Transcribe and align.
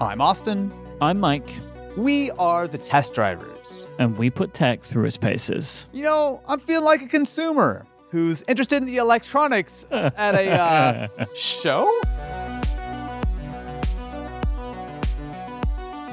I'm 0.00 0.20
Austin. 0.20 0.72
I'm 1.00 1.18
Mike, 1.20 1.50
We 1.96 2.30
are 2.32 2.66
the 2.68 2.78
test 2.78 3.14
drivers. 3.14 3.90
and 3.98 4.16
we 4.16 4.30
put 4.30 4.54
tech 4.54 4.80
through 4.82 5.04
its 5.06 5.16
paces. 5.16 5.86
You 5.92 6.02
know, 6.04 6.40
I'm 6.46 6.58
feeling 6.60 6.84
like 6.84 7.02
a 7.02 7.06
consumer 7.08 7.84
who's 8.10 8.42
interested 8.48 8.76
in 8.76 8.86
the 8.86 8.96
electronics 8.98 9.86
at 9.90 10.34
a 10.34 10.50
uh, 10.50 11.08
show. 11.36 12.00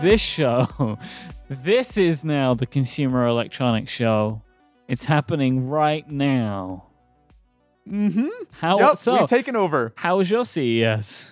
This 0.01 0.19
show, 0.19 0.97
this 1.49 1.97
is 1.97 2.23
now 2.25 2.53
the 2.53 2.65
Consumer 2.65 3.27
Electronics 3.27 3.91
Show. 3.91 4.41
It's 4.87 5.05
happening 5.05 5.67
right 5.69 6.07
now. 6.09 6.87
Mm-hmm. 7.89 8.27
How 8.51 8.77
Yep, 8.79 8.97
so? 8.97 9.19
we've 9.19 9.27
taken 9.27 9.55
over. 9.55 9.93
how 9.95 10.17
was 10.17 10.29
your 10.29 10.43
CES? 10.43 11.31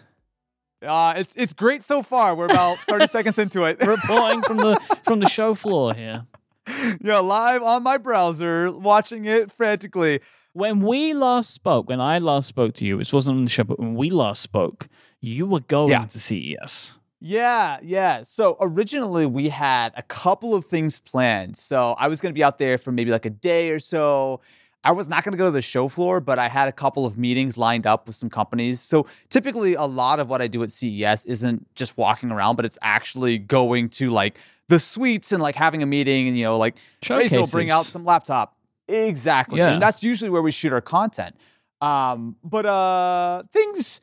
Uh, 0.83 1.13
it's 1.17 1.35
it's 1.35 1.53
great 1.53 1.81
so 1.83 2.03
far. 2.03 2.35
We're 2.35 2.45
about 2.45 2.77
30 2.89 3.07
seconds 3.07 3.39
into 3.39 3.63
it. 3.63 3.79
Reporting 3.85 4.41
from 4.41 4.57
the 4.57 4.79
from 5.03 5.19
the 5.19 5.29
show 5.29 5.53
floor 5.53 5.93
here. 5.93 6.25
yeah, 7.01 7.19
live 7.19 7.61
on 7.63 7.83
my 7.83 7.97
browser, 7.97 8.71
watching 8.71 9.25
it 9.25 9.51
frantically. 9.51 10.19
When 10.53 10.81
we 10.81 11.13
last 11.13 11.51
spoke, 11.51 11.89
when 11.89 11.99
I 11.99 12.19
last 12.19 12.47
spoke 12.47 12.73
to 12.75 12.85
you, 12.85 12.97
this 12.97 13.11
wasn't 13.11 13.37
on 13.37 13.43
the 13.45 13.49
show, 13.49 13.63
but 13.63 13.79
when 13.79 13.95
we 13.95 14.09
last 14.11 14.41
spoke, 14.41 14.87
you 15.19 15.45
were 15.45 15.61
going 15.61 15.89
Yeah. 15.89 16.05
to 16.05 16.19
CES. 16.19 16.93
Yeah, 17.19 17.79
yeah. 17.81 18.21
So 18.23 18.57
originally 18.61 19.25
we 19.25 19.49
had 19.49 19.93
a 19.97 20.03
couple 20.03 20.53
of 20.53 20.65
things 20.65 20.99
planned. 20.99 21.57
So 21.57 21.93
I 21.93 22.07
was 22.07 22.19
going 22.21 22.31
to 22.31 22.37
be 22.37 22.43
out 22.43 22.57
there 22.59 22.77
for 22.77 22.91
maybe 22.91 23.11
like 23.11 23.25
a 23.25 23.29
day 23.29 23.69
or 23.69 23.79
so. 23.79 24.41
I 24.83 24.91
was 24.91 25.07
not 25.07 25.23
going 25.23 25.31
to 25.31 25.37
go 25.37 25.45
to 25.45 25.51
the 25.51 25.61
show 25.61 25.87
floor, 25.87 26.19
but 26.19 26.39
I 26.39 26.49
had 26.49 26.67
a 26.67 26.71
couple 26.71 27.05
of 27.05 27.17
meetings 27.17 27.57
lined 27.57 27.87
up 27.87 28.05
with 28.05 28.15
some 28.15 28.29
companies. 28.29 28.81
So 28.81 29.07
typically, 29.29 29.75
a 29.75 29.85
lot 29.85 30.19
of 30.19 30.29
what 30.29 30.41
I 30.41 30.47
do 30.47 30.61
at 30.63 30.71
CES 30.71 31.25
isn't 31.25 31.73
just 31.75 31.97
walking 31.97 32.31
around, 32.31 32.57
but 32.57 32.65
it's 32.65 32.79
actually 32.81 33.37
going 33.37 33.89
to 33.89 34.09
like 34.09 34.37
the 34.67 34.79
suites 34.79 35.31
and 35.31 35.41
like 35.41 35.55
having 35.55 35.83
a 35.83 35.85
meeting 35.85 36.27
and, 36.27 36.37
you 36.37 36.43
know, 36.43 36.57
like 36.57 36.75
Razer 37.01 37.37
will 37.37 37.47
bring 37.47 37.69
out 37.69 37.85
some 37.85 38.03
laptop. 38.03 38.57
Exactly. 38.87 39.59
Yeah. 39.59 39.73
And 39.73 39.81
that's 39.81 40.03
usually 40.03 40.29
where 40.29 40.41
we 40.41 40.51
shoot 40.51 40.73
our 40.73 40.81
content. 40.81 41.35
Um, 41.79 42.35
but 42.43 42.65
uh, 42.65 43.43
things 43.51 44.01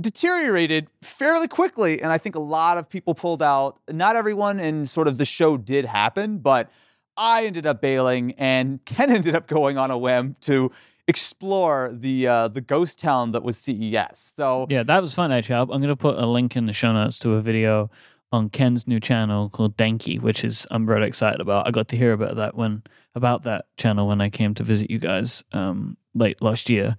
deteriorated 0.00 0.88
fairly 1.02 1.48
quickly. 1.48 2.02
And 2.02 2.12
I 2.12 2.18
think 2.18 2.34
a 2.34 2.40
lot 2.40 2.78
of 2.78 2.88
people 2.88 3.14
pulled 3.14 3.42
out. 3.42 3.78
Not 3.90 4.16
everyone 4.16 4.60
and 4.60 4.88
sort 4.88 5.08
of 5.08 5.18
the 5.18 5.24
show 5.24 5.56
did 5.56 5.84
happen, 5.84 6.38
but 6.38 6.70
I 7.16 7.46
ended 7.46 7.66
up 7.66 7.80
bailing 7.80 8.32
and 8.32 8.82
Ken 8.86 9.10
ended 9.10 9.34
up 9.34 9.46
going 9.46 9.78
on 9.78 9.90
a 9.90 9.98
whim 9.98 10.34
to 10.42 10.70
explore 11.06 11.90
the 11.92 12.26
uh, 12.26 12.48
the 12.48 12.60
ghost 12.60 12.98
town 12.98 13.32
that 13.32 13.42
was 13.42 13.58
CES. 13.58 14.32
So 14.36 14.66
Yeah, 14.70 14.82
that 14.84 15.00
was 15.00 15.14
fun 15.14 15.32
actually. 15.32 15.56
I'm 15.56 15.66
going 15.68 15.82
to 15.82 15.96
put 15.96 16.16
a 16.16 16.26
link 16.26 16.56
in 16.56 16.66
the 16.66 16.72
show 16.72 16.92
notes 16.92 17.18
to 17.20 17.34
a 17.34 17.40
video 17.40 17.90
on 18.32 18.50
Ken's 18.50 18.88
new 18.88 18.98
channel 18.98 19.48
called 19.48 19.76
Denki, 19.76 20.20
which 20.20 20.44
is 20.44 20.66
I'm 20.70 20.86
really 20.86 21.06
excited 21.06 21.40
about. 21.40 21.68
I 21.68 21.70
got 21.70 21.88
to 21.88 21.96
hear 21.96 22.12
about 22.12 22.36
that 22.36 22.56
when 22.56 22.82
about 23.14 23.44
that 23.44 23.66
channel 23.76 24.08
when 24.08 24.20
I 24.20 24.28
came 24.28 24.54
to 24.54 24.64
visit 24.64 24.90
you 24.90 24.98
guys 24.98 25.44
um, 25.52 25.96
late 26.14 26.42
last 26.42 26.68
year. 26.68 26.96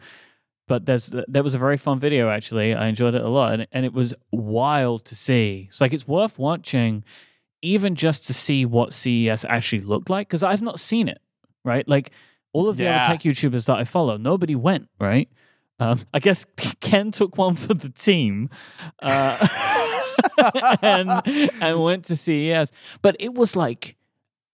But 0.68 0.86
there's 0.86 1.08
that 1.08 1.44
was 1.44 1.54
a 1.54 1.60
very 1.60 1.78
fun 1.78 2.00
video 2.00 2.30
actually. 2.30 2.74
I 2.74 2.88
enjoyed 2.88 3.16
it 3.16 3.22
a 3.22 3.30
lot, 3.30 3.54
and, 3.54 3.68
and 3.72 3.86
it 3.86 3.94
was 3.94 4.14
wild 4.32 5.06
to 5.06 5.16
see. 5.16 5.66
It's 5.68 5.82
like 5.82 5.94
it's 5.94 6.08
worth 6.08 6.40
watching, 6.40 7.04
even 7.66 7.96
just 7.96 8.28
to 8.28 8.34
see 8.34 8.66
what 8.66 8.94
CES 8.94 9.44
actually 9.46 9.82
looked 9.82 10.10
like 10.10 10.28
because 10.28 10.44
I've 10.44 10.62
not 10.62 10.80
seen 10.80 11.08
it. 11.08 11.20
Right, 11.64 11.88
like 11.90 12.12
all 12.54 12.70
of 12.70 12.78
the 12.78 12.84
Yeah. 12.84 12.98
other 13.06 13.14
tech 13.14 13.22
YouTubers 13.22 13.66
that 13.66 13.78
I 13.78 13.84
follow, 13.86 14.18
nobody 14.18 14.56
went. 14.56 14.88
Right, 15.00 15.30
um, 15.80 16.00
I 16.14 16.20
guess 16.20 16.46
Ken 16.80 17.12
took 17.12 17.38
one 17.38 17.56
for 17.56 17.74
the 17.74 17.90
team, 17.90 18.50
uh, 19.02 19.48
and 20.82 21.10
and 21.62 21.82
went 21.84 22.06
to 22.06 22.16
CES, 22.16 22.72
but 23.02 23.16
it 23.20 23.34
was 23.34 23.56
like 23.56 23.96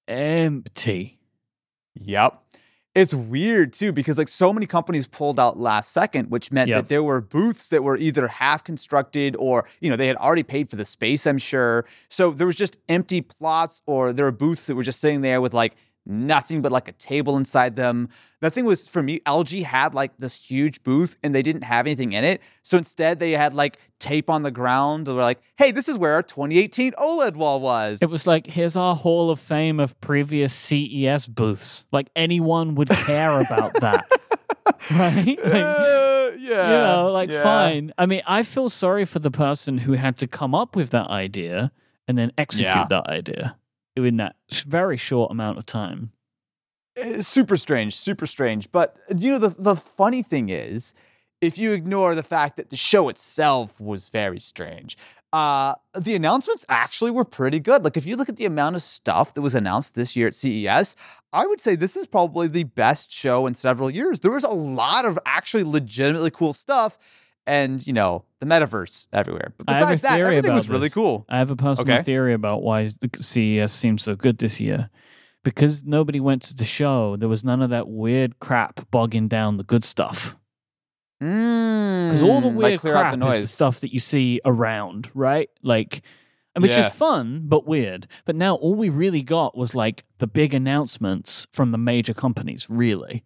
empty. 0.08 1.20
Yep. 1.96 2.42
It's 2.94 3.14
weird 3.14 3.72
too 3.72 3.94
because 3.94 4.18
like 4.18 4.28
so 4.28 4.52
many 4.52 4.66
companies 4.66 5.08
pulled 5.08 5.40
out 5.40 5.58
last 5.58 5.92
second, 5.94 6.30
which 6.30 6.52
meant 6.52 6.68
Yep. 6.70 6.78
that 6.78 6.90
there 6.90 7.02
were 7.04 7.22
booths 7.22 7.70
that 7.70 7.84
were 7.86 7.96
either 7.98 8.28
half 8.28 8.66
constructed 8.66 9.36
or 9.40 9.66
you 9.80 9.90
know 9.90 9.96
they 9.96 10.08
had 10.08 10.18
already 10.18 10.44
paid 10.44 10.70
for 10.70 10.76
the 10.76 10.84
space. 10.84 11.26
I'm 11.26 11.38
sure. 11.38 11.86
So 12.10 12.32
there 12.32 12.48
was 12.48 12.58
just 12.58 12.78
empty 12.90 13.22
plots, 13.22 13.82
or 13.86 14.12
there 14.12 14.26
were 14.26 14.32
booths 14.34 14.66
that 14.66 14.76
were 14.76 14.84
just 14.84 15.00
sitting 15.00 15.22
there 15.22 15.40
with 15.40 15.54
like 15.54 15.76
nothing 16.06 16.62
but 16.62 16.72
like 16.72 16.88
a 16.88 16.92
table 16.94 17.38
inside 17.38 17.76
them. 17.76 18.10
The 18.40 18.50
thing 18.50 18.66
was 18.66 18.88
for 18.88 19.04
me, 19.04 19.20
LG 19.26 19.64
had 19.64 19.94
like 19.94 20.18
this 20.18 20.36
huge 20.36 20.82
booth 20.84 21.16
and 21.24 21.34
they 21.36 21.42
didn't 21.44 21.64
have 21.64 21.86
anything 21.86 22.14
in 22.14 22.24
it. 22.24 22.42
So 22.64 22.78
instead 22.78 23.20
they 23.20 23.32
had 23.32 23.54
like 23.54 23.78
tape 24.00 24.30
on 24.30 24.42
the 24.44 24.50
ground. 24.52 25.06
They 25.06 25.14
were 25.14 25.22
like, 25.22 25.40
"Hey, 25.58 25.72
this 25.72 25.88
is 25.88 25.98
where 25.98 26.14
our 26.14 26.24
2018 26.24 26.94
OLED 26.94 27.36
wall 27.36 27.62
was." 27.62 28.00
It 28.02 28.10
was 28.10 28.26
like 28.26 28.48
here's 28.48 28.76
our 28.76 28.96
Hall 28.96 29.30
of 29.30 29.40
Fame 29.40 29.80
of 29.80 30.00
previous 30.02 30.54
CES 30.54 31.28
booths. 31.28 31.86
Like 31.92 32.10
anyone 32.16 32.74
would 32.76 32.90
care 32.90 33.40
about 33.40 33.74
that, 33.82 34.04
right? 34.92 35.26
Like, 35.28 35.64
Uh, 35.64 36.32
yeah, 36.40 36.68
you 36.68 36.86
know, 37.04 37.12
like 37.12 37.30
yeah. 37.30 37.44
fine. 37.44 37.94
I 37.98 38.06
mean, 38.08 38.22
I 38.26 38.42
feel 38.44 38.70
sorry 38.70 39.06
for 39.06 39.20
the 39.20 39.32
person 39.32 39.78
who 39.80 39.94
had 39.94 40.18
to 40.18 40.28
come 40.28 40.56
up 40.56 40.76
with 40.76 40.90
that 40.92 41.08
idea 41.10 41.72
and 42.08 42.18
then 42.18 42.32
execute 42.38 42.68
Yeah. 42.70 42.88
that 42.90 43.08
idea 43.08 43.56
in 43.96 44.18
that 44.18 44.36
very 44.66 44.98
short 44.98 45.32
amount 45.32 45.58
of 45.58 45.66
time. 45.66 46.12
It's 46.96 47.28
super 47.28 47.58
strange, 47.58 47.96
super 47.96 48.26
strange. 48.26 48.72
But 48.72 48.98
you 49.16 49.32
know, 49.32 49.40
the 49.40 49.50
the 49.50 49.76
funny 49.76 50.24
thing 50.24 50.50
is, 50.50 50.94
if 51.40 51.58
you 51.58 51.72
ignore 51.72 52.16
the 52.16 52.24
fact 52.24 52.58
that 52.58 52.70
the 52.70 52.78
show 52.78 53.10
itself 53.10 53.80
was 53.80 54.10
very 54.10 54.40
strange, 54.40 54.98
uh, 55.34 55.76
the 55.98 56.16
announcements 56.16 56.66
actually 56.68 57.12
were 57.12 57.24
pretty 57.24 57.60
good. 57.60 57.84
Like 57.84 57.96
if 57.96 58.06
you 58.06 58.18
look 58.18 58.28
at 58.28 58.36
the 58.36 58.46
amount 58.46 58.76
of 58.76 58.82
stuff 58.82 59.34
that 59.34 59.42
was 59.42 59.56
announced 59.56 59.96
this 59.96 60.16
year 60.16 60.28
at 60.28 60.36
CES, 60.36 60.96
I 61.32 61.48
would 61.48 61.62
say 61.62 61.76
this 61.76 61.96
is 61.96 62.06
probably 62.06 62.48
the 62.48 62.66
best 62.66 63.12
show 63.12 63.48
in 63.48 63.54
several 63.54 63.90
years. 63.90 64.20
There 64.20 64.32
was 64.32 64.44
a 64.44 64.50
lot 64.50 65.06
of 65.06 65.18
actually 65.26 65.64
legitimately 65.64 66.32
cool 66.32 66.54
stuff. 66.54 66.98
And 67.48 67.86
you 67.86 67.94
know 67.94 68.24
the 68.40 68.46
metaverse 68.46 69.08
everywhere. 69.12 69.54
But 69.58 69.70
I 69.70 69.74
have 69.78 69.90
a 69.90 69.94
besides 69.94 70.02
that, 70.04 70.16
theory 70.16 70.38
everything 70.38 70.54
was 70.54 70.66
about 70.66 70.74
really 70.74 70.86
this. 70.88 70.94
cool. 70.94 71.26
I 71.28 71.40
have 71.40 71.50
a 71.50 71.56
personal 71.56 71.96
Okay. 71.96 72.04
theory 72.04 72.34
about 72.34 72.62
why 72.62 72.84
the 72.88 73.10
CES 73.20 73.72
seems 73.74 74.04
so 74.04 74.16
good 74.16 74.38
this 74.38 74.60
year. 74.62 74.90
Because 75.44 75.84
nobody 75.84 76.20
went 76.20 76.44
to 76.44 76.56
the 76.56 76.64
show, 76.64 77.16
there 77.18 77.28
was 77.30 77.44
none 77.44 77.64
of 77.64 77.72
that 77.72 77.88
weird 77.88 78.40
crap 78.40 78.90
bogging 78.92 79.28
down 79.28 79.58
the 79.58 79.64
good 79.64 79.84
stuff. 79.84 80.38
Because 81.20 82.22
all 82.24 82.42
the 82.42 82.48
Mm, 82.48 82.54
weird 82.56 82.72
like 82.74 82.80
crap 82.82 83.12
the 83.12 83.18
noise. 83.18 83.36
is 83.38 83.42
the 83.44 83.48
stuff 83.48 83.80
that 83.82 83.94
you 83.94 84.00
see 84.00 84.40
around, 84.46 85.10
right? 85.16 85.50
Like, 85.64 86.02
which 86.60 86.72
Yeah. 86.72 86.88
is 86.88 86.94
fun 86.94 87.42
but 87.46 87.66
weird. 87.68 88.08
But 88.26 88.36
now 88.36 88.56
all 88.56 88.76
we 88.76 88.90
really 88.90 89.22
got 89.24 89.58
was 89.58 89.74
like 89.76 90.04
the 90.20 90.28
big 90.28 90.54
announcements 90.54 91.48
from 91.52 91.72
the 91.72 91.78
major 91.78 92.14
companies. 92.14 92.70
Really, 92.70 93.24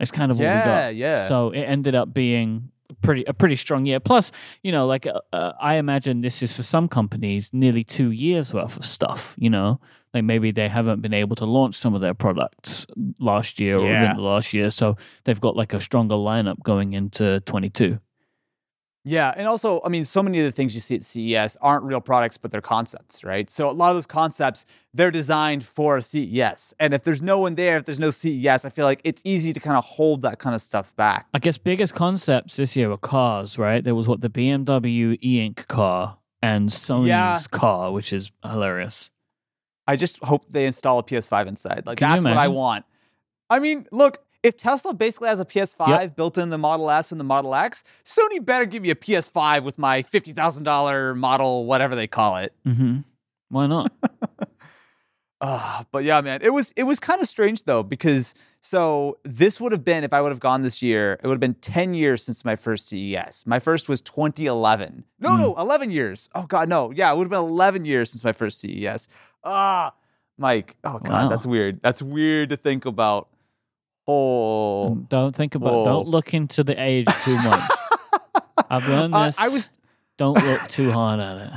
it's 0.00 0.10
kind 0.12 0.30
of 0.30 0.40
all 0.40 0.46
we 0.46 0.52
Yeah, 0.52 0.64
got. 0.64 0.94
yeah. 0.94 1.28
So 1.28 1.50
it 1.50 1.62
ended 1.62 1.94
up 1.94 2.12
being 2.14 2.70
pretty 3.04 3.24
a 3.26 3.32
pretty 3.34 3.56
strong 3.56 3.86
year. 3.86 4.00
Plus, 4.00 4.32
you 4.62 4.72
know, 4.72 4.86
like 4.86 5.06
uh, 5.06 5.20
uh, 5.32 5.52
I 5.60 5.76
imagine 5.76 6.22
this 6.22 6.42
is 6.42 6.52
for 6.56 6.62
some 6.62 6.88
companies 6.88 7.50
nearly 7.52 7.84
two 7.84 8.10
years 8.10 8.52
worth 8.54 8.76
of 8.76 8.84
stuff. 8.86 9.34
You 9.38 9.50
know, 9.50 9.80
like 10.14 10.24
maybe 10.24 10.50
they 10.52 10.68
haven't 10.68 11.00
been 11.02 11.14
able 11.14 11.36
to 11.36 11.44
launch 11.44 11.74
some 11.74 11.94
of 11.94 12.00
their 12.00 12.14
products 12.14 12.86
last 13.18 13.60
year 13.60 13.78
or 13.78 13.86
Yeah. 13.86 14.10
in 14.10 14.16
the 14.16 14.22
last 14.22 14.52
year, 14.54 14.70
so 14.70 14.96
they've 15.24 15.40
got 15.40 15.56
like 15.56 15.72
a 15.74 15.80
stronger 15.80 16.16
lineup 16.16 16.62
going 16.62 16.92
into 16.94 17.40
twenty 17.46 17.70
two. 17.70 17.98
Yeah, 19.06 19.34
and 19.36 19.46
also, 19.46 19.82
I 19.84 19.90
mean, 19.90 20.04
so 20.04 20.22
many 20.22 20.38
of 20.38 20.46
the 20.46 20.50
things 20.50 20.74
you 20.74 20.80
see 20.80 20.94
at 20.96 21.04
CES 21.04 21.58
aren't 21.60 21.84
real 21.84 22.00
products, 22.00 22.38
but 22.38 22.50
they're 22.50 22.62
concepts, 22.62 23.22
right? 23.22 23.50
So 23.50 23.68
a 23.68 23.72
lot 23.72 23.90
of 23.90 23.96
those 23.96 24.06
concepts, 24.06 24.64
they're 24.94 25.10
designed 25.10 25.62
for 25.62 26.00
CES. 26.00 26.72
And 26.80 26.94
if 26.94 27.04
there's 27.04 27.20
no 27.20 27.38
one 27.38 27.54
there, 27.54 27.76
if 27.76 27.84
there's 27.84 28.00
no 28.00 28.10
CES, 28.10 28.64
I 28.64 28.70
feel 28.70 28.86
like 28.86 29.02
it's 29.04 29.20
easy 29.24 29.52
to 29.52 29.60
kind 29.60 29.76
of 29.76 29.84
hold 29.84 30.22
that 30.22 30.38
kind 30.38 30.54
of 30.54 30.62
stuff 30.62 30.96
back. 30.96 31.26
I 31.34 31.38
guess 31.38 31.58
biggest 31.58 31.94
concepts 31.94 32.56
this 32.56 32.76
year 32.76 32.88
were 32.88 32.96
cars, 32.96 33.58
right? 33.58 33.84
There 33.84 33.94
was 33.94 34.08
what 34.08 34.22
the 34.22 34.30
BMW 34.30 35.18
e-ink 35.20 35.66
car 35.68 36.16
and 36.40 36.70
Sony's 36.70 37.08
Yeah. 37.08 37.38
car, 37.50 37.92
which 37.92 38.10
is 38.10 38.32
hilarious. 38.42 39.10
I 39.86 39.96
just 39.96 40.24
hope 40.24 40.48
they 40.48 40.64
install 40.64 40.98
a 40.98 41.02
PS5 41.02 41.46
inside. 41.46 41.82
Like 41.84 41.98
Can 41.98 42.10
that's 42.10 42.24
what 42.24 42.38
I 42.38 42.48
want. 42.48 42.86
I 43.50 43.58
mean, 43.58 43.86
look, 43.92 44.23
if 44.44 44.56
Tesla 44.56 44.94
basically 44.94 45.28
has 45.28 45.40
a 45.40 45.44
PS5 45.44 46.14
built 46.14 46.38
in 46.38 46.50
the 46.50 46.58
Model 46.58 46.88
S 46.90 47.10
and 47.10 47.18
the 47.20 47.24
Model 47.24 47.54
X, 47.54 47.82
Sony 48.04 48.44
better 48.44 48.66
give 48.66 48.82
me 48.82 48.90
a 48.90 48.94
PS5 48.94 49.64
with 49.64 49.78
my 49.78 50.02
$50,000 50.02 51.16
model, 51.16 51.64
whatever 51.66 51.96
they 51.96 52.06
call 52.06 52.36
it. 52.36 52.52
hmm 52.64 52.98
Why 53.48 53.66
not? 53.66 53.90
Uh, 55.40 55.82
but 55.92 56.04
yeah, 56.04 56.20
man, 56.20 56.40
it 56.42 56.50
was 56.52 56.72
it 56.76 56.84
was 56.84 57.00
kind 57.00 57.20
of 57.20 57.28
strange 57.28 57.64
though 57.64 57.82
because 57.82 58.34
so 58.60 59.18
this 59.24 59.60
would 59.60 59.72
have 59.72 59.84
been 59.84 60.04
if 60.04 60.12
I 60.12 60.20
would 60.20 60.30
have 60.30 60.40
gone 60.40 60.62
this 60.62 60.82
year, 60.82 61.18
it 61.22 61.26
would 61.26 61.34
have 61.34 61.40
been 61.40 61.54
10 61.54 61.94
years 61.94 62.22
since 62.22 62.44
my 62.44 62.56
first 62.56 62.86
CES. 62.88 63.44
My 63.46 63.58
first 63.58 63.88
was 63.88 64.00
2011. 64.00 65.04
No, 65.20 65.30
Hmm. 65.32 65.38
no, 65.38 65.54
11 65.58 65.90
years. 65.90 66.30
Oh 66.34 66.44
god, 66.46 66.68
no. 66.68 66.90
Yeah, 66.92 67.12
it 67.12 67.16
would 67.16 67.24
have 67.24 67.30
been 67.30 67.40
11 67.40 67.84
years 67.84 68.10
since 68.10 68.24
my 68.24 68.32
first 68.32 68.58
CES. 68.60 69.08
Ah, 69.42 69.92
Mike. 70.38 70.76
Oh 70.84 70.98
god, 70.98 71.24
Wow. 71.24 71.28
that's 71.28 71.46
weird. 71.46 71.80
That's 71.82 72.00
weird 72.02 72.48
to 72.50 72.56
think 72.56 72.84
about. 72.86 73.28
Oh. 74.06 74.94
Don't 75.08 75.34
think 75.34 75.54
about. 75.54 75.72
Whoa. 75.72 75.84
Don't 75.84 76.08
look 76.08 76.34
into 76.34 76.62
the 76.64 76.80
age 76.80 77.06
too 77.24 77.34
much. 77.42 77.70
I've 78.70 78.88
learned 78.88 79.14
Uh, 79.14 79.26
this. 79.26 79.38
I 79.38 79.48
was 79.48 79.70
Don't 80.16 80.42
look 80.44 80.68
too 80.68 80.90
hard 80.90 81.20
at 81.20 81.36
it. 81.38 81.50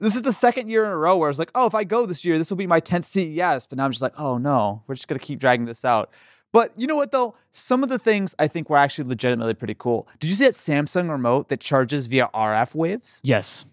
this 0.00 0.16
is 0.16 0.22
the 0.22 0.32
second 0.32 0.68
year 0.68 0.84
in 0.84 0.90
a 0.90 0.96
row 0.96 1.16
where 1.16 1.30
it's 1.30 1.38
like, 1.38 1.50
oh, 1.54 1.66
if 1.66 1.74
I 1.74 1.84
go 1.84 2.06
this 2.06 2.24
year, 2.24 2.38
this 2.38 2.50
will 2.50 2.56
be 2.56 2.66
my 2.66 2.80
10th 2.80 3.04
CES. 3.04 3.66
But 3.66 3.78
now 3.78 3.84
I'm 3.84 3.90
just 3.92 4.02
like, 4.02 4.18
oh 4.18 4.38
no, 4.38 4.82
we're 4.86 4.94
just 4.94 5.08
going 5.08 5.18
to 5.18 5.24
keep 5.24 5.38
dragging 5.38 5.66
this 5.66 5.84
out. 5.84 6.10
But 6.52 6.72
you 6.76 6.86
know 6.86 6.96
what 6.96 7.10
though? 7.12 7.34
Some 7.50 7.82
of 7.82 7.88
the 7.88 7.98
things 7.98 8.34
I 8.38 8.46
think 8.48 8.70
were 8.70 8.76
actually 8.76 9.08
legitimately 9.08 9.54
pretty 9.54 9.74
cool. 9.76 10.08
Did 10.20 10.30
you 10.30 10.36
see 10.36 10.44
that 10.44 10.54
Samsung 10.54 11.10
remote 11.10 11.48
that 11.48 11.60
charges 11.60 12.06
via 12.06 12.28
RF 12.34 12.74
waves? 12.74 13.20
Yes. 13.24 13.64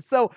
So 0.00 0.30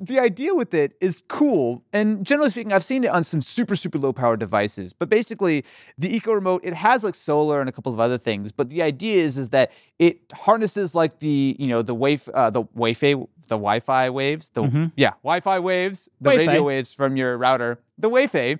the 0.00 0.18
idea 0.18 0.54
with 0.54 0.72
it 0.74 0.92
is 1.00 1.22
cool 1.28 1.84
and 1.92 2.24
generally 2.24 2.50
speaking 2.50 2.72
i've 2.72 2.84
seen 2.84 3.04
it 3.04 3.08
on 3.10 3.22
some 3.22 3.40
super 3.42 3.76
super 3.76 3.98
low 3.98 4.12
power 4.12 4.36
devices 4.36 4.92
but 4.92 5.08
basically 5.08 5.64
the 5.98 6.14
eco 6.14 6.32
remote 6.32 6.60
it 6.64 6.74
has 6.74 7.04
like 7.04 7.14
solar 7.14 7.60
and 7.60 7.68
a 7.68 7.72
couple 7.72 7.92
of 7.92 8.00
other 8.00 8.18
things 8.18 8.52
but 8.52 8.70
the 8.70 8.82
idea 8.82 9.22
is 9.22 9.36
is 9.38 9.50
that 9.50 9.70
it 9.98 10.20
harnesses 10.32 10.94
like 10.94 11.18
the 11.20 11.56
you 11.58 11.66
know 11.68 11.82
the 11.82 11.94
wave 11.94 12.28
uh, 12.34 12.48
the 12.50 12.62
wi-fi 12.74 13.12
the 13.48 13.56
wi-fi 13.56 14.08
waves 14.10 14.50
the 14.50 14.62
Mm-hmm. 14.62 14.86
yeah 14.96 15.12
wi-fi 15.24 15.58
waves 15.58 16.08
the 16.20 16.30
Wi-Fi. 16.30 16.46
radio 16.52 16.62
waves 16.64 16.92
from 16.94 17.16
your 17.16 17.36
router 17.36 17.80
the 18.00 18.08
wi-fi 18.08 18.56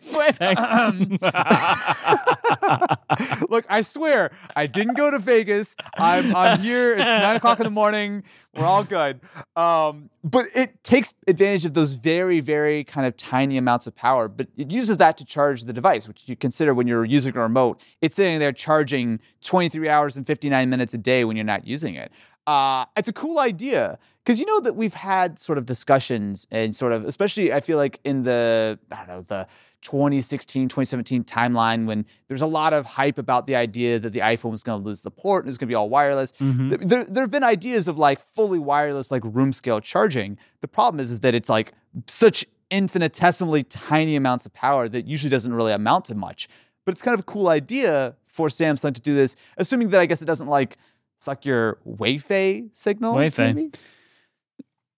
Look, 3.49 3.65
I 3.69 3.83
swear, 3.83 4.31
I 4.55 4.67
didn't 4.67 4.95
go 4.95 5.11
to 5.11 5.19
Vegas. 5.19 5.75
I'm 5.97 6.35
I'm 6.35 6.61
here. 6.61 6.93
It's 6.93 7.05
nine 7.05 7.37
o'clock 7.37 7.61
in 7.61 7.65
the 7.65 7.71
morning. 7.71 8.25
We're 8.55 8.65
all 8.65 8.85
good. 8.85 9.21
Um, 9.55 10.11
but 10.25 10.47
it 10.55 10.83
takes 10.83 11.15
advantage 11.27 11.65
of 11.65 11.75
those 11.75 11.95
very, 11.95 12.41
very 12.41 12.85
kind 12.85 13.07
of 13.07 13.17
tiny 13.17 13.57
amounts 13.57 13.87
of 13.87 13.95
power. 13.95 14.29
But 14.29 14.49
it 14.57 14.71
uses 14.71 14.99
that 14.99 15.17
to 15.19 15.25
charge 15.25 15.65
the 15.65 15.73
device, 15.73 16.09
which 16.09 16.29
you 16.29 16.37
consider 16.37 16.75
when 16.75 16.87
you're 16.87 17.05
using 17.05 17.37
a 17.37 17.41
remote. 17.41 17.81
It's 18.01 18.17
sitting 18.17 18.39
there 18.41 18.53
charging 18.53 19.21
23 19.43 19.89
hours 19.89 20.17
and 20.17 20.27
59 20.27 20.69
minutes 20.69 20.93
a 20.95 20.99
day 20.99 21.25
when 21.25 21.37
you're 21.37 21.45
not 21.45 21.67
using 21.67 21.95
it. 21.95 22.11
Uh, 22.51 22.85
it's 22.97 23.09
a 23.09 23.13
cool 23.13 23.39
idea 23.39 23.97
because 24.25 24.41
you 24.41 24.47
know 24.47 24.59
that 24.61 24.75
we've 24.75 24.95
had 24.95 25.39
sort 25.39 25.57
of 25.57 25.67
discussions 25.67 26.49
and 26.51 26.75
sort 26.75 26.93
of, 26.93 27.05
especially 27.05 27.53
I 27.53 27.61
feel 27.61 27.79
like 27.79 28.01
in 28.03 28.23
the 28.25 28.77
I 28.91 28.97
don't 28.97 29.09
know 29.09 29.23
the 29.23 29.47
2016 29.83 30.69
2017 30.69 31.23
timeline 31.25 31.87
when 31.87 32.05
there's 32.27 32.43
a 32.43 32.47
lot 32.61 32.73
of 32.73 32.87
hype 32.87 33.19
about 33.19 33.47
the 33.47 33.55
idea 33.55 34.01
that 34.01 34.11
the 34.13 34.19
iPhone 34.19 34.51
was 34.51 34.65
going 34.65 34.81
to 34.83 34.85
lose 34.85 35.03
the 35.03 35.13
port 35.13 35.45
and 35.45 35.49
it's 35.49 35.59
going 35.59 35.69
to 35.69 35.71
be 35.71 35.77
all 35.77 35.89
wireless. 35.89 36.33
Mhm. 36.33 36.89
There, 36.89 37.05
there 37.05 37.23
have 37.23 37.31
been 37.31 37.45
ideas 37.45 37.87
of 37.87 37.99
like 37.99 38.19
fully 38.21 38.59
wireless, 38.59 39.13
like 39.13 39.23
room 39.25 39.53
scale 39.53 39.81
charging. 39.81 40.37
The 40.61 40.69
problem 40.69 40.99
is, 40.99 41.13
is 41.13 41.21
that 41.21 41.37
it's 41.37 41.49
like 41.49 41.73
such 42.09 42.45
infinitesimally 42.71 43.63
tiny 43.63 44.17
amounts 44.17 44.45
of 44.45 44.53
power 44.53 44.89
that 44.89 45.07
usually 45.07 45.31
doesn't 45.31 45.55
really 45.55 45.73
amount 45.73 46.07
to 46.07 46.17
much. 46.17 46.49
But 46.85 46.93
it's 46.93 47.03
kind 47.03 47.15
of 47.15 47.21
a 47.21 47.29
cool 47.35 47.49
idea 47.49 48.17
for 48.27 48.49
Samsung 48.49 48.95
to 48.95 49.01
do 49.01 49.15
this, 49.15 49.37
assuming 49.57 49.91
that 49.91 50.01
I 50.01 50.07
guess 50.07 50.23
it 50.23 50.27
doesn't 50.27 50.49
like 50.49 50.79
suck 51.21 51.45
your 51.45 51.79
Wi-Fi 51.85 52.65
signal. 52.73 53.13
Wi-Fi. 53.13 53.53
maybe? 53.53 53.71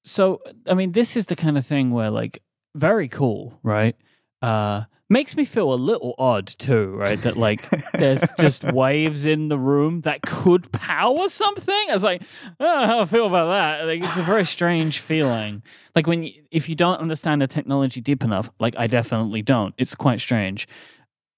So, 0.04 0.42
I 0.66 0.74
mean, 0.74 0.92
this 0.92 1.16
is 1.16 1.26
the 1.26 1.36
kind 1.36 1.58
of 1.58 1.66
thing 1.66 1.90
where, 1.90 2.10
like, 2.10 2.42
very 2.74 3.08
cool, 3.08 3.58
right? 3.62 3.94
Uh, 4.40 4.84
makes 5.12 5.36
me 5.36 5.44
feel 5.44 5.74
a 5.74 5.76
little 5.76 6.14
odd 6.18 6.46
too, 6.46 6.96
right? 6.96 7.20
That 7.20 7.36
like 7.36 7.68
there's 7.92 8.22
just 8.40 8.64
waves 8.64 9.26
in 9.26 9.48
the 9.48 9.58
room 9.58 10.00
that 10.00 10.22
could 10.22 10.72
power 10.72 11.28
something. 11.28 11.86
I 11.90 11.92
was 11.92 12.02
like, 12.02 12.22
I 12.58 12.64
don't 12.64 12.80
know 12.80 12.86
how 12.86 13.00
I 13.00 13.04
feel 13.04 13.26
about 13.26 13.48
that. 13.48 13.86
Like, 13.86 14.02
it's 14.02 14.16
a 14.16 14.22
very 14.22 14.44
strange 14.46 15.00
feeling. 15.00 15.62
Like 15.94 16.06
when 16.06 16.22
you, 16.24 16.42
if 16.50 16.68
you 16.68 16.74
don't 16.74 16.98
understand 16.98 17.42
the 17.42 17.46
technology 17.46 18.00
deep 18.00 18.24
enough, 18.24 18.50
like 18.58 18.74
I 18.78 18.86
definitely 18.86 19.42
don't. 19.42 19.74
It's 19.76 19.94
quite 19.94 20.20
strange. 20.20 20.66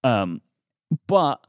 Um, 0.04 0.40
but 1.08 1.44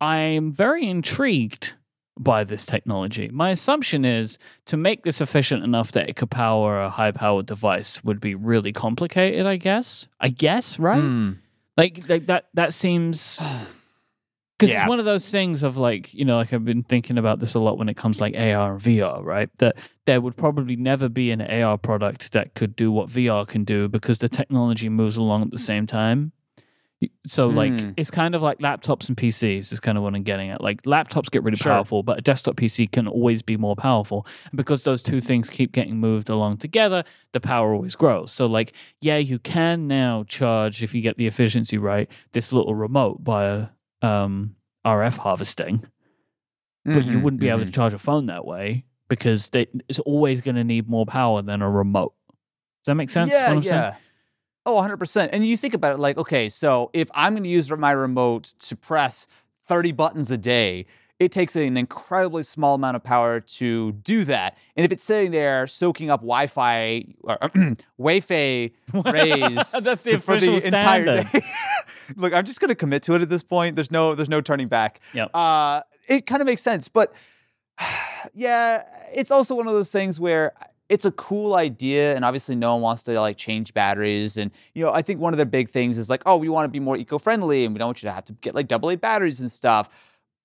I'm 0.00 0.52
very 0.52 0.86
intrigued 0.86 1.74
by 2.18 2.44
this 2.44 2.66
technology. 2.66 3.28
My 3.32 3.50
assumption 3.50 4.04
is 4.04 4.38
to 4.66 4.76
make 4.76 5.02
this 5.02 5.20
efficient 5.20 5.64
enough 5.64 5.92
that 5.92 6.08
it 6.08 6.16
could 6.16 6.30
power 6.30 6.80
a 6.82 6.90
high 6.90 7.12
powered 7.12 7.46
device 7.46 8.04
would 8.04 8.20
be 8.20 8.34
really 8.34 8.72
complicated, 8.72 9.46
I 9.46 9.56
guess. 9.56 10.08
I 10.20 10.28
guess, 10.28 10.78
right? 10.78 11.00
Hmm. 11.00 11.32
Like, 11.76 12.08
like 12.08 12.26
that 12.26 12.48
that 12.54 12.74
seems 12.74 13.38
because 14.58 14.70
Yeah. 14.70 14.82
it's 14.82 14.88
one 14.88 14.98
of 14.98 15.06
those 15.06 15.30
things 15.30 15.62
of 15.62 15.78
like, 15.78 16.12
you 16.12 16.24
know, 16.26 16.36
like 16.36 16.52
I've 16.52 16.64
been 16.64 16.82
thinking 16.82 17.16
about 17.16 17.40
this 17.40 17.54
a 17.54 17.58
lot 17.58 17.78
when 17.78 17.88
it 17.88 17.96
comes 17.96 18.20
like 18.20 18.34
AR 18.36 18.72
and 18.72 18.80
VR, 18.80 19.24
right? 19.24 19.48
That 19.58 19.76
there 20.04 20.20
would 20.20 20.36
probably 20.36 20.76
never 20.76 21.08
be 21.08 21.30
an 21.30 21.40
AR 21.40 21.78
product 21.78 22.32
that 22.32 22.54
could 22.54 22.76
do 22.76 22.92
what 22.92 23.08
VR 23.08 23.46
can 23.48 23.64
do 23.64 23.88
because 23.88 24.18
the 24.18 24.28
technology 24.28 24.88
moves 24.90 25.16
along 25.16 25.42
at 25.42 25.50
the 25.50 25.58
same 25.58 25.86
time. 25.86 26.32
So 27.26 27.48
like 27.48 27.72
Mm. 27.72 27.94
it's 27.96 28.10
kind 28.10 28.34
of 28.34 28.42
like 28.42 28.58
laptops 28.58 29.08
and 29.08 29.16
PCs 29.16 29.72
is 29.72 29.80
kind 29.80 29.96
of 29.98 30.04
what 30.04 30.14
I'm 30.14 30.22
getting 30.22 30.50
at. 30.50 30.60
Like 30.60 30.82
laptops 30.82 31.30
get 31.30 31.42
really 31.42 31.56
Sure. 31.56 31.72
powerful, 31.72 32.02
but 32.02 32.18
a 32.18 32.20
desktop 32.20 32.56
PC 32.56 32.90
can 32.90 33.06
always 33.08 33.42
be 33.42 33.56
more 33.56 33.76
powerful. 33.76 34.26
And 34.50 34.56
because 34.56 34.84
those 34.84 35.02
two 35.02 35.20
things 35.20 35.48
keep 35.50 35.72
getting 35.72 35.96
moved 35.98 36.28
along 36.28 36.58
together, 36.58 37.04
the 37.32 37.40
power 37.40 37.72
always 37.74 37.96
grows. 37.96 38.32
So 38.32 38.46
like, 38.46 38.72
yeah, 39.00 39.16
you 39.18 39.38
can 39.38 39.86
now 39.88 40.24
charge 40.24 40.82
if 40.82 40.94
you 40.94 41.00
get 41.02 41.16
the 41.16 41.26
efficiency 41.26 41.78
right, 41.78 42.10
this 42.32 42.52
little 42.52 42.74
remote 42.74 43.22
by 43.24 43.68
um, 44.02 44.56
RF 44.84 45.18
harvesting, 45.18 45.84
but 46.84 47.04
you 47.04 47.18
Mhm, 47.18 47.22
wouldn't 47.22 47.40
be 47.40 47.48
able 47.48 47.60
mhm. 47.60 47.66
to 47.66 47.72
charge 47.72 47.92
a 47.92 47.98
phone 47.98 48.26
that 48.26 48.44
way 48.44 48.84
because 49.08 49.48
they, 49.50 49.66
it's 49.88 49.98
always 50.00 50.40
going 50.40 50.56
to 50.56 50.64
need 50.64 50.88
more 50.88 51.06
power 51.06 51.42
than 51.42 51.62
a 51.62 51.70
remote. 51.70 52.14
Does 52.84 52.86
that 52.86 52.94
make 52.96 53.10
sense? 53.10 53.30
Yeah, 53.30 53.48
what 53.50 53.56
I'm 53.58 53.62
yeah. 53.62 53.70
saying? 53.70 53.94
Oh, 54.64 54.76
100%. 54.76 55.30
And 55.32 55.44
you 55.44 55.56
think 55.56 55.74
about 55.74 55.94
it 55.94 55.98
like, 55.98 56.16
okay, 56.18 56.48
so 56.48 56.90
if 56.92 57.10
I'm 57.14 57.34
going 57.34 57.42
to 57.42 57.48
use 57.48 57.70
my 57.70 57.90
remote 57.90 58.44
to 58.60 58.76
press 58.76 59.26
30 59.64 59.92
buttons 59.92 60.30
a 60.30 60.38
day, 60.38 60.86
it 61.18 61.30
takes 61.30 61.54
an 61.54 61.76
incredibly 61.76 62.42
small 62.42 62.74
amount 62.74 62.96
of 62.96 63.04
power 63.04 63.40
to 63.40 63.92
do 63.92 64.24
that. 64.24 64.58
And 64.76 64.84
if 64.84 64.90
it's 64.90 65.04
sitting 65.04 65.30
there 65.30 65.66
soaking 65.66 66.10
up 66.10 66.20
Wi 66.20 66.48
Fi 66.48 67.06
or 67.22 67.38
Wi-Fi 67.98 68.70
rays 68.92 69.72
That's 69.72 70.02
the 70.02 70.18
for 70.18 70.38
the 70.38 70.64
entire 70.64 71.02
standard. 71.02 71.32
day. 71.32 71.42
Look, 72.16 72.32
I'm 72.32 72.44
just 72.44 72.60
going 72.60 72.70
to 72.70 72.74
commit 72.74 73.04
to 73.04 73.14
it 73.14 73.22
at 73.22 73.28
this 73.28 73.44
point. 73.44 73.76
There's 73.76 73.90
no 73.90 74.14
there's 74.16 74.28
no 74.28 74.40
turning 74.40 74.66
back. 74.68 75.00
Yep. 75.14 75.30
Uh, 75.34 75.82
it 76.08 76.26
kind 76.26 76.40
of 76.42 76.46
makes 76.46 76.62
sense, 76.62 76.88
but 76.88 77.12
yeah, 78.34 78.82
it's 79.14 79.30
also 79.30 79.54
one 79.54 79.66
of 79.68 79.72
those 79.72 79.90
things 79.90 80.18
where 80.18 80.52
it's 80.92 81.06
a 81.06 81.10
cool 81.12 81.54
idea, 81.54 82.14
and 82.14 82.22
obviously 82.22 82.54
no 82.54 82.74
one 82.74 82.82
wants 82.82 83.02
to 83.04 83.18
like 83.18 83.38
change 83.38 83.72
batteries. 83.72 84.36
And 84.36 84.50
you 84.74 84.84
know, 84.84 84.92
I 84.92 85.00
think 85.00 85.20
one 85.20 85.32
of 85.32 85.38
the 85.38 85.46
big 85.46 85.70
things 85.70 85.96
is 85.96 86.10
like, 86.10 86.22
oh, 86.26 86.36
we 86.36 86.50
want 86.50 86.66
to 86.66 86.68
be 86.68 86.80
more 86.80 86.98
eco-friendly, 86.98 87.64
and 87.64 87.74
we 87.74 87.78
don't 87.78 87.88
want 87.88 88.02
you 88.02 88.10
to 88.10 88.12
have 88.12 88.26
to 88.26 88.34
get 88.34 88.54
like 88.54 88.68
double 88.68 88.90
A 88.90 88.96
batteries 88.96 89.40
and 89.40 89.50
stuff. 89.50 89.88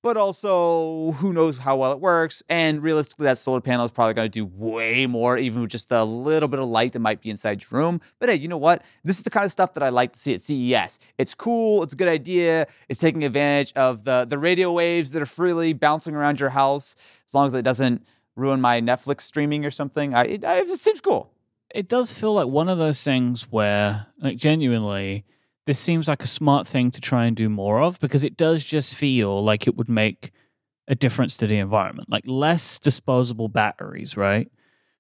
But 0.03 0.15
also, 0.15 1.11
who 1.13 1.33
knows 1.33 1.57
how 1.57 1.75
well 1.75 1.91
it 1.91 1.99
works? 1.99 2.41
And 2.47 2.81
realistically, 2.81 3.25
that 3.25 3.39
solar 3.39 3.59
panel 3.59 3.83
is 3.83 3.91
probably 3.91 4.13
going 4.13 4.27
to 4.27 4.29
do 4.29 4.45
way 4.45 5.05
more, 5.05 5.38
even 5.38 5.59
with 5.59 5.71
just 5.71 5.91
a 5.91 6.03
little 6.03 6.47
bit 6.47 6.61
of 6.61 6.67
light 6.67 6.93
that 6.93 7.00
might 7.00 7.19
be 7.19 7.29
inside 7.29 7.62
your 7.63 7.81
room. 7.81 8.00
But 8.19 8.29
hey, 8.29 8.36
you 8.36 8.48
know 8.48 8.60
what? 8.60 8.83
This 9.03 9.17
is 9.17 9.24
the 9.24 9.29
kind 9.31 9.43
of 9.43 9.51
stuff 9.51 9.74
that 9.74 9.83
I 9.83 9.89
like 9.89 10.13
to 10.13 10.19
see 10.19 10.33
at 10.33 10.41
CES. 10.41 11.00
It's 11.17 11.36
cool. 11.36 11.83
It's 11.83 11.93
a 11.93 11.98
good 11.98 12.07
idea. 12.07 12.67
It's 12.88 13.01
taking 13.01 13.25
advantage 13.25 13.74
of 13.75 14.05
the 14.05 14.24
the 14.24 14.38
radio 14.38 14.72
waves 14.72 15.12
that 15.12 15.22
are 15.22 15.25
freely 15.25 15.74
bouncing 15.74 16.15
around 16.15 16.39
your 16.39 16.51
house, 16.51 16.95
as 17.27 17.33
long 17.33 17.48
as 17.48 17.53
it 17.53 17.63
doesn't 17.63 18.05
ruin 18.38 18.62
my 18.62 18.79
Netflix 18.79 19.22
streaming 19.22 19.65
or 19.65 19.72
something. 19.72 20.13
I, 20.13 20.24
it, 20.25 20.46
I, 20.46 20.60
it 20.60 20.79
seems 20.79 21.01
cool. 21.01 21.34
it 21.74 21.89
does 21.89 22.13
feel 22.13 22.34
like 22.34 22.48
one 22.48 22.70
of 22.70 22.77
those 22.77 23.03
things 23.03 23.44
where, 23.51 24.08
like, 24.20 24.38
genuinely, 24.38 25.25
this 25.65 25.79
seems 25.79 26.08
like 26.08 26.24
a 26.24 26.27
smart 26.27 26.67
thing 26.67 26.91
to 26.91 27.01
try 27.01 27.25
and 27.25 27.36
do 27.36 27.50
more 27.50 27.82
of 27.82 28.00
because 28.00 28.24
it 28.24 28.38
does 28.38 28.63
just 28.63 28.96
feel 28.96 29.44
like 29.44 29.67
it 29.67 29.75
would 29.75 29.89
make 29.89 30.32
a 30.88 30.96
difference 30.96 31.36
to 31.38 31.48
the 31.48 31.58
environment. 31.58 32.10
Like, 32.10 32.24
less 32.25 32.79
disposable 32.79 33.50
batteries, 33.50 34.15
right? 34.15 34.50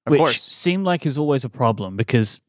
Of 0.05 0.11
Which 0.11 0.19
course. 0.19 0.41
seem 0.41 0.83
like 0.83 1.05
is 1.05 1.17
always 1.17 1.45
a 1.45 1.49
problem 1.49 1.95
because, 1.95 2.41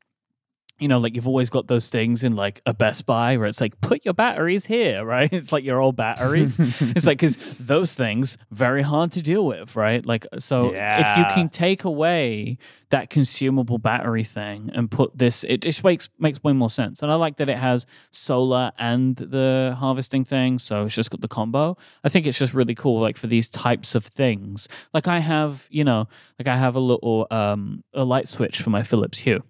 you 0.79 0.89
know, 0.89 0.99
like 0.99 1.15
you've 1.15 1.27
always 1.27 1.51
got 1.51 1.67
those 1.67 1.89
things 1.89 2.23
in 2.23 2.37
like 2.37 2.61
a 2.65 2.73
Best 2.73 3.07
Buy 3.07 3.37
where 3.37 3.47
it's 3.47 3.61
like, 3.61 3.81
put 3.81 4.05
your 4.05 4.15
batteries 4.15 4.67
here, 4.67 5.05
right? 5.05 5.33
It's 5.33 5.53
like 5.53 5.65
your 5.65 5.81
old 5.81 5.97
batteries. 5.97 6.59
it's 6.81 7.07
like 7.07 7.19
because 7.19 7.37
those 7.59 7.95
things 7.95 8.39
very 8.51 8.83
hard 8.83 9.13
to 9.13 9.23
deal 9.23 9.45
with 9.45 9.77
right? 9.77 10.05
Like 10.05 10.27
so 10.39 10.73
if 11.11 11.19
you 11.19 11.25
can 11.35 11.49
take 11.49 11.85
away 11.85 12.59
that 12.91 13.11
consumable 13.11 13.79
battery 13.79 14.25
thing 14.25 14.71
and 14.73 14.91
put 14.91 15.17
this 15.17 15.45
it 15.45 15.59
just 15.59 15.85
makes 15.85 16.09
makes 16.19 16.43
way 16.43 16.53
more 16.53 16.71
sense. 16.71 17.03
And 17.03 17.11
i 17.11 17.15
like 17.15 17.37
that 17.37 17.49
it 17.49 17.59
has 17.59 17.85
solar 18.11 18.73
and 18.79 19.17
the 19.17 19.77
harvesting 19.79 20.25
thing 20.25 20.59
so 20.59 20.85
it's 20.85 20.95
just 20.95 21.11
got 21.11 21.21
the 21.21 21.29
combo. 21.29 21.77
I 22.05 22.09
think 22.09 22.27
it's 22.27 22.39
just 22.39 22.55
really 22.55 22.75
cool 22.75 23.01
like 23.01 23.17
for 23.17 23.27
these 23.27 23.49
types 23.49 23.95
of 23.95 24.05
things. 24.05 24.69
Like 24.95 25.07
i 25.09 25.19
have 25.19 25.67
you 25.71 25.85
know 25.85 26.09
like 26.39 26.49
i 26.49 26.57
have 26.57 26.77
a 26.77 26.81
little 26.81 27.27
um 27.31 27.83
a 27.93 28.05
light 28.05 28.29
switch 28.29 28.63
for 28.63 28.71
my 28.71 28.83
philips 28.83 29.19
hue 29.19 29.43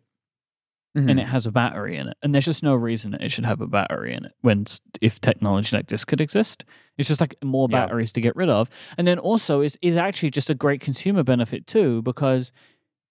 Mhm. 0.96 1.10
and 1.10 1.20
it 1.20 1.26
has 1.26 1.44
a 1.46 1.52
battery 1.52 1.96
in 1.96 2.08
it. 2.08 2.16
And 2.22 2.34
there's 2.34 2.46
just 2.46 2.62
no 2.62 2.74
reason 2.74 3.10
that 3.12 3.22
it 3.22 3.30
should 3.30 3.44
have 3.44 3.60
a 3.60 3.66
battery 3.66 4.14
in 4.14 4.24
it 4.24 4.32
when 4.40 4.64
if 5.02 5.20
technology 5.20 5.76
like 5.76 5.88
this 5.88 6.04
could 6.04 6.20
exist. 6.20 6.64
It's 6.96 7.08
just 7.08 7.20
like 7.20 7.34
more 7.44 7.68
Yeah. 7.70 7.78
batteries 7.86 8.10
to 8.12 8.20
get 8.20 8.34
rid 8.34 8.48
of. 8.48 8.70
And 8.96 9.06
then 9.06 9.18
also 9.18 9.60
is 9.60 9.76
is 9.82 9.96
actually 9.96 10.30
just 10.30 10.50
a 10.50 10.54
great 10.54 10.80
consumer 10.80 11.22
benefit 11.22 11.66
too 11.66 12.02
because 12.02 12.52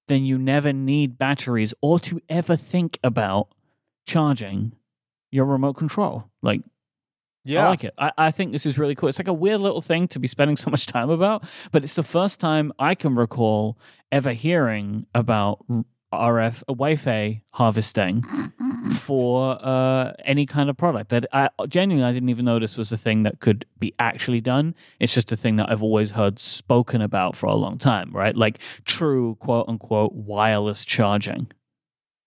then 0.08 0.26
you 0.26 0.38
never 0.38 0.74
need 0.74 1.18
batteries 1.18 1.74
or 1.82 2.00
to 2.00 2.20
ever 2.30 2.56
think 2.56 2.98
about 3.04 3.50
charging 4.06 4.74
your 5.32 5.46
remote 5.46 5.74
control. 5.74 6.26
Like 6.42 6.62
yeah. 7.46 7.66
I 7.68 7.70
like 7.70 7.84
it. 7.86 7.94
I, 7.98 8.12
I 8.18 8.32
think 8.32 8.52
this 8.52 8.66
is 8.66 8.78
really 8.78 8.96
cool. 8.96 9.08
It's 9.08 9.20
like 9.20 9.28
a 9.30 9.34
weird 9.34 9.62
little 9.62 9.82
thing 9.82 10.08
to 10.10 10.20
be 10.20 10.28
spending 10.28 10.58
so 10.64 10.70
much 10.70 10.86
time 10.86 11.10
about, 11.10 11.46
but 11.72 11.84
it's 11.84 11.96
the 11.96 12.04
first 12.04 12.42
time 12.42 12.74
I 12.80 12.96
can 12.96 13.16
recall 13.16 13.78
ever 14.12 14.34
hearing 14.34 15.06
about 15.14 15.64
RF 16.14 16.64
Wi-Fi 16.68 17.42
harvesting 17.52 18.24
for 18.96 19.58
uh, 19.62 20.14
any 20.24 20.46
kind 20.46 20.70
of 20.70 20.78
product. 20.78 21.10
That 21.10 21.28
I 21.34 21.50
genuinely 21.68 22.08
I 22.08 22.14
didn't 22.14 22.30
even 22.30 22.46
know 22.46 22.60
this 22.60 22.78
was 22.78 22.92
a 22.92 22.98
thing 22.98 23.24
that 23.24 23.40
could 23.40 23.66
be 23.78 23.94
actually 24.00 24.42
done. 24.42 24.76
It's 25.00 25.14
just 25.14 25.32
a 25.32 25.38
thing 25.38 25.58
that 25.58 25.70
I've 25.70 25.84
always 25.84 26.12
heard 26.12 26.40
spoken 26.40 27.02
about 27.02 27.36
for 27.36 27.48
a 27.48 27.56
long 27.56 27.78
time, 27.78 28.12
right? 28.14 28.36
Like 28.36 28.60
true 28.86 29.36
quote 29.36 29.68
unquote 29.68 30.14
wireless 30.14 30.86
charging. 30.86 31.52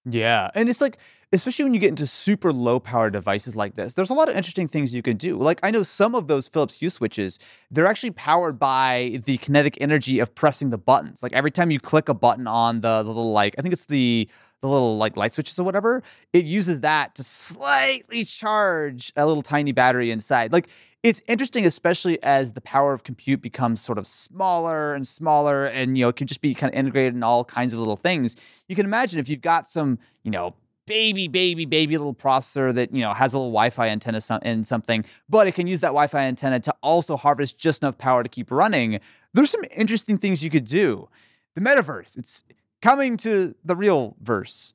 Yeah. 0.05 0.51
And 0.55 0.69
it's 0.69 0.81
like, 0.81 0.99
especially 1.33 1.65
when 1.65 1.75
you 1.75 1.81
get 1.81 1.91
into 1.91 2.07
super 2.07 2.53
low 2.53 2.81
power 2.81 3.11
devices 3.11 3.55
like 3.55 3.75
this, 3.75 3.95
there's 3.95 4.11
a 4.11 4.15
lot 4.15 4.29
of 4.29 4.37
interesting 4.37 4.67
things 4.67 4.95
you 4.95 5.03
can 5.03 5.17
do. 5.17 5.37
Like, 5.37 5.61
I 5.63 5.71
know 5.71 5.83
some 5.83 6.15
of 6.15 6.27
those 6.27 6.49
Philips 6.49 6.79
Hue 6.79 6.91
switches, 6.91 7.39
they're 7.71 7.87
actually 7.87 8.11
powered 8.11 8.59
by 8.59 9.21
the 9.25 9.39
kinetic 9.39 9.79
energy 9.81 10.19
of 10.19 10.35
pressing 10.35 10.71
the 10.71 10.79
buttons. 10.79 11.23
Like, 11.23 11.33
every 11.33 11.51
time 11.51 11.71
you 11.71 11.79
click 11.79 12.09
a 12.09 12.15
button 12.15 12.47
on 12.47 12.81
the, 12.81 13.03
the 13.03 13.09
little, 13.09 13.33
like, 13.33 13.55
I 13.59 13.63
think 13.63 13.73
it's 13.73 13.87
the, 13.87 14.29
the 14.61 14.69
little 14.69 14.99
like 14.99 15.17
light 15.17 15.33
switches 15.33 15.59
or 15.59 15.65
whatever, 15.65 16.03
it 16.33 16.45
uses 16.45 16.83
that 16.83 17.15
to 17.15 17.25
slightly 17.25 18.25
charge 18.25 19.13
a 19.17 19.27
little 19.27 19.43
tiny 19.43 19.73
battery 19.73 20.11
inside. 20.11 20.53
Like 20.53 20.69
it's 21.03 21.23
interesting, 21.27 21.65
especially 21.65 22.23
as 22.23 22.53
the 22.53 22.61
power 22.61 22.93
of 22.93 23.03
compute 23.03 23.41
becomes 23.41 23.81
sort 23.81 23.97
of 23.97 24.07
smaller 24.07 24.95
and 24.95 25.07
smaller, 25.07 25.67
and 25.67 25.97
you 25.97 26.05
know 26.05 26.11
it 26.11 26.17
can 26.17 26.27
just 26.27 26.43
be 26.43 26.55
kind 26.55 26.73
of 26.73 26.79
integrated 26.79 27.15
in 27.15 27.23
all 27.23 27.45
kinds 27.45 27.73
of 27.73 27.79
little 27.79 27.97
things. 27.97 28.37
You 28.69 28.77
can 28.77 28.85
imagine 28.85 29.19
if 29.19 29.29
you've 29.29 29.41
got 29.41 29.67
some, 29.67 29.99
you 30.25 30.31
know, 30.31 30.55
baby, 30.91 31.29
baby, 31.29 31.65
baby 31.65 31.97
little 31.97 32.15
processor 32.15 32.75
that 32.75 32.93
you 32.93 33.01
know 33.01 33.15
has 33.15 33.33
a 33.33 33.39
little 33.39 33.53
Wi-Fi 33.53 33.89
antenna 33.89 34.21
in 34.43 34.65
something, 34.65 35.05
but 35.29 35.47
it 35.47 35.55
can 35.55 35.69
use 35.69 35.81
that 35.81 35.89
Wi-Fi 35.89 36.21
antenna 36.21 36.59
to 36.61 36.75
also 36.83 37.17
harvest 37.17 37.57
just 37.57 37.83
enough 37.83 37.97
power 37.97 38.25
to 38.25 38.29
keep 38.29 38.51
running. 38.51 38.99
There's 39.33 39.51
some 39.51 39.65
interesting 39.77 40.19
things 40.19 40.43
you 40.43 40.51
could 40.51 40.65
do. 40.65 41.09
The 41.55 41.61
metaverse, 41.61 42.19
it's 42.19 42.43
coming 42.83 43.17
to 43.19 43.55
the 43.65 43.77
real 43.77 44.17
verse. 44.21 44.75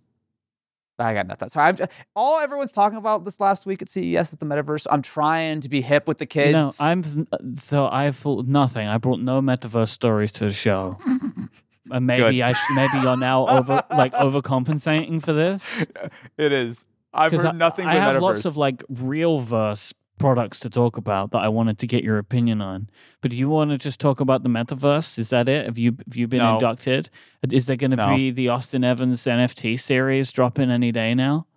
I 0.98 1.13
got 1.13 1.27
nothing. 1.27 1.50
Sorry, 1.50 1.67
I'm, 1.67 1.77
all 2.15 2.39
everyone's 2.39 2.72
talking 2.72 2.98
about 2.98 3.25
this 3.25 3.41
last 3.41 3.65
week 3.65 3.81
at 3.81 3.89
CES 3.89 4.31
at 4.31 4.39
the 4.39 4.45
metaverse. 4.45 4.88
I'm 4.89 5.01
trying 5.01 5.60
to 5.60 5.67
be 5.67 5.81
hip 5.81 6.07
with 6.07 6.19
the 6.19 6.25
kids. 6.25 6.79
No, 6.79 6.86
I'm 6.86 7.27
so 7.55 7.89
I 7.91 8.12
thought 8.12 8.48
nothing. 8.48 8.88
I 8.88 8.98
brought 8.98 9.19
no 9.19 9.41
metaverse 9.41 9.89
stories 9.89 10.31
to 10.34 10.45
the 10.45 10.53
show. 10.53 10.98
and 11.92 12.06
maybe 12.08 12.42
I 12.44 12.54
sh- 12.54 12.72
maybe 12.75 13.00
you're 13.00 13.18
now 13.18 13.48
over 13.48 13.84
like 13.89 14.13
overcompensating 14.13 15.22
for 15.22 15.34
this. 15.34 15.86
It 16.38 16.51
is. 16.51 16.86
I've 17.13 17.32
heard 17.32 17.56
nothing. 17.56 17.88
I, 17.88 17.92
I 17.92 17.96
have 17.96 18.15
metaverse. 18.15 18.22
lots 18.22 18.46
of 18.46 18.58
like 18.58 18.84
real 18.89 19.39
verse 19.39 19.94
products 20.18 20.60
to 20.62 20.70
talk 20.70 20.98
about 20.98 21.32
that 21.32 21.39
I 21.39 21.50
wanted 21.50 21.80
to 21.80 21.88
get 21.88 22.04
your 22.04 22.18
opinion 22.18 22.62
on. 22.62 22.89
But 23.22 23.32
do 23.32 23.38
you 23.38 23.50
want 23.50 23.72
to 23.72 23.77
just 23.77 24.00
talk 24.00 24.20
about 24.20 24.44
the 24.44 24.50
metaverse? 24.50 25.18
Is 25.18 25.30
that 25.30 25.48
it? 25.48 25.65
Have 25.65 25.77
you 25.77 25.96
have 26.06 26.15
you 26.15 26.27
been 26.27 26.39
no. 26.39 26.56
inducted? 26.56 27.10
Is 27.51 27.68
there 27.68 27.75
going 27.75 27.92
to 27.92 27.98
no. 27.98 28.15
be 28.15 28.32
the 28.32 28.50
Austin 28.50 28.84
Evans 28.84 29.22
NFT 29.22 29.80
series 29.80 30.32
dropping 30.32 30.72
any 30.72 30.92
day 30.92 31.13
now? 31.13 31.48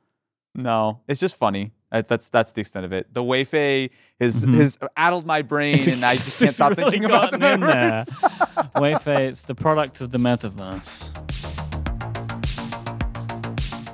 No, 0.55 1.01
it's 1.09 1.21
just 1.21 1.37
funny. 1.37 1.73
That's 1.91 2.29
that's 2.29 2.53
the 2.53 2.61
extent 2.61 2.85
of 2.85 2.93
it. 2.93 3.13
The 3.13 3.23
Wayfay 3.23 3.91
has 4.21 4.45
mm-hmm. 4.45 4.55
has 4.55 4.79
addled 4.97 5.27
my 5.27 5.43
brain, 5.43 5.75
it's, 5.75 5.87
and 5.87 6.05
I 6.05 6.15
just 6.15 6.39
can't 6.39 6.55
stop 6.55 6.77
really 6.77 6.91
thinking 6.91 7.07
about 7.07 7.31
the 7.31 7.39
metaverse. 7.39 8.09
Wayfay, 8.75 9.21
it's 9.21 9.43
the 9.43 9.55
product 9.55 10.01
of 10.01 10.11
the 10.11 10.19
metaverse. 10.19 11.15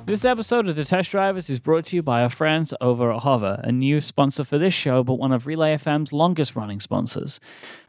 This 0.05 0.23
episode 0.23 0.67
of 0.67 0.75
The 0.75 0.85
Test 0.85 1.09
Drivers 1.09 1.49
is 1.49 1.59
brought 1.59 1.87
to 1.87 1.95
you 1.95 2.03
by 2.03 2.21
our 2.21 2.29
friends 2.29 2.75
over 2.79 3.11
at 3.11 3.23
Hover, 3.23 3.59
a 3.63 3.71
new 3.71 3.99
sponsor 3.99 4.43
for 4.43 4.59
this 4.59 4.73
show, 4.73 5.03
but 5.03 5.15
one 5.15 5.31
of 5.31 5.47
Relay 5.47 5.75
FM's 5.77 6.13
longest 6.13 6.55
running 6.55 6.79
sponsors. 6.79 7.39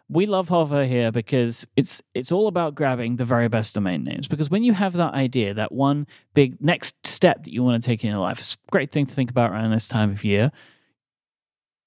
We 0.08 0.26
love 0.26 0.48
Hover 0.48 0.84
here 0.84 1.10
because 1.10 1.66
it's 1.74 2.00
it's 2.14 2.30
all 2.30 2.46
about 2.46 2.76
grabbing 2.76 3.16
the 3.16 3.24
very 3.24 3.48
best 3.48 3.74
domain 3.74 4.04
names. 4.04 4.28
Because 4.28 4.48
when 4.48 4.62
you 4.62 4.72
have 4.72 4.92
that 4.94 5.14
idea, 5.14 5.54
that 5.54 5.72
one 5.72 6.06
big 6.34 6.60
next 6.60 6.94
step 7.04 7.44
that 7.44 7.52
you 7.52 7.64
want 7.64 7.82
to 7.82 7.86
take 7.86 8.04
in 8.04 8.10
your 8.10 8.20
life, 8.20 8.38
it's 8.38 8.54
a 8.54 8.70
great 8.70 8.92
thing 8.92 9.06
to 9.06 9.14
think 9.14 9.30
about 9.30 9.50
around 9.50 9.72
this 9.72 9.88
time 9.88 10.12
of 10.12 10.24
year. 10.24 10.52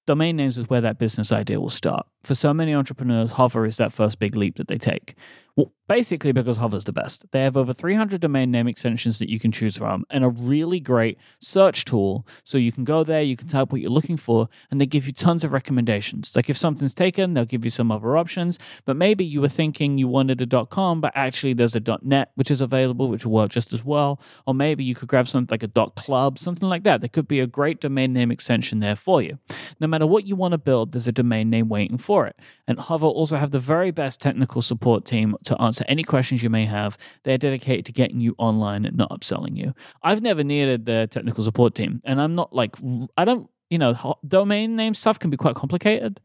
Domain 0.06 0.36
names 0.36 0.58
is 0.58 0.68
where 0.70 0.82
that 0.82 0.98
business 0.98 1.32
idea 1.32 1.62
will 1.62 1.70
start. 1.70 2.06
For 2.24 2.36
so 2.36 2.54
many 2.54 2.74
entrepreneurs, 2.74 3.32
Hover 3.32 3.66
is 3.66 3.78
that 3.78 3.94
first 3.94 4.20
big 4.20 4.36
leap 4.36 4.58
that 4.58 4.68
they 4.68 4.78
take. 4.78 5.16
Well, 5.60 5.74
basically 5.90 6.32
because 6.32 6.58
Hover's 6.58 6.86
the 6.86 6.94
best. 6.94 7.26
They 7.32 7.42
have 7.42 7.58
over 7.58 7.74
300 7.74 8.22
domain 8.22 8.52
name 8.52 8.68
extensions 8.68 9.18
that 9.20 9.28
you 9.28 9.40
can 9.40 9.52
choose 9.52 9.76
from 9.76 10.06
and 10.12 10.24
a 10.24 10.30
really 10.30 10.80
great 10.80 11.18
search 11.40 11.84
tool. 11.84 12.26
So 12.44 12.58
you 12.58 12.72
can 12.72 12.84
go 12.86 13.04
there, 13.04 13.24
you 13.24 13.36
can 13.36 13.48
type 13.48 13.72
what 13.72 13.82
you're 13.82 13.90
looking 13.90 14.16
for, 14.16 14.48
and 14.70 14.80
they 14.80 14.86
give 14.86 15.08
you 15.08 15.14
tons 15.14 15.44
of 15.44 15.52
recommendations. 15.52 16.34
Like 16.36 16.50
if 16.50 16.56
something's 16.56 16.94
taken, 16.94 17.34
they'll 17.34 17.44
give 17.44 17.66
you 17.66 17.72
some 17.72 17.92
other 17.92 18.16
options. 18.16 18.60
But 18.86 18.96
maybe 18.96 19.26
you 19.26 19.42
were 19.42 19.50
thinking 19.50 19.98
you 19.98 20.08
wanted 20.08 20.42
a 20.42 20.66
.com, 20.68 21.02
but 21.02 21.12
actually 21.16 21.54
there's 21.54 21.76
a 21.76 21.82
.net 22.04 22.32
which 22.36 22.52
is 22.52 22.62
available, 22.62 23.10
which 23.10 23.26
will 23.26 23.34
work 23.34 23.52
just 23.52 23.74
as 23.74 23.84
well. 23.84 24.22
Or 24.46 24.54
maybe 24.54 24.84
you 24.84 24.94
could 24.94 25.10
grab 25.10 25.28
something 25.28 25.52
like 25.52 25.64
a 25.64 25.90
.club, 25.92 26.38
something 26.38 26.70
like 26.70 26.84
that. 26.84 27.02
There 27.02 27.10
could 27.10 27.28
be 27.28 27.40
a 27.40 27.48
great 27.48 27.82
domain 27.82 28.14
name 28.14 28.32
extension 28.32 28.80
there 28.80 28.96
for 28.96 29.24
you. 29.24 29.40
No 29.80 29.88
matter 29.88 30.06
what 30.06 30.26
you 30.26 30.36
want 30.36 30.52
to 30.52 30.60
build, 30.60 30.92
there's 30.92 31.08
a 31.08 31.12
domain 31.12 31.50
name 31.50 31.68
waiting 31.68 31.98
for 31.98 32.28
it. 32.28 32.36
And 32.68 32.80
Hover 32.80 33.08
also 33.08 33.38
have 33.38 33.50
the 33.50 33.60
very 33.60 33.90
best 33.90 34.22
technical 34.22 34.62
support 34.62 35.04
team 35.04 35.36
to 35.50 35.62
answer 35.62 35.86
any 35.88 36.04
questions 36.04 36.42
you 36.42 36.50
may 36.50 36.66
have. 36.66 36.98
They're 37.24 37.38
dedicated 37.38 37.86
to 37.86 37.92
getting 37.92 38.20
you 38.20 38.34
online 38.38 38.86
and 38.86 38.98
not 38.98 39.12
upselling 39.12 39.58
you. 39.58 39.74
I've 40.02 40.22
never 40.22 40.44
needed 40.44 40.86
the 40.86 41.08
technical 41.12 41.44
support 41.44 41.76
team, 41.76 42.02
and 42.06 42.22
I'm 42.22 42.36
not 42.36 42.54
like, 42.54 42.76
I 43.18 43.26
don't, 43.26 43.50
you 43.70 43.78
know, 43.78 44.16
domain 44.28 44.76
name 44.76 44.94
stuff 44.94 45.20
can 45.20 45.30
be 45.30 45.38
quite 45.38 45.56
complicated. 45.56 46.20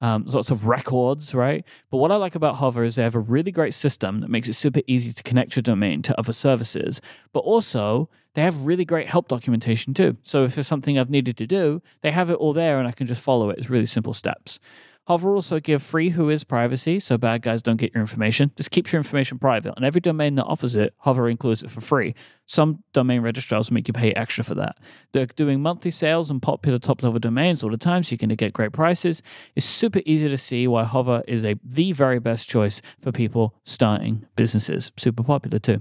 Um, 0.00 0.22
there's 0.22 0.34
lots 0.34 0.50
of 0.50 0.66
records, 0.66 1.34
right? 1.34 1.64
But 1.90 1.98
what 1.98 2.12
I 2.12 2.16
like 2.16 2.36
about 2.36 2.56
Hover 2.56 2.84
is 2.84 2.94
they 2.94 3.02
have 3.02 3.16
a 3.16 3.20
really 3.20 3.50
great 3.50 3.74
system 3.74 4.20
that 4.20 4.30
makes 4.30 4.48
it 4.48 4.52
super 4.52 4.80
easy 4.86 5.12
to 5.12 5.22
connect 5.22 5.56
your 5.56 5.62
domain 5.62 6.02
to 6.02 6.18
other 6.18 6.32
services. 6.32 7.00
But 7.32 7.40
also, 7.40 8.08
they 8.34 8.42
have 8.42 8.64
really 8.64 8.84
great 8.84 9.08
help 9.08 9.26
documentation 9.26 9.94
too. 9.94 10.16
So 10.22 10.44
if 10.44 10.54
there's 10.54 10.68
something 10.68 10.96
I've 10.96 11.10
needed 11.10 11.36
to 11.38 11.46
do, 11.46 11.82
they 12.02 12.12
have 12.12 12.30
it 12.30 12.34
all 12.34 12.52
there 12.52 12.78
and 12.78 12.86
I 12.86 12.92
can 12.92 13.08
just 13.08 13.20
follow 13.20 13.50
it. 13.50 13.58
It's 13.58 13.70
really 13.70 13.86
simple 13.86 14.14
steps. 14.14 14.60
Hover 15.08 15.34
also 15.34 15.58
give 15.58 15.82
free 15.82 16.12
Whois 16.12 16.46
privacy, 16.46 17.00
so 17.00 17.16
bad 17.16 17.40
guys 17.40 17.62
don't 17.62 17.78
get 17.78 17.94
your 17.94 18.02
information. 18.02 18.52
Just 18.56 18.70
keeps 18.70 18.92
your 18.92 19.00
information 19.00 19.38
private. 19.38 19.72
And 19.74 19.82
every 19.82 20.02
domain 20.02 20.34
that 20.34 20.44
offers 20.44 20.76
it, 20.76 20.92
Hover 20.98 21.30
includes 21.30 21.62
it 21.62 21.70
for 21.70 21.80
free. 21.80 22.14
Some 22.44 22.84
domain 22.92 23.22
registrars 23.22 23.70
make 23.70 23.88
you 23.88 23.94
pay 23.94 24.12
extra 24.12 24.44
for 24.44 24.54
that. 24.56 24.76
They're 25.12 25.24
doing 25.24 25.62
monthly 25.62 25.90
sales 25.90 26.30
on 26.30 26.40
popular 26.40 26.78
top 26.78 27.02
level 27.02 27.18
domains 27.18 27.64
all 27.64 27.70
the 27.70 27.78
time, 27.78 28.02
so 28.02 28.12
you 28.12 28.18
can 28.18 28.28
get 28.34 28.52
great 28.52 28.72
prices. 28.72 29.22
It's 29.56 29.64
super 29.64 30.02
easy 30.04 30.28
to 30.28 30.36
see 30.36 30.68
why 30.68 30.84
Hover 30.84 31.22
is 31.26 31.42
a 31.42 31.54
the 31.64 31.92
very 31.92 32.18
best 32.18 32.46
choice 32.46 32.82
for 33.00 33.10
people 33.10 33.54
starting 33.64 34.26
businesses. 34.36 34.92
Super 34.98 35.22
popular 35.22 35.58
too. 35.58 35.80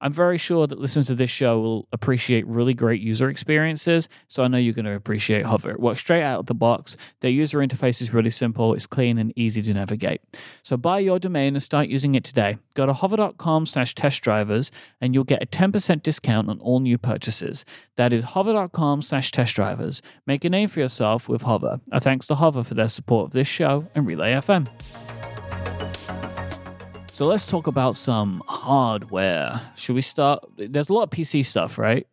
I'm 0.00 0.12
very 0.12 0.38
sure 0.38 0.66
that 0.66 0.78
listeners 0.78 1.10
of 1.10 1.16
this 1.16 1.30
show 1.30 1.60
will 1.60 1.88
appreciate 1.92 2.46
really 2.46 2.74
great 2.74 3.00
user 3.00 3.28
experiences. 3.28 4.08
So 4.28 4.42
I 4.42 4.48
know 4.48 4.58
you're 4.58 4.74
going 4.74 4.84
to 4.84 4.94
appreciate 4.94 5.44
Hover. 5.44 5.70
It 5.70 5.80
works 5.80 6.00
straight 6.00 6.22
out 6.22 6.40
of 6.40 6.46
the 6.46 6.54
box. 6.54 6.96
Their 7.20 7.30
user 7.30 7.58
interface 7.58 8.00
is 8.00 8.14
really 8.14 8.30
simple, 8.30 8.74
it's 8.74 8.86
clean 8.86 9.18
and 9.18 9.32
easy 9.36 9.62
to 9.62 9.74
navigate. 9.74 10.20
So 10.62 10.76
buy 10.76 11.00
your 11.00 11.18
domain 11.18 11.54
and 11.54 11.62
start 11.62 11.88
using 11.88 12.14
it 12.14 12.24
today. 12.24 12.58
Go 12.74 12.86
to 12.86 12.92
hover.com 12.92 13.66
slash 13.66 13.94
test 13.94 14.22
drivers 14.22 14.70
and 15.00 15.14
you'll 15.14 15.24
get 15.24 15.42
a 15.42 15.46
10% 15.46 16.02
discount 16.02 16.48
on 16.48 16.60
all 16.60 16.80
new 16.80 16.98
purchases. 16.98 17.64
That 17.96 18.12
is 18.12 18.24
hover.com 18.24 19.02
slash 19.02 19.32
test 19.32 19.54
drivers. 19.56 20.02
Make 20.26 20.44
a 20.44 20.50
name 20.50 20.68
for 20.68 20.80
yourself 20.80 21.28
with 21.28 21.42
Hover. 21.42 21.80
A 21.90 22.00
thanks 22.00 22.26
to 22.28 22.36
Hover 22.36 22.62
for 22.62 22.74
their 22.74 22.88
support 22.88 23.26
of 23.26 23.30
this 23.32 23.48
show 23.48 23.88
and 23.94 24.06
Relay 24.06 24.34
FM. 24.34 25.27
So 27.18 27.26
let's 27.26 27.46
talk 27.46 27.66
about 27.66 27.96
some 27.96 28.44
hardware. 28.46 29.60
Should 29.74 29.96
we 29.96 30.02
start? 30.02 30.44
There's 30.56 30.88
a 30.88 30.92
lot 30.92 31.02
of 31.02 31.10
PC 31.10 31.44
stuff, 31.44 31.76
right? 31.76 32.06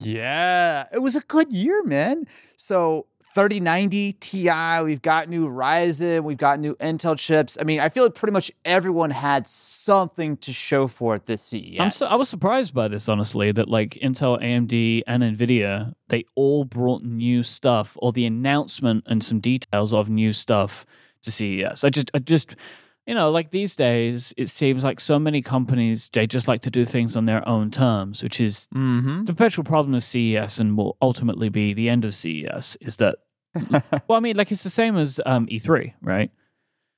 Yeah, 0.00 0.88
it 0.92 0.98
was 0.98 1.14
a 1.14 1.20
good 1.20 1.52
year, 1.52 1.84
man. 1.84 2.26
So 2.56 3.06
3090 3.36 4.14
Ti, 4.14 4.82
we've 4.82 5.00
got 5.00 5.28
new 5.28 5.48
Ryzen, 5.48 6.24
we've 6.24 6.38
got 6.38 6.58
new 6.58 6.74
Intel 6.80 7.16
chips. 7.16 7.56
I 7.60 7.62
mean, 7.62 7.78
I 7.78 7.88
feel 7.88 8.02
like 8.02 8.16
pretty 8.16 8.32
much 8.32 8.50
everyone 8.64 9.10
had 9.10 9.46
something 9.46 10.36
to 10.38 10.52
show 10.52 10.88
for 10.88 11.14
it 11.14 11.26
this 11.26 11.42
CES. 11.42 11.98
So, 11.98 12.08
i 12.08 12.16
was 12.16 12.28
surprised 12.28 12.74
by 12.74 12.88
this, 12.88 13.08
honestly, 13.08 13.52
that 13.52 13.68
like 13.68 13.90
Intel, 14.02 14.42
AMD, 14.42 15.02
and 15.06 15.22
Nvidia, 15.22 15.94
they 16.08 16.24
all 16.34 16.64
brought 16.64 17.04
new 17.04 17.44
stuff 17.44 17.96
or 18.02 18.10
the 18.10 18.26
announcement 18.26 19.04
and 19.06 19.22
some 19.22 19.38
details 19.38 19.94
of 19.94 20.10
new 20.10 20.32
stuff 20.32 20.84
to 21.22 21.30
CES. 21.30 21.84
I 21.84 21.90
just, 21.90 22.10
I 22.12 22.18
just 22.18 22.56
you 23.06 23.14
know, 23.14 23.30
like 23.30 23.50
these 23.50 23.74
days, 23.74 24.32
it 24.36 24.48
seems 24.48 24.84
like 24.84 25.00
so 25.00 25.18
many 25.18 25.42
companies 25.42 26.08
they 26.12 26.26
just 26.26 26.46
like 26.46 26.62
to 26.62 26.70
do 26.70 26.84
things 26.84 27.16
on 27.16 27.26
their 27.26 27.46
own 27.48 27.70
terms, 27.70 28.22
which 28.22 28.40
is 28.40 28.68
mm-hmm. 28.74 29.24
the 29.24 29.32
perpetual 29.32 29.64
problem 29.64 29.94
of 29.94 30.04
CES 30.04 30.60
and 30.60 30.76
will 30.76 30.96
ultimately 31.02 31.48
be 31.48 31.74
the 31.74 31.88
end 31.88 32.04
of 32.04 32.14
CES. 32.14 32.76
Is 32.80 32.96
that 32.98 33.16
well, 34.08 34.16
I 34.16 34.20
mean, 34.20 34.36
like 34.36 34.52
it's 34.52 34.62
the 34.62 34.70
same 34.70 34.96
as 34.96 35.20
um, 35.26 35.46
E3, 35.46 35.94
right? 36.00 36.30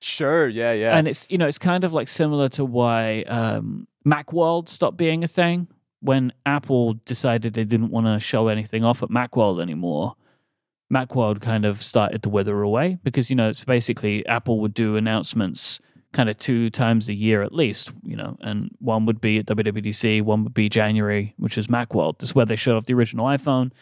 Sure, 0.01 0.49
yeah, 0.49 0.73
yeah. 0.73 0.97
And 0.97 1.09
it's 1.09 1.27
you 1.31 1.39
know, 1.39 1.47
it's 1.47 1.59
kind 1.59 1.85
of 1.85 1.93
like 1.93 2.09
similar 2.09 2.49
to 2.51 2.65
why 2.65 3.23
um, 3.23 3.89
MacWorld 4.07 4.69
stopped 4.69 4.99
being 4.99 5.25
a 5.25 5.29
thing 5.29 5.69
when 6.01 6.33
Apple 6.45 6.95
decided 7.07 7.55
they 7.55 7.65
didn't 7.65 7.91
want 7.91 8.07
to 8.07 8.21
show 8.21 8.49
anything 8.49 8.85
off 8.85 9.03
at 9.03 9.09
MacWorld 9.09 9.63
anymore. 9.63 10.17
Macworld 10.93 11.41
kind 11.41 11.65
of 11.65 11.83
started 11.83 12.23
to 12.23 12.29
wither 12.29 12.61
away 12.61 12.99
because 13.03 13.31
you 13.31 13.37
know 13.37 13.49
it's 13.49 13.65
basically 13.65 14.25
Apple 14.27 14.61
would 14.61 14.75
do 14.75 14.97
announcements 14.97 15.81
kind 16.15 16.31
of 16.31 16.39
two 16.39 16.71
times 16.71 17.09
a 17.11 17.15
year 17.15 17.43
at 17.43 17.53
least, 17.53 17.93
you 18.05 18.17
know, 18.17 18.39
and 18.41 18.71
one 18.79 19.05
would 19.05 19.21
be 19.21 19.39
at 19.39 19.47
WWDC, 19.47 20.23
one 20.23 20.45
would 20.45 20.55
be 20.55 20.71
January, 20.71 21.35
which 21.37 21.59
is 21.59 21.67
Macworld. 21.67 22.19
This 22.19 22.31
is 22.31 22.35
where 22.35 22.47
they 22.47 22.57
showed 22.57 22.77
off 22.77 22.87
the 22.87 22.95
original 22.95 23.27
iPhone. 23.27 23.73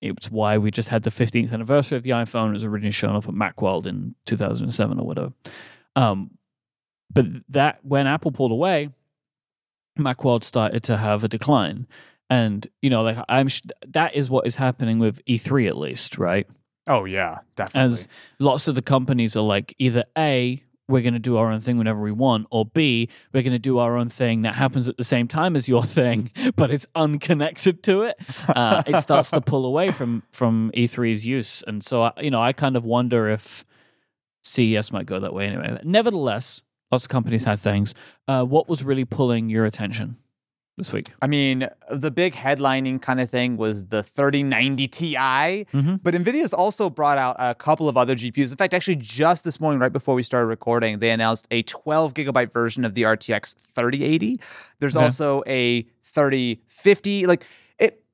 It's 0.00 0.30
why 0.30 0.58
we 0.58 0.70
just 0.70 0.90
had 0.90 1.02
the 1.02 1.10
15th 1.10 1.52
anniversary 1.52 1.96
of 1.96 2.04
the 2.04 2.10
iPhone. 2.10 2.50
It 2.50 2.52
was 2.52 2.64
originally 2.64 2.92
shown 2.92 3.16
off 3.16 3.26
at 3.26 3.34
Macworld 3.34 3.86
in 3.86 4.14
2007 4.26 5.00
or 5.00 5.06
whatever. 5.06 5.32
Um, 5.96 6.32
but 7.10 7.26
that 7.48 7.80
when 7.82 8.06
Apple 8.06 8.30
pulled 8.30 8.52
away, 8.52 8.90
Macworld 9.98 10.44
started 10.44 10.82
to 10.84 10.96
have 10.96 11.24
a 11.24 11.28
decline. 11.28 11.86
And 12.28 12.66
you 12.82 12.90
know, 12.90 13.02
like 13.02 13.18
I'm, 13.28 13.48
sh- 13.48 13.62
that 13.88 14.14
is 14.14 14.28
what 14.28 14.46
is 14.46 14.56
happening 14.56 14.98
with 14.98 15.24
E3 15.24 15.68
at 15.68 15.76
least, 15.76 16.18
right? 16.18 16.46
Oh 16.86 17.04
yeah, 17.04 17.38
definitely. 17.56 17.94
As 17.94 18.08
lots 18.38 18.68
of 18.68 18.74
the 18.74 18.82
companies 18.82 19.36
are 19.36 19.42
like 19.42 19.74
either 19.78 20.04
a 20.18 20.62
we're 20.88 21.02
going 21.02 21.14
to 21.14 21.20
do 21.20 21.36
our 21.36 21.50
own 21.50 21.60
thing 21.60 21.78
whenever 21.78 22.00
we 22.00 22.12
want, 22.12 22.46
or 22.50 22.66
B, 22.66 23.08
we're 23.32 23.42
going 23.42 23.52
to 23.52 23.58
do 23.58 23.78
our 23.78 23.96
own 23.96 24.08
thing 24.08 24.42
that 24.42 24.54
happens 24.54 24.88
at 24.88 24.96
the 24.96 25.04
same 25.04 25.28
time 25.28 25.56
as 25.56 25.68
your 25.68 25.82
thing, 26.00 26.30
but 26.56 26.70
it's 26.70 26.86
unconnected 26.94 27.82
to 27.84 28.02
it. 28.02 28.16
Uh, 28.48 28.82
it 28.86 28.96
starts 28.96 29.30
to 29.30 29.40
pull 29.40 29.64
away 29.64 29.90
from 29.90 30.22
from 30.30 30.70
E3's 30.74 31.26
use, 31.26 31.62
and 31.66 31.82
so 31.82 32.02
I, 32.02 32.12
you 32.20 32.30
know, 32.30 32.42
I 32.42 32.52
kind 32.52 32.76
of 32.76 32.84
wonder 32.84 33.28
if 33.28 33.64
CES 34.42 34.92
might 34.92 35.06
go 35.06 35.18
that 35.20 35.32
way 35.32 35.46
anyway. 35.46 35.78
Nevertheless, 35.84 36.62
lots 36.90 37.04
of 37.04 37.08
companies 37.08 37.44
had 37.44 37.60
things. 37.60 37.94
Uh, 38.28 38.44
what 38.44 38.68
was 38.68 38.84
really 38.84 39.04
pulling 39.04 39.48
your 39.48 39.64
attention? 39.64 40.18
This 40.76 40.92
week? 40.92 41.12
I 41.22 41.26
mean, 41.26 41.68
the 41.90 42.10
big 42.10 42.34
headlining 42.34 43.00
kind 43.00 43.20
of 43.20 43.30
thing 43.30 43.56
was 43.56 43.86
the 43.86 44.02
3090 44.02 44.88
Ti, 44.88 45.14
Mhm. 45.16 46.00
but 46.02 46.14
NVIDIA's 46.14 46.52
also 46.52 46.90
brought 46.90 47.18
out 47.18 47.36
a 47.38 47.54
couple 47.54 47.88
of 47.88 47.96
other 47.96 48.14
GPUs. 48.16 48.50
In 48.50 48.56
fact, 48.56 48.74
actually, 48.74 48.96
just 48.96 49.44
this 49.44 49.60
morning, 49.60 49.78
right 49.80 49.92
before 49.92 50.14
we 50.14 50.22
started 50.22 50.46
recording, 50.46 50.98
they 50.98 51.10
announced 51.10 51.46
a 51.50 51.62
12 51.62 52.14
gigabyte 52.14 52.52
version 52.52 52.84
of 52.84 52.94
the 52.94 53.02
RTX 53.04 53.54
3080. 53.54 54.40
There's 54.80 54.96
Okay. 54.96 55.04
also 55.04 55.42
a 55.46 55.86
3050. 56.02 57.26
Like, 57.26 57.46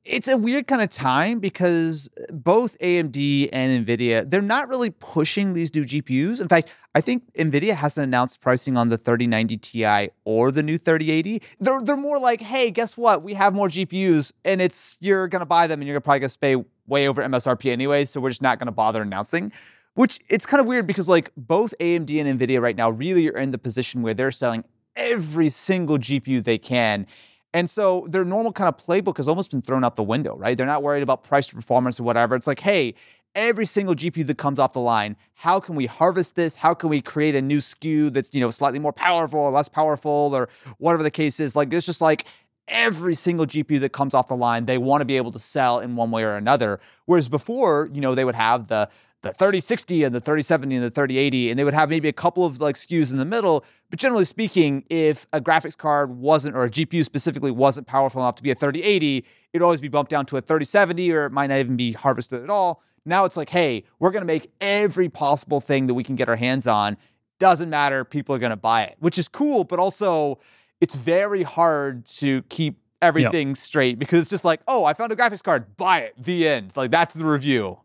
it's 0.04 0.28
a 0.28 0.37
weird 0.37 0.66
kind 0.66 0.80
of 0.80 0.88
time 0.88 1.40
because 1.40 2.09
uh, 2.19 2.33
both 2.33 2.78
AMD 2.78 3.50
and 3.52 3.87
NVIDIA, 3.87 4.28
they're 4.28 4.40
not 4.40 4.69
really 4.69 4.90
pushing 4.90 5.52
these 5.52 5.75
new 5.75 5.85
GPUs. 5.85 6.40
In 6.40 6.49
fact, 6.49 6.71
I 6.95 7.00
think 7.00 7.33
NVIDIA 7.35 7.75
hasn't 7.75 8.04
announced 8.04 8.40
pricing 8.40 8.76
on 8.76 8.88
the 8.88 8.97
3090 8.97 9.59
Ti 9.59 10.09
or 10.25 10.50
the 10.50 10.62
new 10.62 10.78
3080. 10.78 11.42
They're, 11.61 11.83
they're 11.83 11.97
more 11.97 12.19
like, 12.19 12.40
hey, 12.40 12.71
guess 12.71 12.97
what? 12.97 13.23
We 13.23 13.35
have 13.35 13.54
more 13.54 13.69
GPUs 13.69 14.33
and 14.45 14.62
it's 14.62 14.97
you're 15.00 15.28
gonna 15.28 15.47
buy 15.47 15.66
them 15.66 15.80
and 15.80 15.88
you're 15.88 16.00
probably 16.00 16.21
gonna 16.21 16.33
pay 16.40 16.57
way 16.87 17.07
over 17.07 17.23
MSRP 17.23 17.71
anyway, 17.71 18.04
so 18.07 18.21
we're 18.21 18.30
just 18.30 18.42
not 18.42 18.59
gonna 18.59 18.73
bother 18.73 19.02
announcing. 19.02 19.52
Which 19.95 20.21
it's 20.28 20.47
kind 20.47 20.61
of 20.61 20.66
weird 20.66 20.87
because 20.87 21.09
like 21.09 21.30
both 21.37 21.75
AMD 21.78 22.25
and 22.25 22.40
NVIDIA 22.40 22.61
right 22.61 22.76
now 22.76 22.90
really 22.90 23.28
are 23.28 23.38
in 23.38 23.50
the 23.50 23.59
position 23.59 24.02
where 24.02 24.14
they're 24.14 24.30
selling 24.30 24.64
every 24.97 25.49
single 25.49 25.99
GPU 25.99 26.42
they 26.42 26.59
can. 26.59 27.07
And 27.52 27.69
so 27.69 28.07
their 28.09 28.25
normal 28.25 28.52
kind 28.52 28.69
of 28.69 28.76
playbook 28.76 29.16
has 29.16 29.26
almost 29.26 29.50
been 29.50 29.62
thrown 29.62 29.83
out 29.83 29.97
the 29.97 30.02
window, 30.02 30.37
right? 30.37 30.57
They're 30.57 30.66
not 30.66 30.83
worried 30.83 31.02
about 31.02 31.25
price 31.25 31.52
or 31.52 31.57
performance 31.57 31.99
or 31.99 32.04
whatever. 32.04 32.37
It's 32.37 32.47
like, 32.47 32.61
hey, 32.61 32.95
every 33.35 33.66
single 33.66 33.95
GPU 33.95 34.26
that 34.26 34.38
comes 34.38 34.59
off 34.59 34.73
the 34.73 34.80
line, 34.80 35.16
how 35.35 35.59
can 35.59 35.75
we 35.75 35.87
harvest 35.87 36.37
this? 36.37 36.57
How 36.57 36.75
can 36.75 36.90
we 36.90 37.00
create 37.00 37.35
a 37.35 37.42
new 37.42 37.59
SKU 37.59 38.12
that's, 38.12 38.35
you 38.35 38.40
know, 38.40 38.50
slightly 38.50 38.78
more 38.78 38.92
powerful 38.92 39.40
or 39.40 39.50
less 39.50 39.69
powerful 39.69 40.30
or 40.33 40.49
whatever 40.78 41.02
the 41.02 41.11
case 41.11 41.40
is? 41.40 41.57
Like 41.57 41.73
it's 41.73 41.87
just 41.87 42.00
like 42.00 42.25
every 42.69 43.14
single 43.14 43.47
GPU 43.47 43.80
that 43.80 43.90
comes 43.90 44.14
off 44.14 44.28
the 44.28 44.37
line, 44.37 44.66
they 44.66 44.78
want 44.78 45.00
to 45.00 45.04
be 45.04 45.16
able 45.16 45.33
to 45.33 45.38
sell 45.38 45.80
in 45.80 45.97
one 45.97 46.12
way 46.12 46.23
or 46.23 46.37
another. 46.37 46.78
Whereas 47.07 47.28
before, 47.28 47.90
you 47.92 48.00
know, 48.00 48.14
they 48.14 48.25
would 48.25 48.37
have 48.37 48.69
the 48.69 48.88
the 49.22 49.32
3060 49.32 50.04
and 50.04 50.14
the 50.14 50.20
3070 50.20 50.76
and 50.76 50.84
the 50.84 50.90
3080 50.90 51.50
and 51.50 51.58
they 51.58 51.64
would 51.64 51.74
have 51.74 51.90
maybe 51.90 52.08
a 52.08 52.12
couple 52.12 52.44
of 52.44 52.60
like 52.60 52.76
SKUs 52.76 53.10
in 53.10 53.18
the 53.18 53.24
middle. 53.24 53.64
But 53.90 53.98
generally 53.98 54.24
speaking 54.24 54.84
if 54.88 55.26
a 55.32 55.40
graphics 55.40 55.76
card 55.76 56.16
wasn't 56.16 56.56
or 56.56 56.64
a 56.64 56.70
GPU 56.70 57.04
specifically 57.04 57.50
wasn't 57.50 57.86
powerful 57.86 58.22
enough 58.22 58.36
to 58.36 58.42
be 58.42 58.50
a 58.50 58.54
3080 58.54 59.26
it'd 59.52 59.62
always 59.62 59.80
be 59.80 59.88
bumped 59.88 60.10
down 60.10 60.24
to 60.26 60.36
a 60.36 60.40
3070 60.40 61.12
or 61.12 61.26
it 61.26 61.32
might 61.32 61.48
not 61.48 61.59
even 61.59 61.76
be 61.76 61.92
harvested 61.92 62.42
at 62.42 62.50
all. 62.50 62.83
Now 63.04 63.24
it's 63.26 63.37
like 63.37 63.50
hey 63.50 63.85
we're 63.98 64.11
going 64.11 64.22
to 64.22 64.26
make 64.26 64.50
every 64.61 65.09
possible 65.09 65.61
thing 65.61 65.87
that 65.87 65.94
we 65.94 66.04
can 66.04 66.16
get 66.16 66.28
our 66.28 66.37
hands 66.37 66.66
on. 66.66 66.96
Doesn't 67.38 67.70
matter 67.70 68.04
people 68.04 68.35
are 68.35 68.38
going 68.38 68.50
to 68.50 68.56
buy 68.56 68.85
it 68.85 68.96
which 69.00 69.18
is 69.18 69.28
cool 69.28 69.64
but 69.64 69.78
also 69.78 70.38
it's 70.80 70.94
very 70.94 71.42
hard 71.42 72.06
to 72.06 72.42
keep 72.48 72.78
everything 73.02 73.54
straight 73.54 73.98
because 73.98 74.20
it's 74.20 74.28
just 74.28 74.44
like 74.44 74.61
oh 74.68 74.85
i 74.85 74.92
found 74.92 75.11
a 75.11 75.16
graphics 75.16 75.42
card 75.42 75.74
buy 75.76 76.00
it 76.00 76.14
the 76.18 76.48
end. 76.48 76.72
Like 76.76 76.90
that's 76.90 77.14
the 77.14 77.24
review 77.24 77.78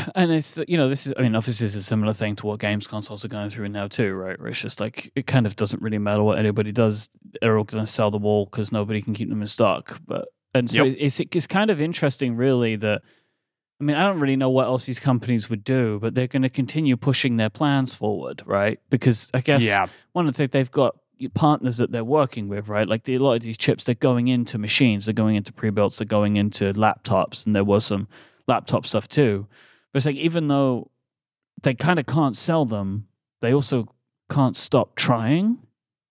and 0.14 0.30
it's 0.32 0.58
you 0.68 0.76
know 0.76 0.88
this 0.88 1.06
is 1.06 1.12
I 1.16 1.22
mean 1.22 1.34
obviously 1.34 1.64
this 1.64 1.74
is 1.74 1.82
a 1.82 1.86
similar 1.86 2.12
thing 2.12 2.36
to 2.36 2.46
what 2.46 2.60
games 2.60 2.86
consoles 2.86 3.24
are 3.24 3.28
going 3.28 3.50
through 3.50 3.68
now 3.68 3.88
too, 3.88 4.14
right? 4.14 4.38
Where 4.38 4.48
it's 4.48 4.60
just 4.60 4.80
like 4.80 5.12
it 5.14 5.26
kind 5.26 5.46
of 5.46 5.56
doesn't 5.56 5.82
really 5.82 5.98
matter 5.98 6.22
what 6.22 6.38
anybody 6.38 6.72
does; 6.72 7.10
they're 7.40 7.58
all 7.58 7.64
going 7.64 7.84
to 7.84 7.90
sell 7.90 8.10
the 8.10 8.18
wall 8.18 8.46
because 8.46 8.72
nobody 8.72 9.02
can 9.02 9.14
keep 9.14 9.28
them 9.28 9.40
in 9.40 9.46
stock. 9.46 10.00
But 10.06 10.28
and 10.54 10.70
so 10.70 10.84
Yep. 10.84 10.96
it's 10.98 11.20
it's 11.20 11.46
kind 11.46 11.70
of 11.70 11.80
interesting, 11.80 12.36
really. 12.36 12.76
That 12.76 13.02
I 13.80 13.84
mean, 13.84 13.96
I 13.96 14.04
don't 14.04 14.20
really 14.20 14.36
know 14.36 14.50
what 14.50 14.66
else 14.66 14.86
these 14.86 15.00
companies 15.00 15.50
would 15.50 15.64
do, 15.64 15.98
but 16.00 16.14
they're 16.14 16.28
going 16.28 16.42
to 16.42 16.48
continue 16.50 16.96
pushing 16.96 17.36
their 17.36 17.50
plans 17.50 17.94
forward, 17.94 18.42
right? 18.46 18.78
Because 18.90 19.30
I 19.34 19.40
guess 19.40 19.66
yeah. 19.66 19.88
one 20.12 20.26
of 20.26 20.34
the 20.34 20.38
things 20.38 20.50
they've 20.50 20.70
got 20.70 20.96
partners 21.34 21.76
that 21.78 21.90
they're 21.90 22.04
working 22.04 22.48
with, 22.48 22.68
right? 22.68 22.86
Like 22.88 23.04
the, 23.04 23.14
a 23.16 23.18
lot 23.18 23.34
of 23.34 23.42
these 23.42 23.56
chips, 23.56 23.84
they're 23.84 23.94
going 23.94 24.28
into 24.28 24.58
machines, 24.58 25.06
they're 25.06 25.12
going 25.12 25.36
into 25.36 25.52
pre-builts, 25.52 25.98
they're 25.98 26.06
going 26.06 26.36
into 26.36 26.72
laptops, 26.74 27.44
and 27.44 27.54
there 27.54 27.64
was 27.64 27.84
some 27.84 28.08
laptop 28.46 28.86
stuff 28.86 29.08
too. 29.08 29.46
But 29.92 29.98
it's 29.98 30.06
like 30.06 30.16
even 30.16 30.48
though 30.48 30.90
they 31.62 31.74
kind 31.74 31.98
of 31.98 32.06
can't 32.06 32.36
sell 32.36 32.64
them, 32.64 33.06
they 33.40 33.52
also 33.52 33.94
can't 34.30 34.56
stop 34.56 34.94
trying. 34.96 35.58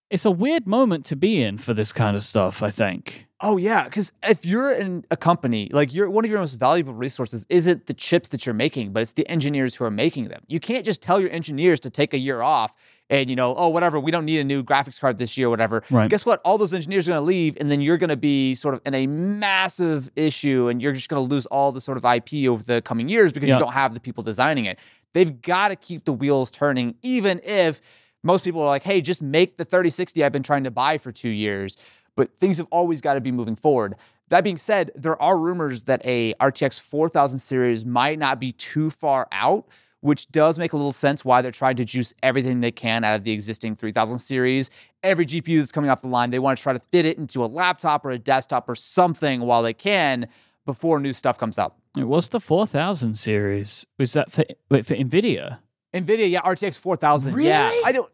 It's 0.10 0.26
a 0.26 0.32
weird 0.32 0.67
moment 0.67 1.06
to 1.06 1.15
be 1.15 1.41
in 1.41 1.58
for 1.58 1.74
this 1.74 1.94
kind 1.94 2.17
of 2.17 2.24
stuff, 2.24 2.62
I 2.62 2.70
think. 2.70 3.28
Oh 3.39 3.58
yeah, 3.58 3.86
because 3.86 4.12
if 4.24 4.46
you're 4.46 4.72
in 4.72 5.04
a 5.10 5.17
company, 5.17 5.67
like 5.72 5.94
you're 5.94 6.10
one 6.10 6.26
of 6.26 6.30
your 6.30 6.39
most 6.39 6.56
valuable 6.56 6.94
resources 6.94 7.48
isn't 7.50 7.88
the 7.88 7.94
chips 7.94 8.30
that 8.30 8.46
you're 8.46 8.54
making, 8.54 8.91
but 8.91 9.02
it's 9.02 9.13
the 9.13 9.28
engineers 9.28 9.74
who 9.74 9.86
are 9.86 9.91
making 9.91 10.28
them. 10.28 10.44
You 10.48 10.60
can't 10.60 10.86
just 10.86 11.02
tell 11.02 11.20
your 11.20 11.32
engineers 11.32 11.80
to 11.80 11.89
take 11.89 12.13
a 12.13 12.20
year 12.20 12.41
off 12.41 12.76
and 13.12 13.30
you 13.30 13.36
know, 13.36 13.54
oh 13.56 13.69
whatever, 13.69 14.00
we 14.00 14.10
don't 14.10 14.26
need 14.26 14.39
a 14.39 14.43
new 14.43 14.63
graphics 14.63 15.00
card 15.00 15.19
this 15.19 15.38
year, 15.38 15.50
whatever. 15.50 15.84
Right. 15.91 16.10
Guess 16.10 16.26
what? 16.26 16.41
All 16.43 16.58
those 16.58 16.74
engineers 16.74 17.08
are 17.08 17.12
going 17.12 17.21
to 17.21 17.26
leave, 17.26 17.58
and 17.60 17.69
then 17.69 17.82
you're 17.82 17.97
going 17.97 18.10
to 18.10 18.17
be 18.17 18.56
sort 18.56 18.74
of 18.74 18.82
in 18.86 18.95
a 18.95 19.06
massive 19.06 20.10
issue, 20.15 20.67
and 20.69 20.82
you're 20.82 20.93
just 20.93 21.10
going 21.10 21.24
to 21.24 21.30
lose 21.30 21.45
all 21.47 21.71
the 21.71 21.82
sort 21.82 21.97
of 21.97 22.06
IP 22.06 22.47
over 22.50 22.63
the 22.63 22.82
coming 22.82 23.10
years 23.10 23.32
because 23.34 23.50
Yeah. 23.50 23.56
you 23.56 23.60
don't 23.60 23.74
have 23.74 23.93
the 23.93 24.00
people 24.00 24.24
designing 24.24 24.65
it. 24.65 24.80
They've 25.13 25.41
got 25.41 25.67
to 25.67 25.76
keep 25.76 26.06
the 26.06 26.13
wheels 26.13 26.50
turning, 26.52 26.95
even 27.04 27.41
if 27.43 27.82
most 28.24 28.43
people 28.43 28.62
are 28.62 28.67
like, 28.67 28.84
hey, 28.84 29.02
just 29.02 29.21
make 29.21 29.58
the 29.58 29.65
3060 29.65 30.24
I've 30.24 30.32
been 30.32 30.43
trying 30.43 30.63
to 30.63 30.71
buy 30.71 30.97
for 30.97 31.12
two 31.12 31.30
years. 31.30 31.76
But 32.15 32.38
things 32.39 32.58
have 32.58 32.67
always 32.71 33.02
got 33.02 33.15
to 33.15 33.21
be 33.21 33.32
moving 33.32 33.56
forward. 33.56 33.95
That 34.30 34.43
being 34.43 34.58
said, 34.58 34.91
there 34.95 35.21
are 35.21 35.38
rumors 35.38 35.84
that 35.84 36.02
a 36.06 36.34
RTX 36.36 36.80
4000 36.80 37.39
series 37.39 37.84
might 37.86 38.19
not 38.19 38.39
be 38.39 38.52
too 38.54 38.89
far 38.89 39.28
out, 39.32 39.67
which 40.02 40.28
does 40.32 40.60
make 40.60 40.74
a 40.74 40.76
little 40.78 40.92
sense 40.92 41.24
why 41.24 41.42
they're 41.42 41.52
trying 41.52 41.76
to 41.78 41.86
juice 41.86 42.14
everything 42.22 42.60
they 42.62 42.72
can 42.72 43.04
out 43.04 43.16
of 43.16 43.24
the 43.24 43.32
existing 43.32 43.76
3000 43.76 44.20
series. 44.20 44.70
Every 45.04 45.26
GPU 45.26 45.60
that's 45.60 45.72
coming 45.72 45.90
off 45.90 46.02
the 46.02 46.08
line, 46.08 46.30
they 46.32 46.40
want 46.40 46.58
to 46.58 46.64
try 46.64 46.74
to 46.74 46.80
fit 46.80 47.06
it 47.06 47.18
into 47.18 47.44
a 47.44 47.48
laptop 47.48 48.04
or 48.06 48.12
a 48.12 48.20
desktop 48.20 48.68
or 48.70 48.76
something 48.76 49.42
while 49.42 49.64
they 49.64 49.74
can 49.74 50.28
before 50.66 51.00
new 51.00 51.14
stuff 51.14 51.38
comes 51.40 51.58
out. 51.58 51.76
It 51.98 52.04
was 52.08 52.30
the 52.30 52.40
4000 52.40 53.16
series. 53.18 53.86
Was 53.98 54.14
that 54.14 54.32
for, 54.32 54.44
wait, 54.70 54.86
for 54.86 54.96
NVIDIA? 54.96 55.60
Nvidia, 55.94 56.30
yeah, 56.30 56.42
RTX 56.42 56.80
4000. 56.80 57.40
Yeah, 57.42 57.66
Really? 57.70 57.84
I 57.86 57.92
don't. 57.92 58.12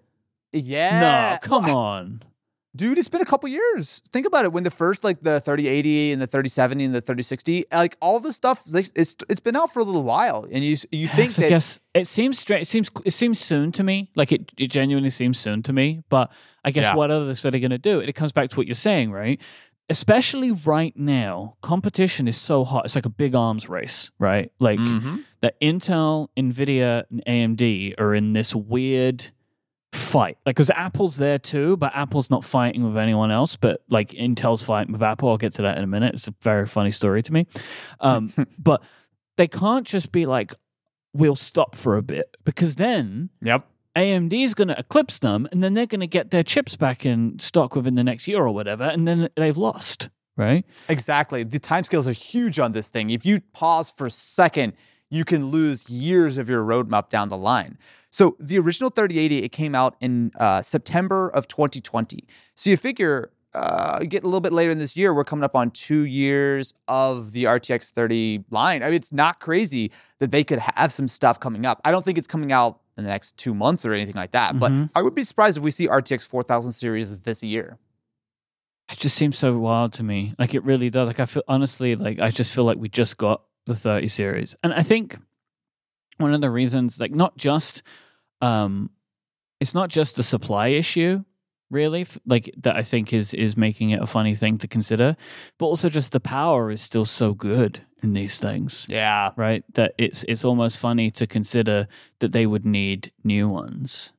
Yeah. 0.53 1.37
no, 1.41 1.47
come 1.47 1.63
Well, 1.65 1.77
on. 1.77 2.23
Dude 2.75 2.97
it's 2.99 3.07
been 3.09 3.21
a 3.21 3.25
couple 3.25 3.49
years 3.49 4.01
think 4.11 4.27
about 4.27 4.45
it 4.45 4.53
when 4.53 4.63
the 4.63 4.69
first 4.71 5.03
like 5.03 5.21
the 5.21 5.39
3080 5.39 6.11
and 6.11 6.21
the 6.21 6.27
3070 6.27 6.83
and 6.85 6.93
the 6.95 7.01
3060 7.01 7.65
like 7.71 7.97
all 8.01 8.19
this 8.19 8.35
stuff 8.35 8.61
like, 8.71 8.85
it's 8.95 9.15
it's 9.29 9.39
been 9.39 9.55
out 9.55 9.73
for 9.73 9.79
a 9.79 9.83
little 9.83 10.03
while 10.03 10.45
and 10.51 10.63
you 10.63 10.75
you 10.91 11.07
think 11.17 11.29
Yes, 11.29 11.39
I 11.39 11.41
that 11.43 11.49
guess 11.49 11.79
it 11.95 12.07
seems 12.07 12.37
strange. 12.39 12.61
It 12.63 12.67
seems 12.67 12.91
it 13.05 13.11
seems 13.11 13.39
soon 13.39 13.71
to 13.71 13.83
me. 13.83 14.11
Like 14.15 14.31
it, 14.31 14.51
it 14.57 14.67
genuinely 14.69 15.09
seems 15.09 15.39
soon 15.39 15.63
to 15.63 15.73
me. 15.73 16.03
But 16.09 16.29
I 16.63 16.69
guess 16.69 16.83
Yeah. 16.83 16.95
what 16.95 17.09
are 17.09 17.25
they 17.33 17.59
going 17.59 17.71
to 17.71 17.77
do? 17.79 17.99
It 18.01 18.13
comes 18.13 18.31
back 18.31 18.49
to 18.51 18.57
what 18.57 18.67
you're 18.67 18.75
saying, 18.75 19.11
right? 19.11 19.41
Especially 19.89 20.51
right 20.51 20.95
now, 20.97 21.55
competition 21.61 22.27
is 22.27 22.37
so 22.37 22.63
hot. 22.65 22.85
It's 22.85 22.93
like 22.95 23.05
a 23.05 23.09
big 23.09 23.33
arms 23.33 23.67
race, 23.69 24.11
right? 24.19 24.51
Like 24.59 24.79
Mhm. 24.79 25.23
that 25.41 25.59
Intel, 25.61 26.27
Nvidia, 26.37 27.05
and 27.09 27.23
AMD 27.25 27.95
are 27.97 28.13
in 28.13 28.33
this 28.33 28.53
weird 28.53 29.31
fight. 29.93 30.37
Like, 30.45 30.55
because 30.55 30.69
Apple's 30.69 31.17
there 31.17 31.39
too, 31.39 31.77
but 31.77 31.91
Apple's 31.95 32.29
not 32.29 32.43
fighting 32.43 32.83
with 32.83 32.97
anyone 32.97 33.31
else. 33.31 33.55
But 33.55 33.81
like 33.89 34.09
Intel's 34.11 34.63
fighting 34.63 34.93
with 34.93 35.03
Apple. 35.03 35.29
I'll 35.29 35.37
get 35.37 35.53
to 35.53 35.61
that 35.63 35.77
in 35.77 35.83
a 35.83 35.87
minute. 35.87 36.13
It's 36.13 36.27
a 36.27 36.35
very 36.41 36.65
funny 36.65 36.91
story 36.91 37.23
to 37.23 37.33
me. 37.33 37.47
Um, 37.99 38.33
but 38.59 38.81
they 39.37 39.47
can't 39.47 39.85
just 39.85 40.11
be 40.11 40.25
like, 40.25 40.53
we'll 41.13 41.35
stop 41.35 41.75
for 41.75 41.97
a 41.97 42.03
bit 42.03 42.37
because 42.43 42.75
then 42.75 43.29
yep 43.41 43.65
AMD 43.95 44.31
is 44.43 44.53
going 44.53 44.67
to 44.67 44.77
eclipse 44.77 45.17
them, 45.17 45.47
and 45.51 45.63
then 45.63 45.73
they're 45.73 45.87
going 45.87 46.01
to 46.01 46.07
get 46.07 46.29
their 46.29 46.43
chips 46.43 46.75
back 46.75 47.03
in 47.03 47.39
stock 47.39 47.75
within 47.75 47.95
the 47.95 48.03
next 48.03 48.27
year 48.27 48.43
or 48.43 48.53
whatever, 48.53 48.83
and 48.83 49.07
then 49.07 49.27
they've 49.35 49.57
lost, 49.57 50.09
right? 50.35 50.63
exactly 50.87 51.43
the 51.43 51.59
timescales 51.59 52.07
are 52.07 52.11
huge 52.11 52.59
on 52.59 52.73
this 52.73 52.89
thing 52.89 53.09
if 53.09 53.25
you 53.25 53.41
pause 53.53 53.89
for 53.89 54.05
a 54.05 54.11
second 54.11 54.73
you 55.09 55.23
can 55.23 55.47
lose 55.47 55.89
years 55.89 56.37
of 56.37 56.49
your 56.49 56.63
roadmap 56.63 57.09
down 57.09 57.29
the 57.29 57.37
line. 57.37 57.77
So 58.09 58.35
the 58.39 58.57
original 58.59 58.89
3080, 58.89 59.43
it 59.43 59.49
came 59.49 59.75
out 59.75 59.95
in 59.99 60.31
uh, 60.39 60.61
September 60.61 61.29
of 61.29 61.47
2020. 61.47 62.25
So 62.55 62.69
you 62.69 62.77
figure 62.77 63.31
uh, 63.53 63.99
get 63.99 64.23
a 64.23 64.27
little 64.27 64.41
bit 64.41 64.53
later 64.53 64.71
in 64.71 64.77
this 64.77 64.95
year, 64.95 65.13
we're 65.13 65.23
coming 65.23 65.43
up 65.43 65.55
on 65.55 65.71
two 65.71 66.01
years 66.01 66.73
of 66.87 67.31
the 67.31 67.45
RTX 67.45 67.89
30 67.91 68.43
line. 68.51 68.83
I 68.83 68.87
mean, 68.87 68.95
it's 68.95 69.11
not 69.11 69.39
crazy 69.39 69.91
that 70.19 70.29
they 70.31 70.43
could 70.43 70.59
have 70.59 70.91
some 70.91 71.07
stuff 71.07 71.39
coming 71.39 71.65
up. 71.65 71.81
I 71.83 71.91
don't 71.91 72.05
think 72.05 72.17
it's 72.17 72.27
coming 72.27 72.51
out 72.51 72.81
in 72.97 73.03
the 73.03 73.09
next 73.09 73.37
two 73.37 73.53
months 73.55 73.85
or 73.85 73.93
anything 73.93 74.15
like 74.15 74.31
that, 74.31 74.55
Mm-hmm. 74.55 74.83
but 74.85 74.89
I 74.99 75.01
would 75.01 75.15
be 75.15 75.23
surprised 75.23 75.57
if 75.57 75.63
we 75.63 75.71
see 75.71 75.87
RTX 75.87 76.27
4000 76.27 76.71
series 76.71 77.21
this 77.23 77.41
year. 77.43 77.77
It 78.91 78.97
just 78.99 79.15
seems 79.15 79.37
so 79.37 79.57
wild 79.57 79.93
to 79.93 80.03
me. 80.03 80.33
Like 80.39 80.53
it 80.53 80.63
really 80.63 80.89
does. 80.89 81.07
Like 81.07 81.19
I 81.19 81.25
feel 81.25 81.43
honestly, 81.47 81.95
like 81.95 82.19
I 82.19 82.31
just 82.31 82.53
feel 82.53 82.63
like 82.63 82.77
we 82.77 82.89
just 82.89 83.17
got 83.17 83.43
the 83.65 83.75
30 83.75 84.07
series. 84.07 84.55
And 84.63 84.73
I 84.73 84.81
think 84.81 85.17
one 86.17 86.33
of 86.33 86.41
the 86.41 86.49
reasons, 86.51 86.99
like 86.99 87.11
not 87.13 87.37
just 87.37 87.81
um 88.41 88.89
it's 89.59 89.73
not 89.73 89.89
just 89.89 90.19
a 90.19 90.23
supply 90.23 90.67
issue, 90.67 91.23
really, 91.71 92.05
like 92.25 92.53
that 92.57 92.75
I 92.75 92.83
think 92.83 93.13
is 93.13 93.33
is 93.33 93.57
making 93.57 93.89
it 93.91 94.01
a 94.01 94.05
funny 94.05 94.35
thing 94.35 94.57
to 94.59 94.67
consider, 94.67 95.15
but 95.57 95.65
also 95.65 95.89
just 95.89 96.11
the 96.11 96.19
power 96.19 96.69
is 96.71 96.81
still 96.81 97.05
so 97.05 97.33
good 97.33 97.81
in 98.03 98.13
these 98.13 98.39
things. 98.39 98.85
Yeah. 98.89 99.31
Right? 99.35 99.63
That 99.73 99.93
it's 99.97 100.23
it's 100.27 100.45
almost 100.45 100.77
funny 100.77 101.09
to 101.11 101.25
consider 101.25 101.87
that 102.19 102.31
they 102.31 102.45
would 102.45 102.65
need 102.65 103.11
new 103.23 103.49
ones. 103.49 104.13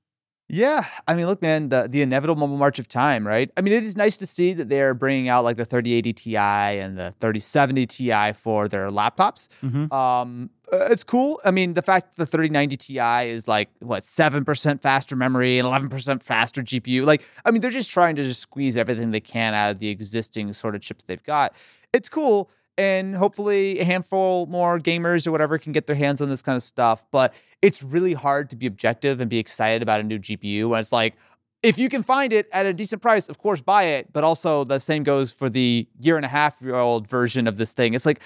Yeah, 0.50 0.87
I 1.06 1.14
mean, 1.14 1.26
look, 1.26 1.42
man, 1.42 1.68
the 1.68 1.88
the 1.90 2.00
inevitable 2.00 2.46
march 2.48 2.78
of 2.78 2.88
time, 2.88 3.26
right? 3.26 3.50
I 3.56 3.61
mean, 3.61 3.74
it 3.74 3.84
is 3.84 3.98
nice 3.98 4.16
to 4.16 4.26
see 4.26 4.54
that 4.54 4.70
they're 4.70 4.94
bringing 4.94 5.28
out 5.28 5.44
like 5.44 5.58
the 5.58 5.66
3080 5.66 6.12
Ti 6.14 6.37
and 6.37 6.96
the 6.96 7.11
3070 7.20 7.87
Ti 7.87 8.32
for 8.32 8.66
their 8.66 8.88
laptops. 8.88 9.48
Mhm. 9.62 9.92
Um, 9.92 10.48
uh, 10.72 10.88
it's 10.90 11.04
cool. 11.04 11.40
I 11.44 11.50
mean, 11.50 11.74
the 11.74 11.83
fact 11.83 12.16
that 12.16 12.24
the 12.24 12.26
3090 12.26 12.76
Ti 12.76 13.31
is 13.31 13.48
like 13.48 13.70
what 13.81 14.04
seven 14.04 14.44
percent 14.44 14.83
faster 14.83 15.16
memory 15.16 15.59
and 15.59 15.66
11 15.66 15.88
percent 15.88 16.22
faster 16.22 16.62
GPU. 16.62 17.04
Like, 17.04 17.24
I 17.44 17.50
mean, 17.50 17.61
they're 17.61 17.70
just 17.70 17.90
trying 17.90 18.16
to 18.16 18.22
just 18.22 18.40
squeeze 18.40 18.76
everything 18.76 19.11
they 19.11 19.20
can 19.20 19.54
out 19.54 19.70
of 19.70 19.78
the 19.78 19.88
existing 19.88 20.52
sort 20.52 20.74
of 20.74 20.83
chips 20.83 21.04
they've 21.04 21.22
got. 21.22 21.54
It's 21.92 22.09
cool. 22.09 22.50
And 22.76 23.16
hopefully, 23.16 23.81
a 23.81 23.85
handful 23.85 24.46
more 24.46 24.78
gamers 24.78 25.26
or 25.26 25.33
whatever 25.33 25.59
can 25.59 25.72
get 25.72 25.87
their 25.87 25.96
hands 25.96 26.20
on 26.20 26.28
this 26.28 26.42
kind 26.42 26.57
of 26.57 26.62
stuff. 26.62 27.07
But 27.11 27.35
it's 27.62 27.83
really 27.83 28.12
hard 28.12 28.50
to 28.50 28.57
be 28.57 28.66
objective 28.66 29.20
and 29.20 29.28
be 29.28 29.38
excited 29.38 29.83
about 29.83 30.00
a 30.00 30.04
new 30.04 30.18
GPU 30.18 30.68
when 30.68 30.81
it's 30.81 30.92
like, 30.92 31.16
if 31.62 31.76
you 31.76 31.88
can 31.88 32.04
find 32.04 32.33
it 32.33 32.48
at 32.52 32.66
a 32.66 32.72
decent 32.72 33.02
price, 33.02 33.28
of 33.28 33.38
course, 33.38 33.61
buy 33.61 33.85
it. 33.85 34.12
But 34.12 34.22
also, 34.22 34.62
the 34.62 34.78
same 34.78 35.02
goes 35.02 35.33
for 35.33 35.48
the 35.48 35.88
year 35.98 36.16
and 36.16 36.24
a 36.24 36.28
half 36.28 36.62
year 36.62 36.76
old 36.76 37.09
version 37.09 37.48
of 37.48 37.57
this 37.57 37.72
thing. 37.72 37.94
It's 37.94 38.07
like, 38.07 38.20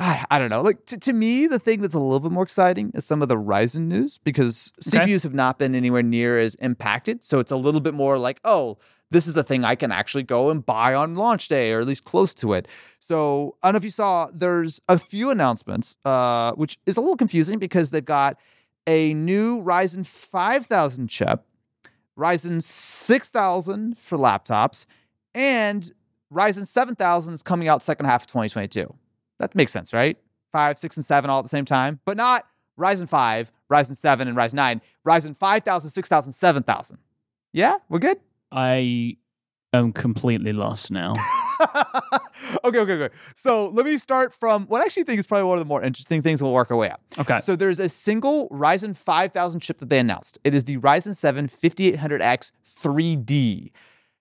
I, 0.00 0.24
I 0.30 0.38
don't 0.38 0.48
know. 0.50 0.60
Like 0.60 0.86
to, 0.86 0.98
to 0.98 1.12
me, 1.12 1.46
the 1.48 1.58
thing 1.58 1.80
that's 1.80 1.94
a 1.94 1.98
little 1.98 2.20
bit 2.20 2.30
more 2.30 2.44
exciting 2.44 2.92
is 2.94 3.04
some 3.04 3.20
of 3.20 3.28
the 3.28 3.36
Ryzen 3.36 3.86
news 3.88 4.18
because 4.18 4.72
Okay. 4.94 5.04
CPUs 5.04 5.24
have 5.24 5.34
not 5.34 5.58
been 5.58 5.74
anywhere 5.74 6.02
near 6.04 6.38
as 6.38 6.54
impacted. 6.56 7.24
So 7.24 7.40
it's 7.40 7.50
a 7.50 7.56
little 7.56 7.80
bit 7.80 7.94
more 7.94 8.16
like, 8.16 8.40
oh, 8.44 8.78
this 9.10 9.26
is 9.26 9.36
a 9.36 9.42
thing 9.42 9.64
I 9.64 9.74
can 9.74 9.90
actually 9.90 10.22
go 10.22 10.50
and 10.50 10.64
buy 10.64 10.94
on 10.94 11.16
launch 11.16 11.48
day 11.48 11.72
or 11.72 11.80
at 11.80 11.86
least 11.86 12.04
close 12.04 12.32
to 12.34 12.52
it. 12.52 12.68
So 13.00 13.56
I 13.62 13.68
don't 13.68 13.74
know 13.74 13.78
if 13.78 13.84
you 13.84 13.90
saw, 13.90 14.28
there's 14.32 14.80
a 14.88 14.98
few 14.98 15.30
announcements, 15.30 15.96
uh, 16.04 16.52
which 16.52 16.78
is 16.86 16.96
a 16.96 17.00
little 17.00 17.16
confusing 17.16 17.58
because 17.58 17.90
they've 17.90 18.04
got 18.04 18.38
a 18.86 19.14
new 19.14 19.62
Ryzen 19.62 20.06
5000 20.06 21.08
chip, 21.08 21.42
Ryzen 22.16 22.62
6000 22.62 23.98
for 23.98 24.16
laptops, 24.18 24.86
and 25.34 25.90
Ryzen 26.32 26.66
7000 26.66 27.34
is 27.34 27.42
coming 27.42 27.66
out 27.68 27.82
second 27.82 28.06
half 28.06 28.22
of 28.22 28.26
2022. 28.28 28.94
That 29.38 29.54
makes 29.54 29.72
sense, 29.72 29.92
right? 29.92 30.16
Five, 30.52 30.78
six, 30.78 30.96
and 30.96 31.04
seven 31.04 31.30
all 31.30 31.38
at 31.38 31.42
the 31.42 31.48
same 31.48 31.64
time, 31.64 32.00
but 32.04 32.16
not 32.16 32.44
Ryzen 32.78 33.08
5, 33.08 33.52
Ryzen 33.70 33.96
7, 33.96 34.28
and 34.28 34.36
Ryzen 34.36 34.54
9. 34.54 34.80
Ryzen 35.06 35.36
5000, 35.36 35.90
6000, 35.90 36.32
7000. 36.32 36.98
Yeah, 37.52 37.78
we're 37.88 37.98
good? 37.98 38.18
I 38.52 39.16
am 39.72 39.92
completely 39.92 40.52
lost 40.52 40.90
now. 40.90 41.14
okay, 42.64 42.78
okay, 42.78 42.92
okay. 42.92 43.14
So 43.34 43.68
let 43.68 43.84
me 43.84 43.96
start 43.96 44.32
from 44.32 44.66
what 44.66 44.80
I 44.80 44.84
actually 44.84 45.04
think 45.04 45.18
is 45.18 45.26
probably 45.26 45.44
one 45.44 45.58
of 45.58 45.64
the 45.64 45.68
more 45.68 45.82
interesting 45.82 46.22
things. 46.22 46.42
We'll 46.42 46.52
work 46.52 46.70
our 46.70 46.76
way 46.76 46.90
up. 46.90 47.00
Okay. 47.18 47.38
So 47.40 47.56
there's 47.56 47.80
a 47.80 47.88
single 47.88 48.48
Ryzen 48.50 48.96
5000 48.96 49.60
chip 49.60 49.78
that 49.78 49.88
they 49.88 49.98
announced. 49.98 50.38
It 50.44 50.54
is 50.54 50.64
the 50.64 50.78
Ryzen 50.78 51.16
7 51.16 51.48
5800X 51.48 52.52
3D. 52.80 53.70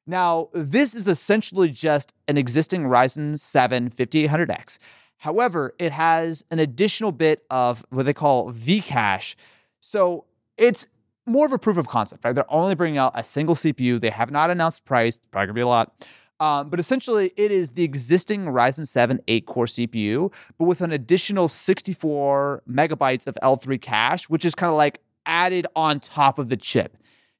Now, 0.09 0.49
this 0.53 0.95
is 0.95 1.07
essentially 1.07 1.69
just 1.69 2.13
an 2.27 2.37
existing 2.37 2.83
Ryzen 2.83 3.37
7 3.37 3.89
5800X. 3.89 4.79
However, 5.17 5.73
it 5.79 5.91
has 5.91 6.43
an 6.51 6.59
additional 6.59 7.11
bit 7.11 7.43
of 7.49 7.85
what 7.89 8.05
they 8.05 8.13
call 8.13 8.51
Vcache. 8.51 9.35
So 9.79 10.25
it's 10.57 10.87
more 11.25 11.45
of 11.45 11.51
a 11.51 11.59
proof 11.59 11.77
of 11.77 11.87
concept, 11.87 12.23
right? 12.23 12.33
They're 12.33 12.51
only 12.51 12.75
bringing 12.75 12.97
out 12.97 13.11
a 13.15 13.23
single 13.23 13.55
CPU. 13.55 13.99
They 13.99 14.09
have 14.09 14.31
not 14.31 14.49
announced 14.49 14.85
price, 14.85 15.19
probably 15.31 15.47
gonna 15.47 15.53
be 15.55 15.61
a 15.61 15.67
lot. 15.67 16.07
Um, 16.39 16.69
but 16.69 16.79
essentially, 16.79 17.31
it 17.35 17.51
is 17.51 17.71
the 17.71 17.83
existing 17.83 18.45
Ryzen 18.45 18.87
7 18.87 19.19
8 19.27 19.45
core 19.47 19.65
CPU, 19.65 20.31
but 20.57 20.65
with 20.65 20.81
an 20.81 20.91
additional 20.91 21.47
64 21.47 22.63
megabytes 22.69 23.25
of 23.25 23.37
L3 23.41 23.81
cache, 23.81 24.29
which 24.29 24.45
is 24.45 24.53
kind 24.53 24.69
of 24.69 24.77
like 24.77 25.01
added 25.25 25.65
on 25.75 25.99
top 25.99 26.37
of 26.37 26.49
the 26.49 26.57
chip. 26.57 26.97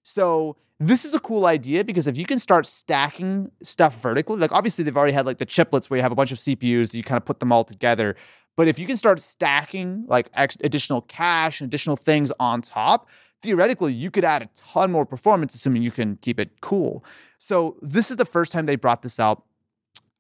So 0.08 0.56
this 0.80 1.04
is 1.04 1.14
a 1.14 1.20
cool 1.20 1.46
idea 1.46 1.84
because 1.84 2.08
if 2.08 2.16
you 2.16 2.26
can 2.26 2.40
start 2.40 2.66
stacking 2.66 3.52
stuff 3.62 4.02
vertically, 4.02 4.38
like 4.38 4.54
obviously 4.54 4.86
they've 4.86 4.96
already 4.96 5.12
had 5.12 5.26
like 5.26 5.38
the 5.38 5.46
chiplets 5.46 5.90
where 5.90 5.98
you 5.98 6.02
have 6.02 6.14
a 6.14 6.16
bunch 6.16 6.32
of 6.32 6.38
CPUs, 6.38 6.94
you 6.94 7.04
kind 7.04 7.18
of 7.18 7.26
put 7.26 7.42
them 7.42 7.52
all 7.52 7.66
together. 7.66 8.16
But 8.56 8.70
if 8.70 8.80
you 8.80 8.86
can 8.86 8.96
start 8.96 9.20
stacking 9.20 10.06
like 10.08 10.30
additional 10.34 11.02
cache 11.02 11.60
and 11.60 11.68
additional 11.68 11.98
things 11.98 12.32
on 12.40 12.62
top, 12.62 13.10
theoretically 13.42 13.92
you 13.92 14.10
could 14.10 14.24
add 14.24 14.44
a 14.44 14.50
ton 14.56 14.94
more 14.94 15.06
performance, 15.06 15.54
assuming 15.54 15.82
you 15.82 15.92
can 15.92 16.16
keep 16.16 16.40
it 16.40 16.62
cool. 16.62 17.04
So 17.38 17.76
this 17.82 18.10
is 18.10 18.16
the 18.16 18.24
first 18.24 18.54
time 18.54 18.66
they 18.66 18.78
brought 18.78 19.02
this 19.02 19.20
out. 19.20 19.44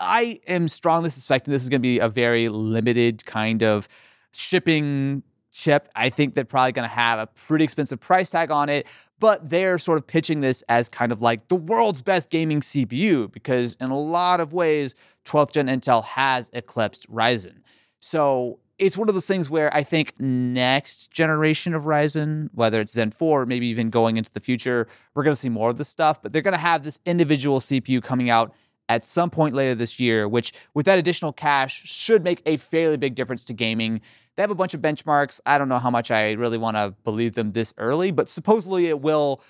I 0.02 0.41
am 0.47 0.67
strongly 0.67 1.12
suspecting 1.12 1.54
this 1.54 1.63
is 1.63 1.69
going 1.69 1.80
to 1.80 1.88
be 1.88 2.00
a 2.00 2.10
very 2.10 2.50
limited 2.50 3.26
kind 3.26 3.63
of 3.63 3.88
shipping 4.34 5.23
chip. 5.58 5.89
I 5.96 6.10
think 6.10 6.36
they're 6.36 6.46
probably 6.46 6.72
going 6.72 6.88
to 6.88 6.96
have 6.96 7.20
a 7.20 7.28
pretty 7.28 7.63
expensive 7.63 8.00
price 8.00 8.30
tag 8.30 8.52
on 8.52 8.70
it, 8.70 8.88
but 9.20 9.50
they're 9.50 9.80
sort 9.80 9.98
of 9.98 10.06
pitching 10.06 10.41
this 10.41 10.62
as 10.70 10.88
kind 10.88 11.12
of 11.12 11.22
like 11.22 11.48
the 11.48 11.56
world's 11.56 12.02
best 12.02 12.30
gaming 12.30 12.62
CPU 12.62 13.32
because 13.32 13.76
in 13.82 13.89
a 13.89 14.00
lot 14.00 14.39
of 14.39 14.54
ways, 14.54 14.93
12th 15.26 15.54
gen 15.54 15.67
Intel 15.67 16.04
has 16.04 16.52
eclipsed 16.54 17.12
Ryzen. 17.12 17.62
So 18.00 18.60
it's 18.78 18.96
one 18.96 19.10
of 19.10 19.15
those 19.15 19.26
things 19.26 19.50
where 19.50 19.76
I 19.76 19.82
think 19.82 20.13
next 20.20 21.10
generation 21.10 21.74
of 21.74 21.84
Ryzen, 21.86 22.50
whether 22.54 22.80
it's 22.80 22.93
Zen 22.93 23.10
4, 23.10 23.48
maybe 23.48 23.67
even 23.67 23.89
going 23.89 24.17
into 24.17 24.32
the 24.32 24.39
future, 24.39 24.88
we're 25.15 25.24
going 25.24 25.34
to 25.34 25.39
see 25.39 25.50
more 25.50 25.72
of 25.72 25.80
this 25.80 25.89
stuff, 25.89 26.22
but 26.22 26.32
they're 26.32 26.43
going 26.43 26.54
to 26.54 26.60
have 26.60 26.84
this 26.84 27.00
individual 27.06 27.60
CPU 27.60 28.04
coming 28.04 28.30
out 28.30 28.54
at 28.89 29.06
some 29.06 29.30
point 29.30 29.56
later 29.56 29.74
this 29.74 30.00
year, 30.00 30.28
which 30.28 30.54
with 30.74 30.86
that 30.86 31.00
additional 31.00 31.34
cache 31.34 31.82
should 31.86 32.24
make 32.24 32.41
a 32.46 32.58
fairly 32.58 32.98
big 32.98 33.15
difference 33.15 33.43
to 33.46 33.54
gaming. 33.54 34.02
They 34.38 34.43
have 34.43 34.52
a 34.52 34.56
bunch 34.56 34.76
of 34.76 34.82
benchmarks. 34.82 35.41
I 35.47 35.58
don't 35.58 35.67
know 35.67 35.80
how 35.80 35.89
much 35.89 36.12
I 36.12 36.34
really 36.34 36.60
want 36.60 36.78
to 36.78 36.93
believe 37.04 37.34
them 37.34 37.54
this 37.54 37.73
early, 37.80 38.12
but 38.12 38.30
supposedly 38.30 38.86
it 38.86 39.02
will 39.02 39.41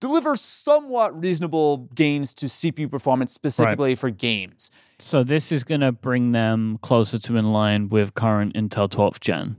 deliver 0.00 0.34
somewhat 0.34 1.20
reasonable 1.20 1.88
gains 1.94 2.32
to 2.34 2.46
CPU 2.46 2.90
performance 2.90 3.32
specifically 3.32 3.94
for 3.94 4.08
games. 4.08 4.70
So 4.98 5.22
this 5.22 5.52
is 5.52 5.62
going 5.62 5.82
to 5.82 5.92
bring 5.92 6.30
them 6.32 6.78
closer 6.80 7.18
to 7.18 7.36
in 7.36 7.52
line 7.52 7.90
with 7.90 8.14
current 8.14 8.54
Intel 8.54 8.88
12th 8.88 9.20
gen. 9.20 9.56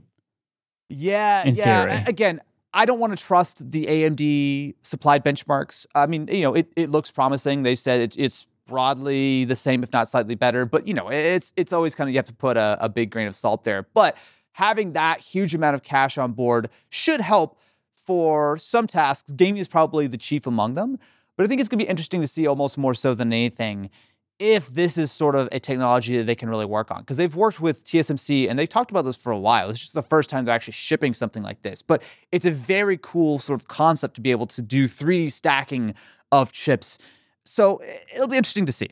Yeah, 0.88 1.46
yeah. 1.46 1.86
theory. 1.86 2.02
Again, 2.08 2.40
I 2.74 2.84
don't 2.84 2.98
want 2.98 3.16
to 3.16 3.24
trust 3.24 3.70
the 3.70 3.86
AMD 3.86 4.74
supplied 4.82 5.24
benchmarks. 5.24 5.86
I 5.94 6.06
mean, 6.06 6.26
you 6.26 6.42
know, 6.42 6.54
it, 6.54 6.72
it 6.74 6.90
looks 6.90 7.12
promising. 7.12 7.62
They 7.62 7.76
said 7.76 8.00
it's 8.00 8.16
it's 8.16 8.48
broadly 8.66 9.44
the 9.44 9.56
same, 9.56 9.82
if 9.82 9.92
not 9.92 10.08
slightly 10.08 10.34
better. 10.34 10.66
But 10.66 10.88
you 10.88 10.94
know, 10.94 11.08
it's 11.08 11.52
it's 11.56 11.72
always 11.72 11.94
kind 11.94 12.08
of 12.08 12.14
you 12.14 12.18
have 12.18 12.26
to 12.26 12.34
put 12.34 12.56
a, 12.56 12.78
a 12.80 12.88
big 12.88 13.10
grain 13.10 13.26
of 13.28 13.34
salt 13.34 13.64
there. 13.64 13.86
But 13.94 14.16
having 14.52 14.92
that 14.92 15.20
huge 15.20 15.54
amount 15.54 15.74
of 15.74 15.82
cache 15.82 16.18
on 16.18 16.32
board 16.32 16.68
should 16.90 17.20
help 17.20 17.58
for 17.94 18.56
some 18.56 18.86
tasks. 18.86 19.32
Gaming 19.32 19.60
is 19.60 19.68
probably 19.68 20.06
the 20.06 20.18
chief 20.18 20.46
among 20.46 20.74
them. 20.74 20.98
But 21.36 21.44
I 21.44 21.46
think 21.48 21.60
it's 21.60 21.68
going 21.68 21.78
to 21.78 21.84
be 21.84 21.88
interesting 21.88 22.20
to 22.20 22.28
see 22.28 22.46
almost 22.46 22.76
more 22.76 22.94
so 22.94 23.14
than 23.14 23.32
anything 23.32 23.90
if 24.38 24.68
this 24.68 24.98
is 24.98 25.12
sort 25.12 25.36
of 25.36 25.48
a 25.52 25.60
technology 25.60 26.16
that 26.16 26.24
they 26.24 26.34
can 26.34 26.48
really 26.48 26.64
work 26.64 26.90
on. 26.90 27.00
Because 27.00 27.16
they've 27.16 27.34
worked 27.34 27.60
with 27.60 27.84
TSMC 27.84 28.50
and 28.50 28.58
they 28.58 28.66
talked 28.66 28.90
about 28.90 29.04
this 29.04 29.16
for 29.16 29.30
a 29.30 29.38
while. 29.38 29.70
It's 29.70 29.78
just 29.78 29.94
the 29.94 30.02
first 30.02 30.28
time 30.28 30.44
they're 30.44 30.54
actually 30.54 30.72
shipping 30.72 31.14
something 31.14 31.42
like 31.42 31.62
this. 31.62 31.80
But 31.80 32.02
it's 32.32 32.44
a 32.44 32.50
very 32.50 32.98
cool 33.00 33.38
sort 33.38 33.60
of 33.60 33.68
concept 33.68 34.14
to 34.16 34.20
be 34.20 34.30
able 34.30 34.46
to 34.48 34.60
do 34.60 34.88
3D 34.88 35.32
stacking 35.32 35.94
of 36.32 36.52
chips. 36.52 36.98
So 37.44 37.80
it'll 38.14 38.28
be 38.28 38.36
interesting 38.36 38.66
to 38.66 38.72
see. 38.72 38.90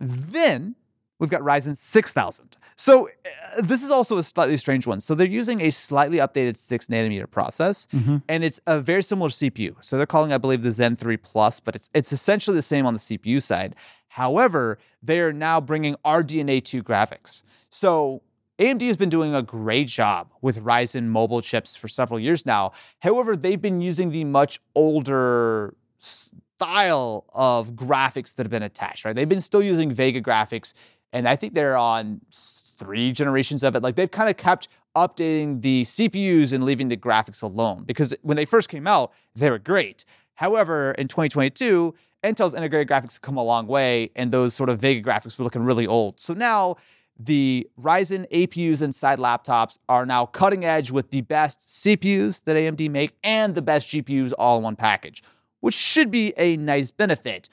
Then 0.00 0.74
we've 1.22 1.30
got 1.30 1.40
Ryzen 1.42 1.76
6000. 1.76 2.56
So 2.74 3.06
uh, 3.08 3.62
this 3.62 3.84
is 3.84 3.90
also 3.92 4.18
a 4.18 4.24
slightly 4.24 4.56
strange 4.56 4.88
one. 4.88 5.00
So 5.00 5.14
they're 5.14 5.26
using 5.26 5.60
a 5.60 5.70
slightly 5.70 6.18
updated 6.18 6.56
6 6.56 6.88
nanometer 6.88 7.30
process 7.30 7.86
and 8.28 8.42
it's 8.42 8.60
a 8.66 8.80
very 8.80 9.04
similar 9.04 9.30
CPU. 9.30 9.76
So 9.80 9.96
they're 9.96 10.04
calling, 10.04 10.32
I 10.32 10.38
believe, 10.38 10.62
the 10.62 10.72
Zen 10.72 10.96
3 10.96 11.16
Plus, 11.18 11.60
but 11.60 11.76
it's 11.76 11.88
it's 11.94 12.12
essentially 12.12 12.56
the 12.56 12.62
same 12.62 12.84
on 12.86 12.94
the 12.94 13.00
CPU 13.00 13.40
side. 13.40 13.76
However, 14.08 14.78
they 15.00 15.20
are 15.20 15.32
now 15.32 15.60
bringing 15.60 15.94
RDNA 16.04 16.64
2 16.64 16.82
graphics. 16.82 17.44
So 17.70 18.22
AMD 18.58 18.82
has 18.82 18.96
been 18.96 19.08
doing 19.08 19.32
a 19.32 19.42
great 19.42 19.86
job 19.86 20.32
with 20.40 20.58
Ryzen 20.64 21.04
mobile 21.04 21.40
chips 21.40 21.76
for 21.76 21.86
several 21.86 22.18
years 22.18 22.44
now. 22.44 22.72
However, 23.00 23.36
they've 23.36 23.62
been 23.62 23.80
using 23.80 24.10
the 24.10 24.24
much 24.24 24.60
older 24.74 25.76
style 25.98 27.26
of 27.32 27.72
graphics 27.74 28.34
that 28.34 28.44
have 28.44 28.50
been 28.50 28.62
attached, 28.62 29.04
right? 29.04 29.14
They've 29.14 29.28
been 29.28 29.40
still 29.40 29.62
using 29.62 29.92
Vega 29.92 30.20
graphics, 30.20 30.74
and 31.12 31.28
I 31.28 31.36
think 31.36 31.54
they're 31.54 31.76
on 31.76 32.20
three 32.30 33.12
generations 33.12 33.62
of 33.62 33.76
it. 33.76 33.82
Like 33.82 33.96
they've 33.96 34.10
kind 34.10 34.30
of 34.30 34.36
kept 34.36 34.68
updating 34.96 35.62
the 35.62 35.82
CPUs 35.82 36.52
and 36.52 36.64
leaving 36.64 36.88
the 36.88 36.96
graphics 36.96 37.42
alone 37.42 37.84
because 37.84 38.14
when 38.22 38.36
they 38.36 38.44
first 38.44 38.68
came 38.68 38.86
out, 38.86 39.12
they 39.34 39.50
were 39.50 39.58
great. 39.58 40.04
However, 40.34 40.92
in 40.92 41.08
2022, 41.08 41.94
Intel's 42.24 42.54
integrated 42.54 42.88
graphics 42.88 43.14
have 43.14 43.22
come 43.22 43.36
a 43.36 43.42
long 43.42 43.66
way, 43.66 44.10
and 44.14 44.30
those 44.30 44.54
sort 44.54 44.68
of 44.68 44.78
Vega 44.78 45.08
graphics 45.08 45.36
were 45.36 45.44
looking 45.44 45.62
really 45.64 45.86
old. 45.86 46.20
So 46.20 46.34
now 46.34 46.76
the 47.18 47.68
Ryzen 47.80 48.30
APUs 48.30 48.80
inside 48.80 49.18
laptops 49.18 49.78
are 49.88 50.06
now 50.06 50.26
cutting 50.26 50.64
edge 50.64 50.90
with 50.90 51.10
the 51.10 51.20
best 51.22 51.68
CPUs 51.68 52.44
that 52.44 52.56
AMD 52.56 52.90
make 52.90 53.12
and 53.22 53.54
the 53.54 53.62
best 53.62 53.88
GPUs 53.88 54.32
all 54.38 54.58
in 54.58 54.62
one 54.62 54.76
package, 54.76 55.22
which 55.60 55.74
should 55.74 56.10
be 56.10 56.32
a 56.36 56.56
nice 56.56 56.90
benefit. 56.90 57.48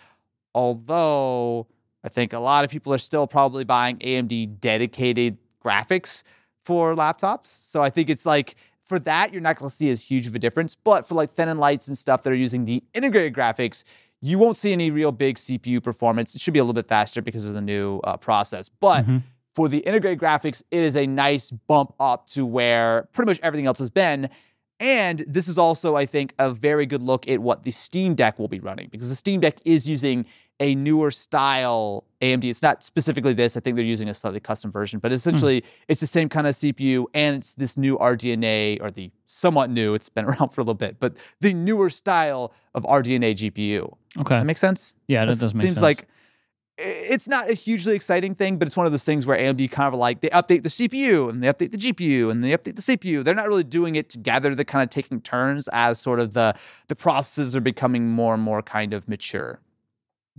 Although 0.54 1.68
I 2.04 2.10
think 2.10 2.34
a 2.34 2.40
lot 2.40 2.64
of 2.64 2.72
people 2.72 2.94
are 2.94 3.00
still 3.00 3.28
probably 3.28 3.64
buying 3.64 3.98
AMD 4.00 4.60
dedicated 4.60 5.38
graphics 5.64 6.24
for 6.64 6.96
laptops. 6.96 7.48
So 7.48 7.84
I 7.84 7.90
think 7.90 8.10
it's 8.10 8.26
like 8.26 8.56
for 8.84 9.00
that, 9.00 9.32
you're 9.32 9.42
not 9.42 9.58
going 9.58 9.70
to 9.70 9.76
see 9.76 9.90
as 9.90 10.04
huge 10.04 10.26
of 10.28 10.36
a 10.36 10.40
difference. 10.40 10.76
But 10.76 11.08
for 11.08 11.16
like 11.16 11.30
thin 11.30 11.50
and 11.50 11.60
lights 11.60 11.88
and 11.88 11.98
stuff 11.98 12.24
that 12.24 12.34
are 12.34 12.36
using 12.36 12.66
the 12.66 12.84
integrated 12.94 13.34
graphics, 13.34 13.84
you 14.22 14.40
won't 14.40 14.56
see 14.56 14.74
any 14.74 14.92
real 14.92 15.12
big 15.12 15.38
CPU 15.38 15.82
performance. 15.82 16.36
It 16.36 16.42
should 16.42 16.54
be 16.54 16.60
a 16.60 16.64
little 16.64 16.74
bit 16.74 16.88
faster 16.88 17.22
because 17.22 17.46
of 17.46 17.54
the 17.54 17.62
new 17.62 18.00
uh, 18.00 18.18
process. 18.18 18.70
But 18.70 19.04
mm-hmm. 19.04 19.18
for 19.54 19.70
the 19.70 19.80
integrated 19.80 20.20
graphics, 20.20 20.64
it 20.72 20.84
is 20.84 20.96
a 20.96 21.06
nice 21.06 21.52
bump 21.52 21.94
up 22.00 22.28
to 22.28 22.46
where 22.46 23.08
pretty 23.14 23.30
much 23.30 23.40
everything 23.42 23.68
else 23.68 23.80
has 23.80 23.90
been. 23.90 24.30
And 24.80 25.26
this 25.28 25.48
is 25.48 25.58
also, 25.58 25.96
I 25.96 26.06
think, 26.06 26.34
a 26.40 26.52
very 26.52 26.86
good 26.86 27.04
look 27.04 27.28
at 27.28 27.40
what 27.40 27.64
the 27.64 27.72
Steam 27.72 28.16
Deck 28.16 28.40
will 28.40 28.48
be 28.48 28.60
running 28.60 28.88
because 28.90 29.10
the 29.10 29.16
Steam 29.16 29.42
Deck 29.42 29.58
is 29.66 29.88
using 29.88 30.26
a 30.60 30.76
newer 30.76 31.12
style 31.12 32.04
AMD. 32.22 32.46
It's 32.46 32.62
not 32.62 32.84
specifically 32.84 33.34
this. 33.34 33.56
I 33.56 33.60
think 33.60 33.76
they're 33.76 33.86
using 33.86 34.10
a 34.10 34.14
slightly 34.14 34.40
custom 34.40 34.72
version, 34.72 35.00
but 35.00 35.12
essentially 35.12 35.62
mm. 35.62 35.66
it's 35.88 36.02
the 36.02 36.08
same 36.08 36.30
kind 36.30 36.48
of 36.48 36.54
CPU 36.54 37.06
and 37.14 37.38
it's 37.38 37.54
this 37.54 37.78
new 37.78 37.98
RDNA 37.98 38.82
or 38.82 38.92
the 38.92 39.12
somewhat 39.26 39.70
new. 39.70 39.94
It's 39.94 40.10
been 40.10 40.26
around 40.30 40.50
for 40.50 40.62
a 40.62 40.64
little 40.64 40.74
bit, 40.74 41.00
but 41.00 41.16
the 41.40 41.54
newer 41.54 41.90
style 41.90 42.54
of 42.76 42.84
RDNA 42.84 43.36
GPU. 43.36 43.94
Okay, 44.20 44.38
that 44.38 44.46
makes 44.46 44.62
sense. 44.62 44.96
Yeah, 45.08 45.26
that, 45.26 45.40
does 45.40 45.54
make 45.54 45.62
seems 45.64 45.76
sense. 45.76 45.76
Seems 45.76 45.82
like 45.82 46.08
it's 46.82 47.28
not 47.28 47.50
a 47.50 47.54
hugely 47.54 47.96
exciting 47.96 48.36
thing, 48.36 48.58
but 48.58 48.68
it's 48.68 48.78
one 48.78 48.86
of 48.86 48.92
those 48.92 49.04
things 49.04 49.26
where 49.26 49.38
AMD 49.38 49.70
kind 49.72 49.94
of 49.94 50.00
like 50.00 50.22
they 50.22 50.30
update 50.30 50.64
the 50.64 50.70
CPU 50.70 51.30
and 51.30 51.44
they 51.44 51.48
update 51.48 51.72
the 51.72 51.78
GPU 51.78 52.32
and 52.32 52.44
they 52.44 52.52
update 52.52 52.76
the 52.76 52.82
CPU. 52.82 53.24
They're 53.24 53.36
not 53.36 53.48
really 53.48 53.64
doing 53.64 53.96
it 53.96 54.10
together. 54.10 54.56
They're 54.56 54.66
kind 54.66 54.84
of 54.84 54.90
taking 54.90 55.22
turns 55.22 55.68
as 55.70 56.00
sort 56.00 56.20
of 56.20 56.34
the 56.34 56.56
the 56.88 56.96
processes 56.96 57.56
are 57.56 57.62
becoming 57.62 58.10
more 58.10 58.34
and 58.34 58.44
more 58.44 58.62
kind 58.62 58.94
of 58.94 59.08
mature. 59.08 59.60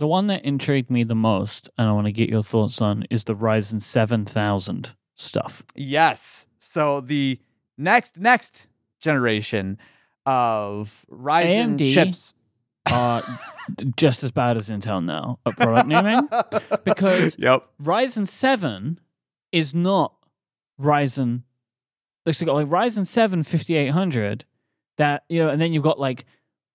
The 0.01 0.07
one 0.07 0.25
that 0.27 0.43
intrigued 0.43 0.89
me 0.89 1.03
the 1.03 1.13
most, 1.13 1.69
and 1.77 1.87
I 1.87 1.91
want 1.91 2.07
to 2.07 2.11
get 2.11 2.27
your 2.27 2.41
thoughts 2.41 2.81
on, 2.81 3.05
is 3.11 3.25
the 3.25 3.35
Ryzen 3.35 3.79
7000 3.79 4.95
stuff. 5.13 5.61
Yes. 5.75 6.47
So 6.57 7.01
the 7.01 7.39
next 7.77 8.17
next 8.17 8.67
generation 8.99 9.77
of 10.25 11.05
Ryzen 11.07 11.77
AMD 11.77 11.93
chips 11.93 12.33
are 12.91 13.21
just 13.95 14.23
as 14.23 14.31
bad 14.31 14.57
as 14.57 14.71
Intel 14.71 15.05
now 15.05 15.37
at 15.45 15.55
product 15.55 15.87
naming 15.87 16.27
because 16.83 17.35
yep. 17.37 17.69
Ryzen 17.79 18.27
7 18.27 18.99
is 19.51 19.75
not 19.75 20.15
Ryzen. 20.81 21.43
Like 22.25 22.37
Ryzen 22.37 23.05
7 23.05 23.43
5800 23.43 24.45
that 24.97 25.25
you 25.29 25.43
know, 25.43 25.51
and 25.51 25.61
then 25.61 25.73
you've 25.73 25.83
got 25.83 25.99
like 25.99 26.25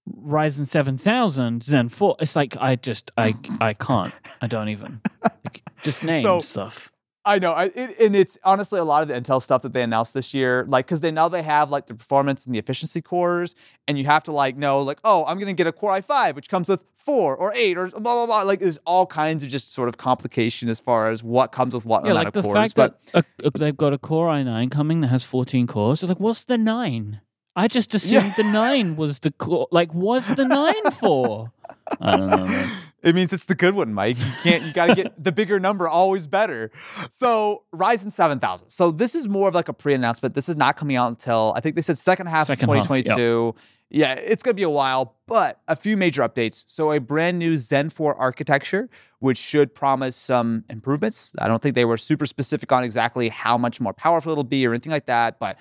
Ryzen 0.09 0.67
7000, 0.67 1.65
Zen 1.65 1.89
4. 1.89 2.17
It's 2.21 2.37
like 2.37 2.57
I 2.59 2.77
just 2.77 3.11
I 3.17 3.35
I 3.61 3.75
can't. 3.75 4.19
I 4.41 4.47
don't 4.47 4.69
even. 4.69 5.01
Like, 5.23 5.63
just 5.83 6.05
name 6.05 6.23
so, 6.23 6.41
stuff. 6.41 6.91
I 7.27 7.41
know, 7.41 7.53
I, 7.53 7.65
it, 7.75 7.99
and 7.99 8.15
it's 8.15 8.39
honestly 8.45 8.79
a 8.79 8.85
lot 8.85 9.03
of 9.03 9.09
the 9.09 9.15
Intel 9.15 9.43
stuff 9.43 9.63
that 9.63 9.73
they 9.73 9.83
announced 9.83 10.15
this 10.15 10.33
year, 10.33 10.65
like 10.69 10.87
because 10.87 11.01
they 11.01 11.11
now 11.11 11.29
they 11.29 11.43
have 11.43 11.73
like 11.73 11.87
the 11.89 11.95
performance 11.95 12.47
and 12.47 12.55
the 12.55 12.61
efficiency 12.61 13.03
cores, 13.03 13.57
and 13.89 13.99
you 13.99 14.05
have 14.05 14.23
to 14.25 14.33
like 14.33 14.57
know 14.57 14.81
like 14.81 15.01
oh 15.03 15.25
I'm 15.27 15.39
gonna 15.41 15.53
get 15.53 15.67
a 15.67 15.73
Core 15.73 15.91
i5 15.91 16.37
which 16.37 16.49
comes 16.49 16.69
with 16.69 16.85
four 16.97 17.37
or 17.37 17.53
eight 17.55 17.77
or 17.77 17.89
blah 17.89 18.01
blah 18.01 18.27
blah. 18.27 18.43
Like 18.43 18.61
there's 18.61 18.79
all 18.87 19.07
kinds 19.07 19.43
of 19.43 19.51
just 19.51 19.73
sort 19.73 19.89
of 19.89 19.97
complication 19.97 20.69
as 20.69 20.79
far 20.79 21.11
as 21.11 21.25
what 21.25 21.51
comes 21.51 21.75
with 21.75 21.85
what 21.85 22.05
yeah, 22.05 22.13
amount 22.13 22.27
like 22.27 22.35
the 22.35 22.39
of 22.41 22.45
cores. 22.45 22.73
Fact 22.73 22.75
but 22.77 23.01
that 23.13 23.27
a, 23.43 23.47
a, 23.49 23.51
they've 23.51 23.77
got 23.77 23.93
a 23.93 23.99
Core 23.99 24.29
i9 24.29 24.71
coming 24.71 25.01
that 25.01 25.09
has 25.09 25.25
14 25.25 25.67
cores. 25.67 26.05
It's 26.05 26.09
like 26.09 26.21
what's 26.21 26.45
the 26.45 26.57
nine? 26.57 27.21
I 27.57 27.69
just 27.69 27.95
assumed 27.95 28.27
yeah. 28.27 28.33
the 28.37 28.53
nine 28.53 28.97
was 28.97 29.21
the 29.21 29.33
core. 29.33 29.67
Like, 29.73 29.93
what's 29.93 30.29
the 30.29 30.47
nine 30.47 30.93
for? 30.93 31.53
I 32.01 32.17
don't 32.17 32.29
know. 32.29 32.47
Man. 32.47 32.71
It 33.03 33.15
means 33.15 33.33
it's 33.33 33.45
the 33.45 33.55
good 33.55 33.75
one, 33.75 33.95
Mike. 33.95 34.19
You 34.19 34.33
can't. 34.43 34.65
You 34.65 34.73
got 34.73 34.87
to 34.87 34.95
get 34.95 35.23
the 35.23 35.31
bigger 35.31 35.61
number, 35.61 35.89
always 35.89 36.27
better. 36.27 36.73
So 37.11 37.63
Ryzen 37.73 38.11
seven 38.11 38.41
thousand. 38.41 38.71
So 38.71 38.91
this 38.91 39.15
is 39.15 39.29
more 39.29 39.49
of 39.49 39.55
like 39.55 39.69
a 39.69 39.73
pre-announcement. 39.73 40.35
This 40.35 40.49
is 40.49 40.57
not 40.57 40.77
coming 40.77 40.97
out 40.97 41.09
until 41.09 41.53
I 41.57 41.61
think 41.61 41.77
they 41.77 41.83
said 41.83 41.99
second 41.99 42.27
half 42.27 42.49
second 42.49 42.65
of 42.65 42.67
twenty 42.67 42.85
twenty 42.85 43.03
two. 43.05 43.55
Yeah, 43.91 44.15
it's 44.15 44.43
gonna 44.43 44.55
be 44.55 44.65
a 44.65 44.71
while, 44.71 45.15
but 45.29 45.61
a 45.69 45.77
few 45.77 45.97
major 45.97 46.23
updates. 46.23 46.65
So 46.67 46.91
a 46.91 46.99
brand 46.99 47.39
new 47.39 47.57
Zen 47.59 47.91
four 47.91 48.17
architecture, 48.17 48.91
which 49.21 49.39
should 49.39 49.73
promise 49.73 50.17
some 50.17 50.65
improvements. 50.69 51.33
I 51.39 51.47
don't 51.47 51.63
think 51.63 51.77
they 51.77 51.85
were 51.85 51.97
super 51.97 52.27
specific 52.27 52.73
on 52.73 52.83
exactly 52.83 53.29
how 53.29 53.57
much 53.57 53.81
more 53.81 53.93
powerful 53.93 54.33
it'll 54.33 54.43
be 54.43 54.67
or 54.67 54.73
anything 54.73 54.91
like 54.91 55.07
that, 55.07 55.39
but 55.39 55.57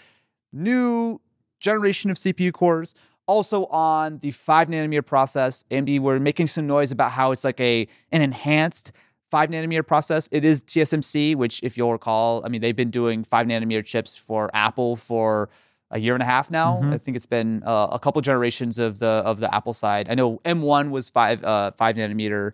new 0.52 1.22
generation 1.66 2.12
of 2.12 2.18
CPU 2.18 2.54
cores. 2.54 2.96
Also 3.28 3.66
on 3.66 4.20
the 4.20 4.32
five 4.32 4.68
nanometer 4.68 5.06
process, 5.06 5.66
AMD 5.72 6.00
were 6.00 6.20
making 6.20 6.48
some 6.48 6.68
noise 6.68 6.92
about 6.92 7.12
how 7.12 7.32
it's 7.32 7.44
like 7.44 7.60
a 7.60 7.88
an 8.12 8.22
enhanced 8.22 8.92
five 9.32 9.50
nanometer 9.50 9.86
process. 9.86 10.30
It 10.32 10.46
is 10.46 10.62
TSMC, 10.62 11.36
which, 11.36 11.60
if 11.64 11.76
you'll 11.76 11.92
recall, 11.92 12.46
I 12.46 12.50
mean 12.50 12.62
they've 12.62 12.76
been 12.76 12.92
doing 12.92 13.24
five 13.24 13.48
nanometer 13.48 13.84
chips 13.84 14.16
for 14.16 14.52
Apple 14.54 14.96
for 14.96 15.50
a 15.90 16.00
year 16.00 16.14
and 16.14 16.22
a 16.22 16.26
half 16.26 16.52
now. 16.52 16.78
Mm-hmm. 16.78 16.94
I 16.94 16.98
think 17.00 17.18
it's 17.18 17.26
been 17.26 17.64
uh, 17.66 17.88
a 17.92 18.00
couple 18.00 18.22
generations 18.22 18.78
of 18.78 19.00
the 19.00 19.24
of 19.26 19.40
the 19.40 19.54
Apple 19.54 19.74
side. 19.74 20.10
I 20.10 20.14
know 20.14 20.38
M1 20.46 20.92
was 20.92 21.10
five 21.10 21.44
uh, 21.44 21.72
five 21.72 21.96
nanometer, 21.96 22.52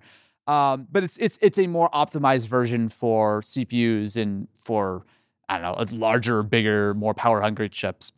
um, 0.47 0.87
but 0.89 1.03
it's 1.03 1.17
it's 1.17 1.37
it's 1.41 1.59
a 1.59 1.67
more 1.67 1.89
optimized 1.89 2.47
version 2.47 2.87
for 2.87 3.41
CPUs 3.41 4.15
and 4.15 4.47
for 4.55 5.05
I 5.49 5.59
don't 5.59 5.91
know 5.91 5.97
larger, 5.97 6.43
bigger, 6.43 6.93
more 6.93 7.13
power 7.13 7.41
hungry 7.41 7.67
chips. 7.67 8.13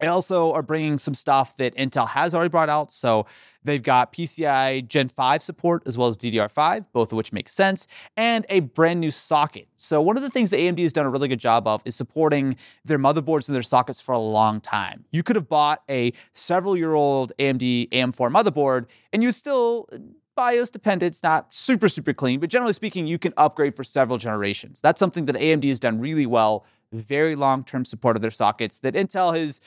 They 0.00 0.06
also 0.06 0.52
are 0.52 0.62
bringing 0.62 0.98
some 0.98 1.14
stuff 1.14 1.56
that 1.56 1.74
Intel 1.76 2.08
has 2.08 2.34
already 2.34 2.48
brought 2.48 2.68
out. 2.68 2.90
So 2.90 3.26
they've 3.62 3.82
got 3.82 4.12
PCI 4.12 4.88
Gen 4.88 5.08
5 5.08 5.42
support 5.42 5.82
as 5.86 5.98
well 5.98 6.08
as 6.08 6.16
DDR5, 6.16 6.86
both 6.92 7.12
of 7.12 7.16
which 7.16 7.32
make 7.32 7.48
sense, 7.48 7.86
and 8.16 8.46
a 8.48 8.60
brand 8.60 9.00
new 9.00 9.10
socket. 9.10 9.68
So 9.76 10.00
one 10.00 10.16
of 10.16 10.22
the 10.22 10.30
things 10.30 10.50
that 10.50 10.56
AMD 10.56 10.78
has 10.80 10.92
done 10.92 11.06
a 11.06 11.10
really 11.10 11.28
good 11.28 11.40
job 11.40 11.66
of 11.66 11.82
is 11.84 11.94
supporting 11.94 12.56
their 12.84 12.98
motherboards 12.98 13.48
and 13.48 13.54
their 13.54 13.62
sockets 13.62 14.00
for 14.00 14.12
a 14.12 14.18
long 14.18 14.60
time. 14.60 15.04
You 15.10 15.22
could 15.22 15.36
have 15.36 15.48
bought 15.48 15.82
a 15.88 16.12
several 16.32 16.76
year 16.76 16.94
old 16.94 17.32
AMD 17.38 17.90
AM4 17.90 18.32
motherboard 18.32 18.86
and 19.12 19.22
you 19.22 19.32
still 19.32 19.88
uh, 19.92 19.98
BIOS 20.36 20.70
dependent. 20.70 21.12
It's 21.12 21.22
not 21.22 21.52
super, 21.52 21.86
super 21.88 22.14
clean, 22.14 22.40
but 22.40 22.48
generally 22.48 22.72
speaking, 22.72 23.06
you 23.06 23.18
can 23.18 23.34
upgrade 23.36 23.74
for 23.74 23.84
several 23.84 24.16
generations. 24.16 24.80
That's 24.80 24.98
something 24.98 25.26
that 25.26 25.36
AMD 25.36 25.68
has 25.68 25.80
done 25.80 26.00
really 26.00 26.24
well. 26.24 26.64
Very 26.92 27.36
long 27.36 27.62
term 27.62 27.84
support 27.84 28.16
of 28.16 28.22
their 28.22 28.30
sockets 28.30 28.78
that 28.80 28.94
Intel 28.94 29.36
has 29.36 29.60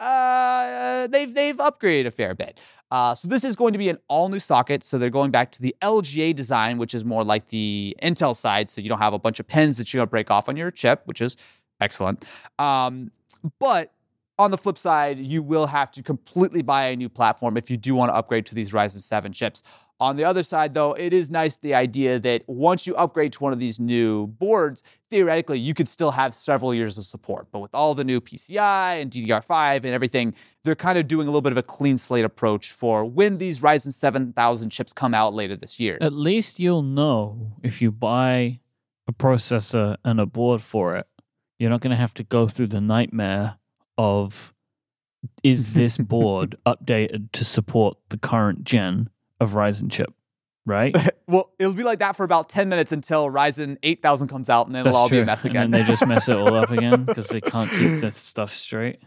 uh, 0.00 1.06
they've 1.08 1.32
they've 1.32 1.58
upgraded 1.58 2.06
a 2.06 2.10
fair 2.10 2.34
bit. 2.34 2.58
Uh, 2.90 3.14
so 3.14 3.28
this 3.28 3.44
is 3.44 3.54
going 3.54 3.72
to 3.72 3.78
be 3.78 3.88
an 3.88 3.98
all 4.08 4.28
new 4.28 4.40
socket. 4.40 4.82
So 4.82 4.98
they're 4.98 5.10
going 5.10 5.30
back 5.30 5.52
to 5.52 5.62
the 5.62 5.76
LGA 5.80 6.34
design, 6.34 6.78
which 6.78 6.94
is 6.94 7.04
more 7.04 7.22
like 7.22 7.48
the 7.48 7.96
Intel 8.02 8.34
side. 8.34 8.68
So 8.68 8.80
you 8.80 8.88
don't 8.88 8.98
have 8.98 9.12
a 9.12 9.18
bunch 9.18 9.38
of 9.38 9.46
pins 9.46 9.76
that 9.76 9.92
you're 9.92 10.00
gonna 10.00 10.10
break 10.10 10.30
off 10.30 10.48
on 10.48 10.56
your 10.56 10.70
chip, 10.70 11.02
which 11.04 11.20
is 11.20 11.36
excellent. 11.80 12.24
Um, 12.58 13.12
but 13.58 13.92
on 14.38 14.50
the 14.50 14.58
flip 14.58 14.78
side, 14.78 15.18
you 15.18 15.42
will 15.42 15.66
have 15.66 15.90
to 15.92 16.02
completely 16.02 16.62
buy 16.62 16.86
a 16.86 16.96
new 16.96 17.10
platform 17.10 17.56
if 17.56 17.70
you 17.70 17.76
do 17.76 17.94
want 17.94 18.10
to 18.10 18.14
upgrade 18.14 18.46
to 18.46 18.54
these 18.54 18.72
Ryzen 18.72 19.02
7 19.02 19.32
chips. 19.32 19.62
On 20.00 20.16
the 20.16 20.24
other 20.24 20.42
side, 20.42 20.72
though, 20.72 20.94
it 20.94 21.12
is 21.12 21.30
nice 21.30 21.58
the 21.58 21.74
idea 21.74 22.18
that 22.18 22.42
once 22.46 22.86
you 22.86 22.96
upgrade 22.96 23.34
to 23.34 23.42
one 23.42 23.52
of 23.52 23.58
these 23.58 23.78
new 23.78 24.26
boards, 24.26 24.82
theoretically, 25.10 25.58
you 25.58 25.74
could 25.74 25.86
still 25.86 26.12
have 26.12 26.32
several 26.32 26.72
years 26.72 26.96
of 26.96 27.04
support. 27.04 27.48
But 27.52 27.58
with 27.58 27.74
all 27.74 27.94
the 27.94 28.02
new 28.02 28.18
PCI 28.18 29.02
and 29.02 29.10
DDR5 29.10 29.76
and 29.76 29.88
everything, 29.88 30.34
they're 30.64 30.74
kind 30.74 30.96
of 30.96 31.06
doing 31.06 31.28
a 31.28 31.30
little 31.30 31.42
bit 31.42 31.52
of 31.52 31.58
a 31.58 31.62
clean 31.62 31.98
slate 31.98 32.24
approach 32.24 32.72
for 32.72 33.04
when 33.04 33.36
these 33.36 33.60
Ryzen 33.60 33.92
7000 33.92 34.70
chips 34.70 34.94
come 34.94 35.12
out 35.12 35.34
later 35.34 35.54
this 35.54 35.78
year. 35.78 35.98
At 36.00 36.14
least 36.14 36.58
you'll 36.58 36.82
know 36.82 37.52
if 37.62 37.82
you 37.82 37.92
buy 37.92 38.60
a 39.06 39.12
processor 39.12 39.96
and 40.02 40.18
a 40.18 40.24
board 40.24 40.62
for 40.62 40.96
it, 40.96 41.06
you're 41.58 41.68
not 41.70 41.82
going 41.82 41.90
to 41.90 41.96
have 41.96 42.14
to 42.14 42.24
go 42.24 42.48
through 42.48 42.68
the 42.68 42.80
nightmare 42.80 43.58
of 43.98 44.54
is 45.42 45.74
this 45.74 45.98
board 45.98 46.56
updated 46.64 47.32
to 47.32 47.44
support 47.44 47.98
the 48.08 48.16
current 48.16 48.64
gen 48.64 49.10
of 49.40 49.52
Ryzen 49.52 49.90
chip. 49.90 50.12
right? 50.66 50.94
well, 51.28 51.50
it'll 51.58 51.74
be 51.74 51.82
like 51.82 51.98
that 52.00 52.16
for 52.16 52.24
about 52.24 52.48
10 52.48 52.68
minutes 52.68 52.92
until 52.92 53.28
Ryzen 53.30 53.78
8000 53.82 54.28
comes 54.28 54.50
out 54.50 54.66
and 54.66 54.74
then 54.74 54.80
it'll 54.86 54.96
all 54.96 55.08
be 55.08 55.18
a 55.18 55.24
mess 55.24 55.44
again. 55.44 55.64
And 55.64 55.74
they 55.74 55.82
just 55.84 56.06
mess 56.06 56.28
it 56.28 56.36
all 56.36 56.54
up 56.54 56.70
again 56.78 57.04
because 57.04 57.28
they 57.30 57.40
can't 57.40 57.70
keep 57.70 58.00
this 58.00 58.16
stuff 58.16 58.54
straight. 58.54 58.98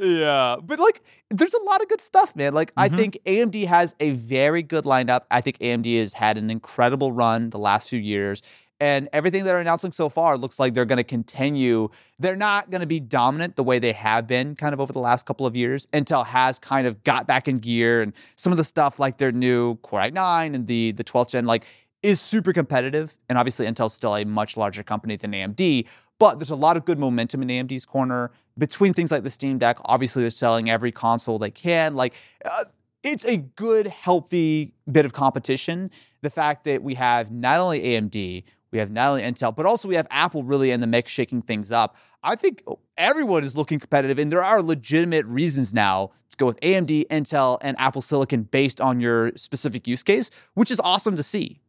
Yeah, 0.00 0.56
but 0.62 0.78
like, 0.78 1.02
there's 1.28 1.52
a 1.52 1.62
lot 1.64 1.82
of 1.82 1.88
good 1.88 2.00
stuff, 2.00 2.34
man. 2.34 2.54
Like, 2.54 2.72
I 2.78 2.88
Mhm. 2.88 2.96
think 2.96 3.18
AMD 3.26 3.66
has 3.66 3.94
a 4.00 4.10
very 4.10 4.62
good 4.62 4.84
lineup. 4.84 5.22
I 5.30 5.42
think 5.42 5.58
AMD 5.60 5.98
has 6.00 6.14
had 6.14 6.38
an 6.38 6.48
incredible 6.50 7.12
run 7.12 7.50
the 7.50 7.58
last 7.58 7.90
few 7.90 7.98
years, 7.98 8.40
and 8.82 9.08
everything 9.12 9.44
they're 9.44 9.60
announcing 9.60 9.92
so 9.92 10.08
far 10.08 10.36
looks 10.36 10.58
like 10.58 10.74
they're 10.74 10.84
going 10.84 10.96
to 10.96 11.04
continue. 11.04 11.88
They're 12.18 12.34
not 12.34 12.68
going 12.68 12.80
to 12.80 12.86
be 12.86 12.98
dominant 12.98 13.54
the 13.54 13.62
way 13.62 13.78
they 13.78 13.92
have 13.92 14.26
been 14.26 14.56
kind 14.56 14.74
of 14.74 14.80
over 14.80 14.92
the 14.92 14.98
last 14.98 15.24
couple 15.24 15.46
of 15.46 15.54
years. 15.54 15.86
Intel 15.92 16.26
has 16.26 16.58
kind 16.58 16.84
of 16.84 17.04
got 17.04 17.28
back 17.28 17.46
in 17.46 17.60
gear, 17.60 18.02
and 18.02 18.12
some 18.34 18.52
of 18.52 18.56
the 18.56 18.64
stuff 18.64 18.98
like 18.98 19.18
their 19.18 19.30
new 19.30 19.76
Core 19.76 20.00
i9 20.00 20.52
and 20.52 20.66
the 20.66 20.90
the 20.90 21.04
12th 21.04 21.30
gen, 21.30 21.46
like, 21.46 21.64
is 22.02 22.20
super 22.20 22.52
competitive. 22.52 23.16
And 23.28 23.38
obviously, 23.38 23.66
Intel's 23.66 23.94
still 23.94 24.16
a 24.16 24.24
much 24.24 24.56
larger 24.56 24.82
company 24.82 25.14
than 25.14 25.30
AMD, 25.30 25.86
but 26.18 26.40
there's 26.40 26.50
a 26.50 26.56
lot 26.56 26.76
of 26.76 26.84
good 26.84 26.98
momentum 26.98 27.40
in 27.42 27.48
AMD's 27.50 27.84
corner 27.84 28.32
between 28.58 28.94
things 28.94 29.12
like 29.12 29.22
the 29.22 29.30
Steam 29.30 29.58
Deck. 29.58 29.76
Obviously, 29.84 30.24
they're 30.24 30.30
selling 30.30 30.68
every 30.68 30.90
console 30.90 31.38
they 31.38 31.52
can. 31.52 31.94
Like, 31.94 32.14
uh, 32.44 32.64
it's 33.04 33.24
a 33.24 33.36
good, 33.36 33.86
healthy 33.86 34.74
bit 34.90 35.04
of 35.04 35.12
competition. 35.12 35.92
The 36.22 36.30
fact 36.30 36.64
that 36.64 36.82
we 36.82 36.94
have 36.94 37.30
not 37.30 37.60
only 37.60 37.80
AMD, 37.80 38.42
we 38.72 38.78
have 38.78 38.90
not 38.90 39.10
only 39.10 39.22
Intel, 39.22 39.54
but 39.54 39.66
also 39.66 39.86
we 39.86 39.94
have 39.94 40.06
Apple 40.10 40.42
really 40.42 40.70
in 40.70 40.80
the 40.80 40.86
mix 40.86 41.12
shaking 41.12 41.42
things 41.42 41.70
up. 41.70 41.96
I 42.22 42.34
think 42.36 42.62
everyone 42.96 43.44
is 43.44 43.56
looking 43.56 43.78
competitive, 43.78 44.18
and 44.18 44.32
there 44.32 44.42
are 44.42 44.62
legitimate 44.62 45.26
reasons 45.26 45.74
now 45.74 46.10
to 46.30 46.36
go 46.36 46.46
with 46.46 46.58
AMD, 46.60 47.06
Intel, 47.08 47.58
and 47.60 47.78
Apple 47.78 48.00
Silicon 48.00 48.44
based 48.44 48.80
on 48.80 49.00
your 49.00 49.32
specific 49.36 49.86
use 49.86 50.02
case, 50.02 50.30
which 50.54 50.70
is 50.70 50.80
awesome 50.80 51.16
to 51.16 51.22
see. 51.22 51.60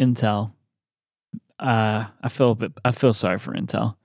Intel. 0.00 0.52
Uh, 1.58 2.06
I 2.22 2.28
feel 2.30 2.52
a 2.52 2.54
bit. 2.54 2.72
I 2.84 2.92
feel 2.92 3.12
sorry 3.12 3.38
for 3.38 3.52
Intel. 3.52 3.96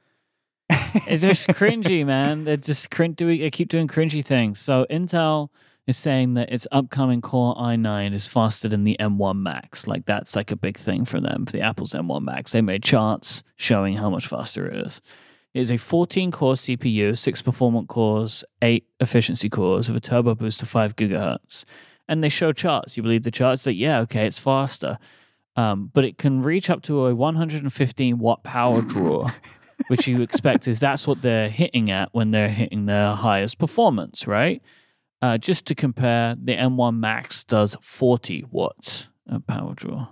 It's 0.70 1.22
just 1.22 1.48
cringy, 1.50 2.06
man. 2.06 2.48
It's 2.48 2.68
just 2.68 2.90
doing. 3.16 3.40
They 3.40 3.50
keep 3.50 3.70
doing 3.70 3.88
cringy 3.88 4.26
things. 4.26 4.60
So 4.60 4.86
Intel 4.90 5.50
is 5.88 5.98
saying 5.98 6.34
that 6.34 6.52
its 6.52 6.68
upcoming 6.72 7.22
Core 7.22 7.56
i9 7.56 8.14
is 8.14 8.28
faster 8.28 8.68
than 8.68 8.84
the 8.84 8.98
M1 9.00 9.38
Max. 9.38 9.88
Like 9.88 10.06
that's 10.06 10.36
like 10.36 10.52
a 10.52 10.56
big 10.56 10.78
thing 10.78 11.06
for 11.06 11.20
them. 11.20 11.46
For 11.46 11.52
the 11.52 11.62
Apple's 11.62 11.94
M1 11.94 12.24
Max, 12.24 12.52
they 12.52 12.62
made 12.62 12.84
charts 12.84 13.44
showing 13.56 13.98
how 13.98 14.10
much 14.10 14.28
faster 14.28 14.68
it 14.68 14.86
is. 14.88 15.02
It 15.54 15.62
is 15.62 15.72
a 15.72 15.78
14 15.78 16.32
core 16.32 16.54
CPU, 16.54 17.18
six 17.18 17.42
performance 17.42 17.88
cores, 17.88 18.44
eight 18.62 18.88
efficiency 19.00 19.50
cores 19.50 19.88
with 19.88 19.98
a 19.98 20.08
turbo 20.08 20.36
boost 20.36 20.60
to 20.62 20.66
five 20.66 20.96
gigahertz. 20.96 21.64
And 22.08 22.24
they 22.24 22.30
show 22.30 22.52
charts. 22.52 22.98
You 22.98 23.04
believe 23.04 23.24
the 23.24 23.32
charts? 23.32 23.64
that 23.64 23.76
yeah, 23.76 24.00
okay, 24.02 24.28
it's 24.28 24.40
faster. 24.40 24.98
Um, 25.56 25.90
but 25.94 26.04
it 26.04 26.18
can 26.18 26.42
reach 26.42 26.70
up 26.70 26.82
to 26.84 27.06
a 27.06 27.16
115 27.16 28.18
watt 28.20 28.44
power 28.44 28.82
draw, 28.82 29.30
which 29.88 30.08
you 30.08 30.22
expect 30.22 30.68
is 30.68 30.80
that's 30.80 31.08
what 31.08 31.22
they're 31.22 31.50
hitting 31.50 31.90
at 31.90 32.10
when 32.12 32.32
they're 32.32 32.50
hitting 32.50 32.86
their 32.86 33.14
highest 33.14 33.58
performance, 33.58 34.28
right? 34.28 34.62
Uh, 35.22 35.38
just 35.38 35.66
to 35.68 35.76
compare, 35.76 36.36
the 36.42 36.54
M1 36.54 36.98
Max 36.98 37.44
does 37.44 37.76
40 37.82 38.46
watts 38.52 39.08
of 39.28 39.46
power 39.48 39.74
draw. 39.74 40.10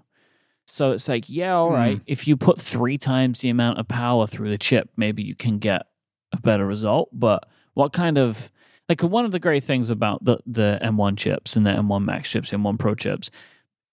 So 0.65 0.91
it's 0.91 1.07
like, 1.07 1.29
yeah, 1.29 1.53
all 1.53 1.69
right. 1.69 2.01
If 2.07 2.27
you 2.27 2.35
put 2.35 2.59
three 2.59 2.97
times 2.97 3.41
the 3.41 3.49
amount 3.49 3.77
of 3.77 3.87
power 3.87 4.25
through 4.25 4.49
the 4.49 4.57
chip, 4.57 4.89
maybe 4.97 5.21
you 5.21 5.35
can 5.35 5.59
get 5.59 5.83
a 6.31 6.37
better 6.41 6.65
result. 6.65 7.09
But 7.13 7.47
what 7.75 7.93
kind 7.93 8.17
of 8.17 8.51
like 8.89 9.01
one 9.01 9.25
of 9.25 9.31
the 9.31 9.39
great 9.39 9.63
things 9.63 9.89
about 9.91 10.25
the 10.25 10.39
the 10.47 10.79
M1 10.81 11.17
chips 11.17 11.55
and 11.55 11.65
the 11.65 11.71
M1 11.71 12.03
Max 12.03 12.29
chips, 12.29 12.49
M1 12.49 12.79
Pro 12.79 12.95
chips, 12.95 13.29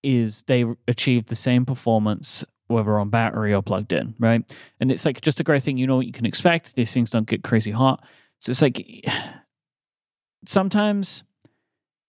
is 0.03 0.43
they 0.45 0.65
achieve 0.89 1.27
the 1.27 1.37
same 1.37 1.67
performance 1.67 2.45
whether 2.69 2.99
on 2.99 3.11
battery 3.11 3.53
or 3.53 3.63
plugged 3.63 3.93
in, 3.93 4.15
right? 4.19 4.43
And 4.79 4.93
it's 4.93 5.05
like 5.05 5.21
just 5.21 5.41
a 5.41 5.45
great 5.45 5.63
thing. 5.63 5.77
You 5.77 5.87
know 5.87 5.97
what 5.97 6.07
you 6.07 6.13
can 6.13 6.25
expect. 6.25 6.77
These 6.77 6.95
things 6.95 7.11
don't 7.11 7.27
get 7.27 7.43
crazy 7.43 7.73
hot. 7.73 8.07
So 8.39 8.51
it's 8.51 8.63
like 8.63 9.05
sometimes 10.47 11.25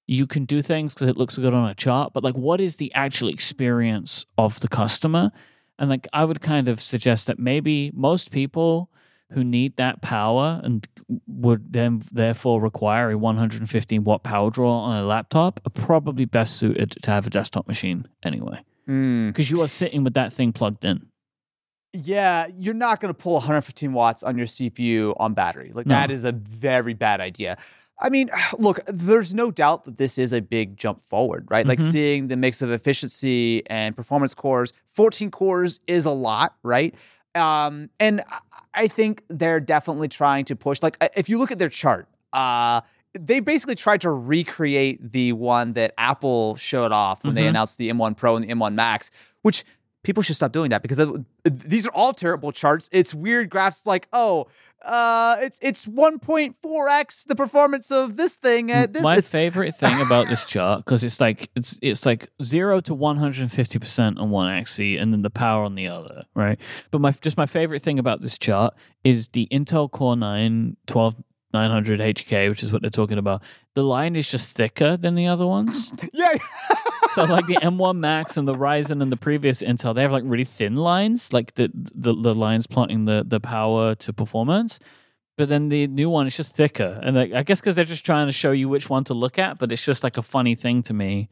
you 0.08 0.28
can 0.28 0.46
do 0.46 0.62
things 0.62 0.94
because 0.94 1.08
it 1.08 1.18
looks 1.18 1.38
good 1.38 1.54
on 1.54 1.70
a 1.70 1.76
chart, 1.76 2.12
but 2.14 2.24
like, 2.24 2.36
what 2.36 2.60
is 2.60 2.76
the 2.78 2.94
actual 2.94 3.30
experience 3.30 4.26
of 4.38 4.60
the 4.60 4.68
customer? 4.68 5.32
And 5.80 5.90
like, 5.90 6.08
I 6.14 6.26
would 6.26 6.42
kind 6.42 6.68
of 6.68 6.82
suggest 6.82 7.28
that 7.28 7.40
maybe 7.40 7.92
most 7.94 8.32
people 8.32 8.90
who 9.32 9.44
need 9.44 9.78
that 9.78 10.02
power 10.02 10.60
and 10.64 10.86
would 11.28 11.72
then 11.72 12.04
therefore 12.12 12.60
require 12.62 13.12
a 13.12 13.18
115 13.18 14.04
watt 14.04 14.24
power 14.24 14.50
draw 14.52 14.80
on 14.80 14.98
a 15.02 15.06
laptop 15.06 15.62
are 15.66 15.70
probably 15.70 16.26
best 16.26 16.58
suited 16.58 16.92
to 17.02 17.10
have 17.12 17.26
a 17.26 17.30
desktop 17.30 17.68
machine 17.68 18.06
anyway, 18.24 18.60
Mm. 18.90 19.28
because 19.30 19.50
you 19.50 19.62
are 19.62 19.70
sitting 19.70 20.04
with 20.04 20.16
that 20.16 20.34
thing 20.34 20.52
plugged 20.52 20.84
in. 20.84 21.08
Yeah, 21.94 22.48
you're 22.58 22.74
not 22.74 23.00
going 23.00 23.14
to 23.14 23.18
pull 23.18 23.34
115 23.36 23.94
watts 23.94 24.24
on 24.24 24.38
your 24.38 24.48
CPU 24.48 25.14
on 25.18 25.34
battery. 25.34 25.72
Like 25.74 25.86
No. 25.86 25.96
that 25.96 26.12
is 26.12 26.24
a 26.26 26.32
very 26.34 26.94
bad 26.94 27.22
idea. 27.22 27.58
I 28.02 28.10
mean, 28.10 28.30
look, 28.58 28.80
there's 28.88 29.34
no 29.34 29.52
doubt 29.52 29.86
that 29.86 29.98
this 29.98 30.18
is 30.18 30.34
a 30.34 30.42
big 30.42 30.76
jump 30.78 31.00
forward, 31.00 31.48
right? 31.50 31.66
Like 31.66 31.80
Mhm. 31.80 31.92
seeing 31.92 32.28
the 32.28 32.36
mix 32.38 32.62
of 32.62 32.72
efficiency 32.72 33.64
and 33.70 33.96
performance 33.96 34.34
cores. 34.34 34.74
14 34.88 35.32
cores 35.32 35.80
is 35.88 36.06
a 36.06 36.12
lot, 36.12 36.56
right? 36.64 36.96
Um, 37.36 37.90
and 38.00 38.22
I- 38.74 38.88
think 38.88 39.24
they're 39.30 39.60
definitely 39.60 40.08
trying 40.10 40.46
to 40.46 40.56
push. 40.56 40.80
Like, 40.82 40.98
if 41.16 41.30
you 41.30 41.38
look 41.38 41.52
at 41.52 41.60
their 41.60 41.70
chart, 41.70 42.08
uh, 42.34 42.82
they 43.14 43.40
basically 43.42 43.76
tried 43.76 44.02
to 44.02 44.10
recreate 44.10 45.12
the 45.12 45.34
one 45.34 45.74
that 45.74 45.94
Apple 45.98 46.56
showed 46.56 46.92
off 46.94 47.24
when 47.24 47.36
they 47.36 47.44
Mhm. 47.44 47.50
announced 47.50 47.78
the 47.78 47.90
M1 47.90 48.16
Pro 48.16 48.36
and 48.38 48.46
the 48.46 48.50
M1 48.50 48.76
Max, 48.76 49.12
which 49.42 49.64
people 50.04 50.24
should 50.24 50.36
stop 50.36 50.52
doing 50.52 50.70
that 50.70 50.82
because 50.82 51.00
these 51.44 51.88
are 51.88 51.92
all 51.94 52.14
terrible 52.14 52.52
charts. 52.52 52.90
It's 52.92 53.14
weird 53.14 53.50
graphs 53.50 53.86
like, 53.86 54.08
oh, 54.12 54.48
uh, 54.84 55.38
it's 55.42 55.60
it's 55.62 55.86
1.4x 55.86 57.28
the 57.28 57.36
performance 57.36 57.92
of 57.92 58.18
this 58.18 58.36
thing 58.36 58.72
at 58.72 58.94
this. 58.94 59.04
My 59.04 59.18
it's, 59.18 59.30
favorite 59.42 59.76
thing 59.76 60.02
about 60.02 60.28
this 60.28 60.46
chart 60.46 60.84
because 60.84 61.04
it's 61.04 61.22
like 61.22 61.50
it's 61.56 61.78
it's 61.82 62.06
like 62.06 62.30
zero 62.42 62.82
to 62.82 62.94
one 62.94 63.18
hundred 63.18 63.42
and 63.42 63.52
fifty 63.52 63.78
percent 63.80 64.18
on 64.18 64.30
one 64.32 64.50
axis 64.50 65.00
and 65.00 65.14
then 65.14 65.22
the 65.22 65.30
power 65.30 65.64
on 65.64 65.76
the 65.76 65.88
other, 65.88 66.24
right? 66.36 66.60
But 66.90 67.02
my 67.02 67.12
just 67.12 67.38
my 67.38 67.46
favorite 67.46 67.82
thing 67.82 68.00
about 68.00 68.22
this 68.22 68.38
chart 68.38 68.74
is 69.04 69.30
the 69.30 69.48
Intel 69.52 69.90
Core 69.90 70.16
9 70.16 70.78
12900 70.88 72.00
HK, 72.00 72.50
which 72.50 72.64
is 72.64 72.72
what 72.72 72.82
they're 72.82 72.90
talking 72.90 73.18
about. 73.18 73.42
The 73.76 73.84
line 73.84 74.16
is 74.16 74.30
just 74.30 74.56
thicker 74.56 74.98
than 74.98 75.16
the 75.16 75.28
other 75.28 75.46
ones. 75.46 75.92
yeah. 76.14 76.34
so 77.14 77.24
like 77.26 77.46
the 77.48 77.56
M1 77.56 77.98
Max 77.98 78.38
and 78.38 78.48
the 78.48 78.54
Ryzen 78.54 79.02
and 79.02 79.12
the 79.12 79.18
previous 79.18 79.62
Intel, 79.62 79.94
they 79.94 80.02
have 80.02 80.12
like 80.12 80.24
really 80.26 80.46
thin 80.46 80.76
lines, 80.76 81.34
like 81.34 81.56
the 81.56 81.70
the, 81.74 82.14
the 82.14 82.36
lines 82.36 82.68
plotting 82.68 83.06
the 83.06 83.24
the 83.28 83.40
power 83.40 83.96
to 83.96 84.14
performance. 84.14 84.80
But 85.38 85.50
then 85.50 85.70
the 85.70 85.88
new 85.88 86.10
one 86.10 86.28
is 86.28 86.38
just 86.38 86.56
thicker, 86.56 87.00
and 87.02 87.16
like, 87.16 87.34
I 87.34 87.44
guess 87.44 87.62
because 87.62 87.76
they're 87.76 87.86
just 87.86 88.06
trying 88.06 88.28
to 88.28 88.34
show 88.34 88.52
you 88.52 88.70
which 88.70 88.90
one 88.90 89.04
to 89.06 89.14
look 89.14 89.40
at. 89.40 89.58
But 89.58 89.72
it's 89.72 89.84
just 89.84 90.04
like 90.04 90.18
a 90.18 90.22
funny 90.22 90.56
thing 90.56 90.84
to 90.84 90.94
me. 90.94 91.30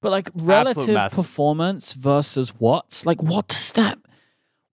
But 0.00 0.10
like 0.10 0.30
relative 0.34 0.94
performance 1.12 1.92
versus 1.92 2.54
watts, 2.58 3.06
like 3.06 3.22
what 3.22 3.48
does 3.48 3.72
that? 3.72 3.98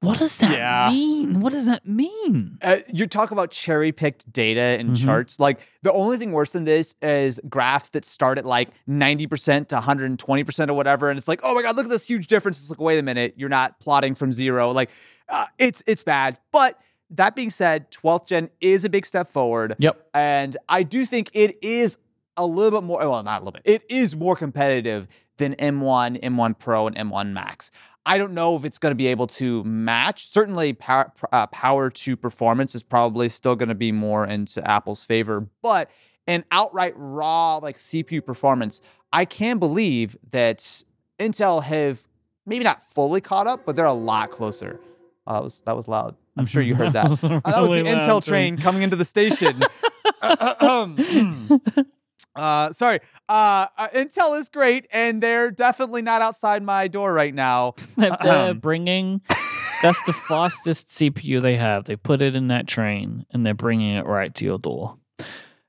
What 0.02 0.18
does 0.18 0.38
that 0.40 0.52
Yeah. 0.52 0.90
mean? 0.92 1.42
What 1.42 1.54
does 1.54 1.68
that 1.68 1.88
mean? 1.88 2.58
Uh, 2.62 2.78
you 2.92 3.06
talk 3.06 3.30
about 3.30 3.52
cherry 3.52 3.92
picked 3.92 4.32
data 4.34 4.62
and 4.62 4.92
Mhm. 4.92 5.06
charts. 5.06 5.40
Like 5.40 5.60
the 5.84 5.94
only 5.94 6.18
thing 6.18 6.32
worse 6.32 6.52
than 6.52 6.64
this 6.64 6.96
is 7.04 7.40
graphs 7.48 7.90
that 7.90 8.04
start 8.04 8.40
at 8.40 8.46
like 8.46 8.70
90% 8.88 9.70
to 9.70 9.76
120% 9.78 10.72
or 10.72 10.74
whatever. 10.74 11.10
And 11.12 11.20
it's 11.20 11.28
like, 11.28 11.40
oh 11.44 11.54
my 11.54 11.62
God, 11.62 11.76
look 11.76 11.86
at 11.86 11.92
this 11.92 12.08
huge 12.08 12.26
difference. 12.26 12.60
It's 12.60 12.72
like, 12.72 12.82
wait 12.82 12.98
a 12.98 13.04
minute, 13.04 13.36
you're 13.38 13.48
not 13.50 13.80
plotting 13.80 14.16
from 14.16 14.32
zero. 14.34 14.72
Like 14.72 14.90
uh, 15.30 15.46
it's 15.60 15.84
it's 15.86 16.02
bad. 16.04 16.40
But 16.52 16.80
that 17.12 17.36
being 17.36 17.52
said, 17.52 17.92
12th 17.92 18.26
gen 18.28 18.50
is 18.60 18.84
a 18.86 18.90
big 18.90 19.06
step 19.06 19.30
forward. 19.30 19.76
Yep. 19.78 20.10
And 20.16 20.58
I 20.68 20.82
do 20.84 21.06
think 21.06 21.30
it 21.34 21.58
is 21.64 21.98
a 22.38 22.46
little 22.46 22.80
bit 22.82 22.86
more, 22.88 23.00
well, 23.00 23.22
not 23.22 23.42
a 23.42 23.46
little 23.46 23.52
bit, 23.52 23.62
it 23.66 23.84
is 23.90 24.16
more 24.16 24.36
competitive 24.36 25.08
than 25.42 25.56
M1, 25.56 26.22
M1 26.24 26.58
Pro, 26.58 26.88
and 26.88 26.96
M1 26.96 27.34
Max. 27.34 27.72
I 28.06 28.18
don't 28.18 28.34
know 28.34 28.56
if 28.56 28.64
it's 28.66 28.78
going 28.78 28.92
to 28.92 28.96
be 28.96 29.08
able 29.08 29.28
to 29.28 29.64
match. 29.64 30.28
Certainly, 30.28 30.74
power, 30.74 31.12
uh, 31.32 31.48
power 31.48 31.90
to 31.90 32.16
performance 32.16 32.74
is 32.74 32.84
probably 32.84 33.30
still 33.30 33.56
going 33.56 33.70
to 33.70 33.76
be 33.76 33.92
more 33.92 34.26
into 34.26 34.66
Apple's 34.68 35.04
favor, 35.04 35.48
but 35.62 35.90
an 36.28 36.46
outright 36.52 36.94
raw 36.96 37.58
like 37.58 37.76
CPU 37.76 38.26
performance, 38.26 38.82
I 39.12 39.26
can 39.26 39.58
believe 39.58 40.16
that 40.32 40.84
Intel 41.20 41.64
have 41.64 42.08
maybe 42.46 42.64
not 42.64 42.82
fully 42.82 43.22
caught 43.22 43.48
up, 43.48 43.66
but 43.66 43.76
they're 43.76 43.86
a 43.86 43.94
lot 43.94 44.32
closer. 44.32 44.80
Uh, 45.28 45.34
that 45.34 45.44
was 45.44 45.62
that 45.62 45.76
was 45.76 45.88
loud. 45.88 46.16
I'm 46.38 46.46
sure 46.46 46.64
you 46.64 46.76
heard 46.76 46.94
that. 46.94 47.10
was 47.10 47.24
a 47.24 47.42
Uh, 47.46 47.52
that 47.52 47.62
was 47.62 47.72
the 47.72 47.78
Intel 47.84 48.24
train 48.24 48.58
coming 48.58 48.82
into 48.82 48.96
the 48.96 49.06
station. 49.06 49.56
uh, 50.22 50.56
sorry. 50.96 51.60
Uh, 52.36 52.72
sorry. 52.72 53.00
uh, 53.30 53.68
Intel 53.90 54.40
is 54.40 54.50
great, 54.50 54.88
and 54.92 55.22
they're 55.22 55.52
definitely 55.52 56.02
not 56.02 56.22
outside 56.22 56.64
my 56.64 56.88
door 56.88 57.14
right 57.14 57.34
now. 57.34 57.76
They're, 57.98 58.18
they're 58.24 58.54
bringing. 58.54 59.22
That's 59.82 60.02
the 60.06 60.14
fastest 60.14 60.88
CPU 60.90 61.42
they 61.42 61.56
have. 61.58 61.86
They 61.86 61.96
put 61.96 62.22
it 62.22 62.36
in 62.36 62.48
that 62.48 62.68
train, 62.68 63.26
and 63.32 63.46
they're 63.46 63.54
bringing 63.54 63.96
it 63.96 64.06
right 64.06 64.34
to 64.36 64.46
your 64.46 64.60
door. 64.60 64.98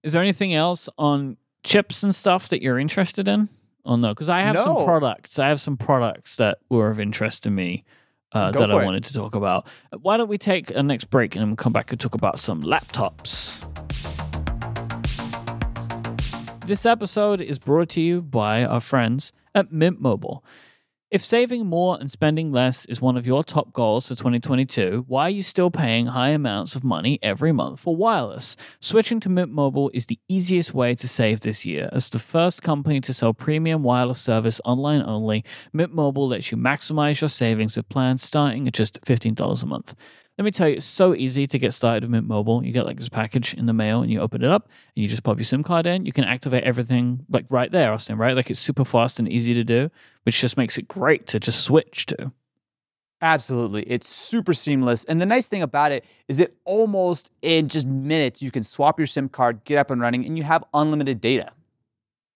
Is 0.02 0.12
there 0.12 0.22
anything 0.22 0.54
else 0.54 0.88
on 0.98 1.36
chips 1.64 2.02
and 2.02 2.14
stuff 2.14 2.48
that 2.50 2.62
you're 2.62 2.78
interested 2.78 3.28
in? 3.28 3.48
Oh 3.84 3.96
no? 3.96 4.10
Because 4.10 4.28
I 4.28 4.40
have 4.42 4.56
some 4.56 4.84
products. 4.84 5.38
I 5.38 5.48
have 5.48 5.60
some 5.60 5.76
products 5.76 6.36
that 6.36 6.58
were 6.68 6.90
of 6.90 7.00
interest 7.00 7.42
to 7.44 7.50
me 7.50 7.84
uh, 8.32 8.52
that 8.52 8.70
I 8.70 8.82
it. 8.82 8.84
wanted 8.84 9.04
to 9.04 9.14
talk 9.14 9.34
about. 9.34 9.66
Why 10.00 10.16
don't 10.16 10.28
we 10.28 10.38
take 10.38 10.70
a 10.70 10.82
next 10.82 11.06
break 11.06 11.34
and 11.34 11.42
then 11.42 11.48
we'll 11.50 11.56
come 11.56 11.72
back 11.72 11.90
and 11.90 12.00
talk 12.00 12.14
about 12.14 12.38
some 12.38 12.62
laptops? 12.62 13.71
This 16.72 16.86
episode 16.86 17.42
is 17.42 17.58
brought 17.58 17.90
to 17.90 18.00
you 18.00 18.22
by 18.22 18.64
our 18.64 18.80
friends 18.80 19.30
at 19.54 19.70
Mint 19.70 20.00
Mobile. 20.00 20.42
If 21.10 21.22
saving 21.22 21.66
more 21.66 21.98
and 22.00 22.10
spending 22.10 22.50
less 22.50 22.86
is 22.86 22.98
one 22.98 23.18
of 23.18 23.26
your 23.26 23.44
top 23.44 23.74
goals 23.74 24.08
for 24.08 24.14
2022, 24.14 25.04
why 25.06 25.24
are 25.24 25.28
you 25.28 25.42
still 25.42 25.70
paying 25.70 26.06
high 26.06 26.30
amounts 26.30 26.74
of 26.74 26.82
money 26.82 27.18
every 27.22 27.52
month 27.52 27.80
for 27.80 27.94
wireless? 27.94 28.56
Switching 28.80 29.20
to 29.20 29.28
Mint 29.28 29.52
Mobile 29.52 29.90
is 29.92 30.06
the 30.06 30.18
easiest 30.30 30.72
way 30.72 30.94
to 30.94 31.06
save 31.06 31.40
this 31.40 31.66
year. 31.66 31.90
As 31.92 32.08
the 32.08 32.18
first 32.18 32.62
company 32.62 33.02
to 33.02 33.12
sell 33.12 33.34
premium 33.34 33.82
wireless 33.82 34.22
service 34.22 34.58
online 34.64 35.02
only, 35.02 35.44
Mint 35.74 35.92
Mobile 35.92 36.28
lets 36.28 36.50
you 36.50 36.56
maximize 36.56 37.20
your 37.20 37.28
savings 37.28 37.76
with 37.76 37.90
plans 37.90 38.22
starting 38.22 38.66
at 38.66 38.72
just 38.72 38.98
$15 39.02 39.62
a 39.62 39.66
month. 39.66 39.94
Let 40.39 40.45
me 40.47 40.51
tell 40.51 40.68
you, 40.68 40.76
it's 40.76 40.87
so 40.87 41.14
easy 41.14 41.47
to 41.47 41.59
get 41.59 41.74
started 41.74 42.05
with 42.05 42.11
Mint 42.11 42.26
Mobile. 42.26 42.64
You 42.64 42.72
get 42.72 42.87
like 42.87 42.97
this 42.97 43.11
package 43.11 43.53
in 43.53 43.66
the 43.66 43.74
mail 43.74 44.01
and 44.01 44.11
you 44.11 44.20
open 44.20 44.43
it 44.43 44.51
up 44.51 44.68
and 44.97 45.03
you 45.03 45.09
just 45.09 45.22
pop 45.22 45.37
your 45.37 45.45
SIM 45.45 45.62
card 45.62 45.87
in. 45.87 46.07
You 46.07 46.12
can 46.12 46.24
activate 46.24 46.64
everything 46.64 47.26
like 47.28 47.45
right 47.51 47.70
there, 47.70 47.93
Austin, 47.93 48.16
right? 48.16 48.35
Like 48.35 48.51
it's 48.51 48.59
super 48.59 48.85
fast 48.85 49.18
and 49.18 49.28
easy 49.28 49.53
to 49.53 49.62
do, 49.62 49.91
which 50.22 50.41
just 50.41 50.57
makes 50.57 50.78
it 50.78 50.89
great 50.89 51.26
to 51.28 51.39
just 51.39 51.62
switch 51.62 52.07
to. 52.07 52.33
Absolutely. 53.20 53.83
It's 53.83 54.09
super 54.09 54.55
seamless. 54.55 55.05
And 55.05 55.20
the 55.20 55.26
nice 55.26 55.47
thing 55.47 55.62
about 55.62 55.93
it 55.93 56.05
is 56.28 56.39
that 56.39 56.53
almost 56.64 57.30
in 57.43 57.68
just 57.68 57.87
minutes, 57.87 58.43
you 58.43 58.51
can 58.51 58.64
swap 58.64 58.99
your 58.99 59.07
SIM 59.07 59.28
card, 59.28 59.62
get 59.64 59.78
up 59.78 59.91
and 59.91 60.01
running, 60.01 60.24
and 60.24 60.37
you 60.37 60.43
have 60.45 60.64
unlimited 60.74 61.20
data. 61.20 61.53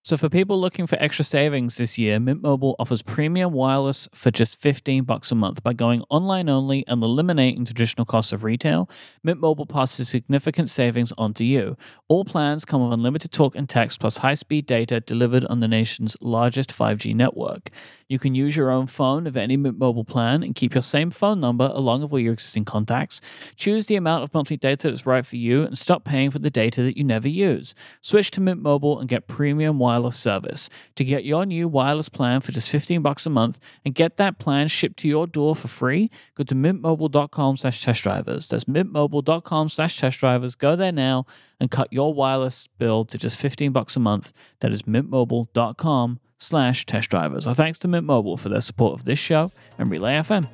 So 0.07 0.17
for 0.17 0.29
people 0.29 0.61
looking 0.61 0.87
for 0.87 0.97
extra 1.03 1.25
savings 1.25 1.79
this 1.79 1.99
year, 1.99 2.21
Mint 2.21 2.41
Mobile 2.41 2.77
offers 2.79 3.03
premium 3.03 3.53
wireless 3.53 4.09
for 4.15 4.31
just 4.31 4.61
15 4.61 5.03
bucks 5.03 5.33
a 5.33 5.35
month 5.35 5.65
by 5.65 5.73
going 5.73 6.05
online 6.11 6.49
only 6.49 6.87
and 6.87 7.03
eliminating 7.03 7.65
traditional 7.65 8.05
costs 8.05 8.33
of 8.33 8.45
retail. 8.45 8.89
Mint 9.25 9.41
Mobile 9.41 9.67
passes 9.67 10.09
significant 10.09 10.71
savings 10.71 11.13
onto 11.19 11.43
you. 11.43 11.77
All 12.07 12.25
plans 12.25 12.65
come 12.65 12.85
with 12.85 12.93
unlimited 12.93 13.33
talk 13.33 13.57
and 13.57 13.69
text 13.69 13.99
plus 13.99 14.19
high-speed 14.19 14.65
data 14.65 15.01
delivered 15.01 15.45
on 15.47 15.59
the 15.59 15.67
nation's 15.67 16.17
largest 16.21 16.71
5G 16.71 17.13
network. 17.13 17.71
You 18.09 18.19
can 18.19 18.35
use 18.35 18.57
your 18.57 18.71
own 18.71 18.87
phone 18.87 19.27
of 19.27 19.37
any 19.37 19.57
Mobile 19.57 20.05
plan 20.05 20.43
and 20.43 20.55
keep 20.55 20.75
your 20.75 20.83
same 20.83 21.11
phone 21.11 21.41
number 21.41 21.71
along 21.73 22.03
with 22.03 22.13
all 22.13 22.21
your 22.21 22.35
existing 22.35 22.65
contacts. 22.65 23.21
Choose 23.57 23.87
the 23.87 23.97
amount 23.97 24.23
of 24.23 24.33
monthly 24.33 24.57
data 24.57 24.89
that's 24.89 25.07
right 25.07 25.27
for 25.27 25.37
you 25.37 25.63
and 25.63 25.77
stop 25.77 26.05
paying 26.05 26.31
for 26.31 26.39
the 26.39 26.51
data 26.51 26.83
that 26.83 26.97
you 26.97 27.05
never 27.05 27.29
use. 27.29 27.75
Switch 28.01 28.31
to 28.33 28.41
Mint 28.41 28.63
Mobile 28.63 29.01
and 29.01 29.09
get 29.09 29.27
premium 29.27 29.79
wireless 29.79 30.17
service. 30.17 30.71
To 30.95 31.05
get 31.05 31.25
your 31.25 31.45
new 31.47 31.67
wireless 31.67 32.09
plan 32.09 32.41
for 32.41 32.53
just 32.53 32.71
15 32.71 33.03
bucks 33.03 33.27
a 33.27 33.31
month 33.31 33.59
and 33.85 33.95
get 33.95 34.17
that 34.19 34.39
plan 34.39 34.69
shipped 34.69 34.99
to 34.99 35.09
your 35.09 35.27
door 35.27 35.57
for 35.57 35.69
free, 35.69 36.11
go 36.37 36.45
to 36.45 36.55
mintmobile.com 36.55 37.57
slash 37.57 37.83
test 37.83 38.03
drivers. 38.03 38.49
That's 38.49 38.65
mintmobile.com 38.65 39.69
slash 39.69 39.99
test 39.99 40.21
drivers. 40.21 40.55
Go 40.55 40.77
there 40.77 40.93
now 40.93 41.27
and 41.59 41.71
cut 41.71 41.93
your 41.93 42.15
wireless 42.15 42.69
bill 42.79 43.05
to 43.07 43.19
just 43.19 43.39
15 43.39 43.73
bucks 43.73 43.97
a 43.97 44.01
month. 44.01 44.33
That 44.61 44.73
is 44.73 44.83
mintmobile.com 44.83 46.21
slash 46.39 46.87
test 46.87 47.11
drivers. 47.11 47.47
Our 47.47 47.55
thanks 47.55 47.79
to 47.81 47.89
Mint 47.89 48.07
Mobile 48.07 48.37
for 48.37 48.49
their 48.49 48.61
support 48.61 48.95
of 48.95 49.05
this 49.05 49.19
show 49.19 49.51
and 49.79 49.91
Relay 49.91 50.15
FM. 50.15 50.49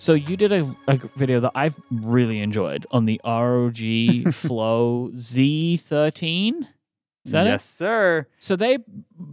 So 0.00 0.14
you 0.14 0.36
did 0.36 0.52
a, 0.52 0.74
a 0.86 0.96
video 1.16 1.40
that 1.40 1.52
I've 1.54 1.78
really 1.90 2.40
enjoyed 2.40 2.86
on 2.90 3.04
the 3.04 3.20
ROG 3.24 3.76
Flow 4.34 5.10
Z13. 5.14 6.66
Is 7.24 7.32
that 7.32 7.46
it? 7.46 7.50
yes, 7.50 7.64
sir. 7.64 8.26
So 8.38 8.56
they 8.56 8.78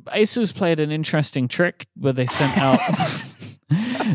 Asus 0.07 0.53
played 0.53 0.80
an 0.80 0.91
interesting 0.91 1.47
trick 1.47 1.88
where 1.95 2.11
they 2.13 2.26
sent 2.26 2.57
out 2.57 2.80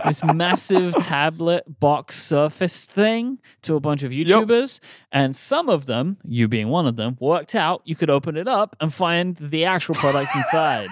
this 0.05 0.23
massive 0.25 0.95
tablet 1.03 1.65
box 1.81 2.21
surface 2.23 2.85
thing 2.85 3.39
to 3.63 3.77
a 3.77 3.81
bunch 3.81 4.03
of 4.03 4.13
YouTubers, 4.13 4.81
and 5.13 5.37
some 5.37 5.69
of 5.69 5.87
them, 5.87 6.19
you 6.25 6.49
being 6.49 6.69
one 6.69 6.87
of 6.87 6.97
them, 6.97 7.17
worked 7.21 7.55
out 7.55 7.83
you 7.85 7.95
could 7.95 8.11
open 8.11 8.37
it 8.37 8.49
up 8.49 8.77
and 8.81 8.93
find 8.93 9.37
the 9.37 9.65
actual 9.65 9.95
product 9.95 10.35
inside. 10.35 10.89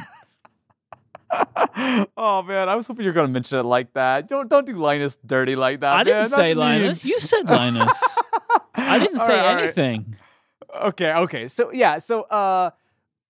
oh 2.16 2.42
man, 2.42 2.68
I 2.68 2.76
was 2.76 2.86
hoping 2.86 3.04
you 3.04 3.10
were 3.10 3.14
gonna 3.14 3.28
mention 3.28 3.58
it 3.58 3.64
like 3.64 3.92
that. 3.94 4.28
Don't 4.28 4.48
don't 4.48 4.66
do 4.66 4.74
Linus 4.74 5.18
dirty 5.24 5.56
like 5.56 5.80
that. 5.80 5.96
I 5.96 6.04
didn't 6.04 6.20
man. 6.20 6.28
say 6.30 6.36
That's 6.36 6.56
mean. 6.56 6.56
Linus. 6.56 7.04
You 7.04 7.18
said 7.18 7.48
Linus. 7.48 8.18
I 8.74 8.98
didn't 8.98 9.18
All 9.20 9.26
say 9.26 9.36
right, 9.36 9.46
all 9.46 9.54
right. 9.54 9.64
anything. 9.64 10.16
Okay, 10.82 11.12
okay. 11.12 11.48
So 11.48 11.72
yeah, 11.72 11.98
so 11.98 12.22
uh 12.22 12.70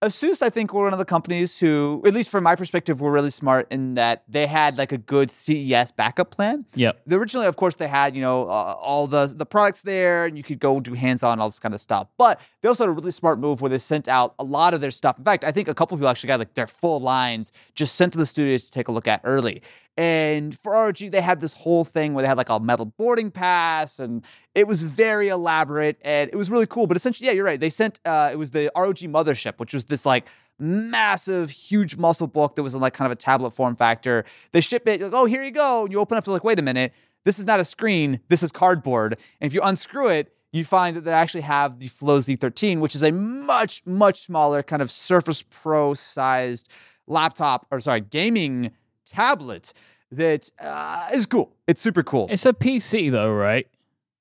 Asus, 0.01 0.43
I 0.43 0.51
think, 0.51 0.73
were 0.73 0.85
one 0.85 0.93
of 0.93 1.01
the 1.01 1.05
companies 1.05 1.59
who, 1.59 2.01
at 2.07 2.15
least 2.15 2.31
from 2.31 2.45
my 2.45 2.55
perspective, 2.55 3.01
were 3.01 3.11
really 3.11 3.31
smart 3.31 3.67
in 3.69 3.95
that 3.95 4.23
they 4.29 4.47
had 4.47 4.79
like 4.79 4.93
a 4.93 4.99
good 4.99 5.29
CES 5.29 5.91
backup 5.91 6.31
plan. 6.31 6.65
Yeah. 6.75 6.93
Originally, 7.11 7.49
of 7.49 7.57
course, 7.57 7.75
they 7.75 7.89
had 7.89 8.15
you 8.15 8.23
know 8.23 8.43
uh, 8.45 8.77
all 8.81 9.09
the 9.09 9.27
the 9.27 9.45
products 9.45 9.83
there, 9.83 10.27
and 10.27 10.37
you 10.37 10.45
could 10.45 10.61
go 10.61 10.79
do 10.79 10.95
hands-on 10.95 11.41
all 11.41 11.49
this 11.49 11.59
kind 11.59 11.75
of 11.75 11.81
stuff. 11.81 12.07
But 12.17 12.41
they 12.61 12.69
also 12.69 12.85
had 12.85 12.91
a 12.91 12.93
really 12.93 13.11
smart 13.11 13.41
move 13.41 13.61
where 13.61 13.71
they 13.71 13.79
sent 13.79 14.07
out 14.07 14.35
a 14.39 14.45
lot 14.45 14.73
of 14.73 14.81
their 14.81 14.93
stuff. 14.93 15.19
In 15.19 15.25
fact, 15.25 15.43
I 15.43 15.51
think 15.51 15.67
a 15.67 15.75
couple 15.75 15.97
people 15.97 16.09
actually 16.09 16.29
got 16.29 16.39
like 16.39 16.55
their 16.55 16.69
full 16.69 17.01
lines 17.01 17.51
just 17.75 17.97
sent 17.97 18.13
to 18.13 18.19
the 18.21 18.27
studios 18.27 18.67
to 18.67 18.71
take 18.71 18.87
a 18.87 18.93
look 18.93 19.09
at 19.09 19.21
early. 19.25 19.63
And 19.99 20.57
for 20.57 20.75
ROG, 20.75 20.99
they 20.99 21.21
had 21.21 21.41
this 21.41 21.55
whole 21.55 21.85
thing 21.85 22.15
where 22.15 22.23
they 22.23 22.29
had 22.29 22.39
like 22.39 22.51
a 22.51 22.61
metal 22.61 22.85
boarding 22.87 23.33
pass, 23.33 23.99
and 23.99 24.25
it 24.55 24.69
was 24.69 24.85
very 24.85 25.27
elaborate 25.27 25.99
and 26.03 26.31
it 26.33 26.37
was 26.37 26.53
really 26.53 26.69
cool. 26.69 26.87
But 26.87 26.97
essentially, 26.97 27.27
yeah, 27.27 27.33
you're 27.33 27.45
right. 27.45 27.59
They 27.59 27.69
sent 27.69 27.99
uh, 28.05 28.31
it 28.33 28.37
was 28.37 28.53
the 28.53 28.71
ROG 28.77 28.99
mothership, 28.99 29.59
which 29.59 29.75
was 29.75 29.87
this 29.87 30.07
like 30.07 30.29
massive, 30.61 31.51
huge 31.51 31.97
muscle 31.97 32.29
book 32.29 32.55
that 32.55 32.63
was 32.63 32.75
in 32.75 32.81
like 32.81 32.95
kind 32.95 33.07
of 33.07 33.13
a 33.13 33.17
tablet 33.17 33.51
form 33.51 33.75
factor. 33.75 34.25
They 34.53 34.61
ship 34.61 34.87
it, 34.87 35.01
like, 35.01 35.13
oh, 35.13 35.25
here 35.25 35.43
you 35.43 35.51
go. 35.51 35.83
And 35.83 35.93
you 35.93 35.99
open 35.99 36.17
up 36.17 36.23
to 36.25 36.31
like, 36.31 36.45
wait 36.45 36.61
a 36.61 36.63
minute, 36.63 36.93
this 37.25 37.41
is 37.41 37.47
not 37.47 37.59
a 37.59 37.65
screen, 37.65 38.21
this 38.29 38.45
is 38.45 38.53
cardboard. 38.53 39.19
And 39.41 39.49
if 39.49 39.53
you 39.53 39.63
unscrew 39.63 40.11
it, 40.11 40.33
you 40.53 40.65
find 40.65 40.97
that 40.97 41.01
they 41.01 41.13
actually 41.13 41.41
have 41.41 41.81
the 41.81 41.89
Flow 41.89 42.19
Z13, 42.19 42.79
which 42.79 42.95
is 42.95 43.03
a 43.03 43.11
much, 43.11 43.83
much 43.85 44.27
smaller 44.27 44.63
kind 44.63 44.81
of 44.81 44.93
Surface 44.93 45.43
Pro 45.43 45.95
sized 45.95 46.69
laptop, 47.09 47.67
or 47.73 47.81
sorry, 47.81 48.01
gaming 48.01 48.71
tablet 49.11 49.73
that 50.13 50.51
uh, 50.61 51.09
is 51.13 51.27
cool. 51.27 51.53
It's 51.67 51.81
super 51.81 52.03
cool. 52.03 52.29
It's 52.31 52.47
a 52.47 52.53
PC 52.53 53.11
though, 53.11 53.33
right? 53.33 53.67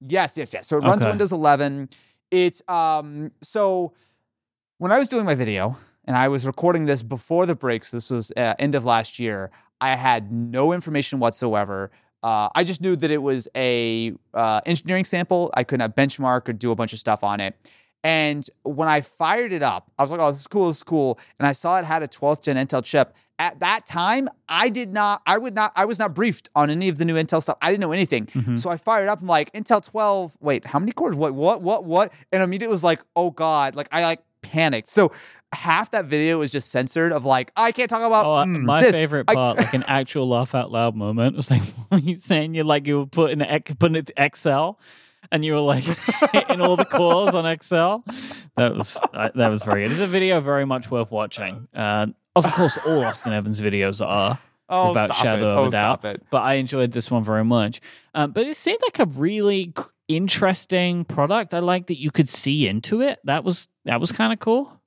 Yes, 0.02 0.38
yes, 0.38 0.54
yes. 0.54 0.68
So 0.68 0.78
it 0.78 0.82
runs 0.84 1.02
Okay. 1.02 1.10
Windows 1.10 1.32
11. 1.32 1.90
It's 2.30 2.62
um 2.68 3.32
so 3.42 3.94
when 4.78 4.92
I 4.92 5.00
was 5.00 5.08
doing 5.08 5.26
my 5.26 5.36
video 5.36 5.78
and 6.06 6.16
I 6.16 6.28
was 6.28 6.46
recording 6.46 6.86
this 6.86 7.02
before 7.04 7.46
the 7.46 7.56
breaks, 7.56 7.92
this 7.92 8.10
was 8.10 8.32
uh, 8.38 8.54
end 8.60 8.76
of 8.76 8.86
last 8.86 9.18
year. 9.20 9.50
I 9.82 9.96
had 9.96 10.32
no 10.32 10.72
information 10.74 11.20
whatsoever. 11.20 11.92
Uh, 12.24 12.50
I 12.56 12.64
just 12.64 12.82
knew 12.82 12.96
that 12.96 13.12
it 13.12 13.20
was 13.20 13.48
a 13.56 14.14
uh, 14.34 14.62
engineering 14.66 15.06
sample. 15.06 15.52
I 15.54 15.64
couldn't 15.64 15.96
benchmark 15.96 16.50
or 16.50 16.54
do 16.54 16.72
a 16.72 16.76
bunch 16.76 16.94
of 16.94 17.00
stuff 17.00 17.24
on 17.24 17.40
it. 17.40 17.56
And 18.04 18.48
when 18.64 18.88
I 18.88 19.02
fired 19.02 19.52
it 19.52 19.64
up, 19.64 19.92
I 19.98 20.02
was 20.04 20.12
like, 20.12 20.20
"Oh, 20.20 20.30
this 20.32 20.40
is 20.40 20.48
cool. 20.48 20.68
This 20.68 20.78
is 20.78 20.84
cool." 20.84 21.20
And 21.40 21.48
I 21.48 21.52
saw 21.52 21.78
it 21.80 21.86
had 21.86 22.04
a 22.04 22.08
12th 22.08 22.44
gen 22.44 22.56
Intel 22.56 22.84
chip. 22.84 23.14
At 23.40 23.60
that 23.60 23.86
time, 23.86 24.30
I 24.50 24.70
did 24.70 24.92
not. 24.94 25.22
I 25.28 25.38
would 25.38 25.54
not. 25.54 25.72
I 25.76 25.86
was 25.86 26.00
not 26.00 26.14
briefed 26.14 26.50
on 26.56 26.70
any 26.70 26.90
of 26.90 26.98
the 26.98 27.06
new 27.06 27.16
Intel 27.16 27.42
stuff. 27.42 27.58
I 27.62 27.70
didn't 27.70 27.82
know 27.82 27.92
anything. 27.92 28.28
Mhm. 28.28 28.58
So 28.58 28.70
I 28.70 28.78
fired 28.78 29.10
up. 29.10 29.22
I'm 29.22 29.28
like, 29.28 29.52
Intel 29.54 29.84
12. 29.86 30.38
Wait, 30.40 30.66
how 30.66 30.80
many 30.80 30.92
cores? 30.92 31.16
What? 31.16 31.34
What? 31.34 31.62
What? 31.62 31.86
What? 31.86 32.14
And 32.32 32.42
immediately 32.42 32.72
was 32.74 32.84
like, 32.84 33.02
oh 33.16 33.32
god. 33.32 33.76
Like 33.76 33.90
I 33.92 34.04
like 34.04 34.22
panicked. 34.42 34.88
So 34.88 35.12
half 35.54 35.92
that 35.92 36.06
video 36.06 36.40
was 36.40 36.50
just 36.52 36.72
censored 36.72 37.12
of 37.12 37.26
like, 37.26 37.52
I 37.56 37.72
can't 37.72 37.90
talk 37.90 38.02
about 38.04 38.26
Oh, 38.26 38.36
uh, 38.36 38.46
mm, 38.46 38.64
my 38.64 38.82
this. 38.82 38.98
favorite 38.98 39.26
I- 39.28 39.34
part, 39.36 39.58
like 39.58 39.74
an 39.74 39.84
actual 39.88 40.30
laugh 40.30 40.56
out 40.56 40.72
loud 40.72 40.96
moment, 40.96 41.36
was 41.36 41.52
like 41.52 41.62
when 41.90 42.06
you 42.06 42.16
saying 42.16 42.54
You're 42.54 42.64
like 42.64 42.88
you 42.88 43.00
were 43.00 43.06
putting 43.06 43.40
putting 43.80 43.96
it 43.96 44.08
to 44.08 44.14
Excel, 44.18 44.80
and 45.32 45.44
you 45.46 45.54
were 45.54 45.60
like 45.60 45.84
hitting 46.32 46.62
all 46.62 46.76
the 46.76 46.86
cores 46.86 47.34
on 47.34 47.46
Excel. 47.46 48.04
That 48.56 48.76
was 48.76 48.98
that 49.14 49.36
was 49.36 49.64
very 49.64 49.84
good. 49.84 49.92
It's 49.92 50.02
a 50.02 50.08
video 50.08 50.40
very 50.40 50.66
much 50.66 50.90
worth 50.90 51.12
watching. 51.12 51.68
Uh, 51.74 52.08
of 52.36 52.46
course, 52.54 52.78
all 52.86 53.04
Austin 53.04 53.34
Evans 53.34 53.62
videos 53.62 54.06
are, 54.06 54.40
oh, 54.70 54.94
stop 54.94 55.14
shadow 55.14 55.38
it. 55.38 55.58
of 55.58 55.58
a 55.58 55.68
oh, 55.68 55.72
doubt. 55.72 56.02
but 56.02 56.38
I 56.38 56.56
enjoyed 56.56 56.92
this 56.92 57.10
one 57.10 57.24
very 57.24 57.44
much. 57.44 57.82
Um, 58.14 58.32
but 58.32 58.46
it 58.46 58.56
seemed 58.56 58.80
like 58.84 59.00
a 59.00 59.06
really 59.06 59.74
c- 59.76 59.84
interesting 60.08 61.04
product. 61.06 61.54
I 61.54 61.60
like 61.60 61.88
that 61.88 62.00
you 62.00 62.12
could 62.12 62.30
see 62.30 62.68
into 62.68 63.02
it. 63.02 63.20
That 63.24 63.44
was 63.44 63.68
that 63.86 64.00
was 64.00 64.12
kind 64.12 64.34
of 64.34 64.40
cool. 64.40 64.78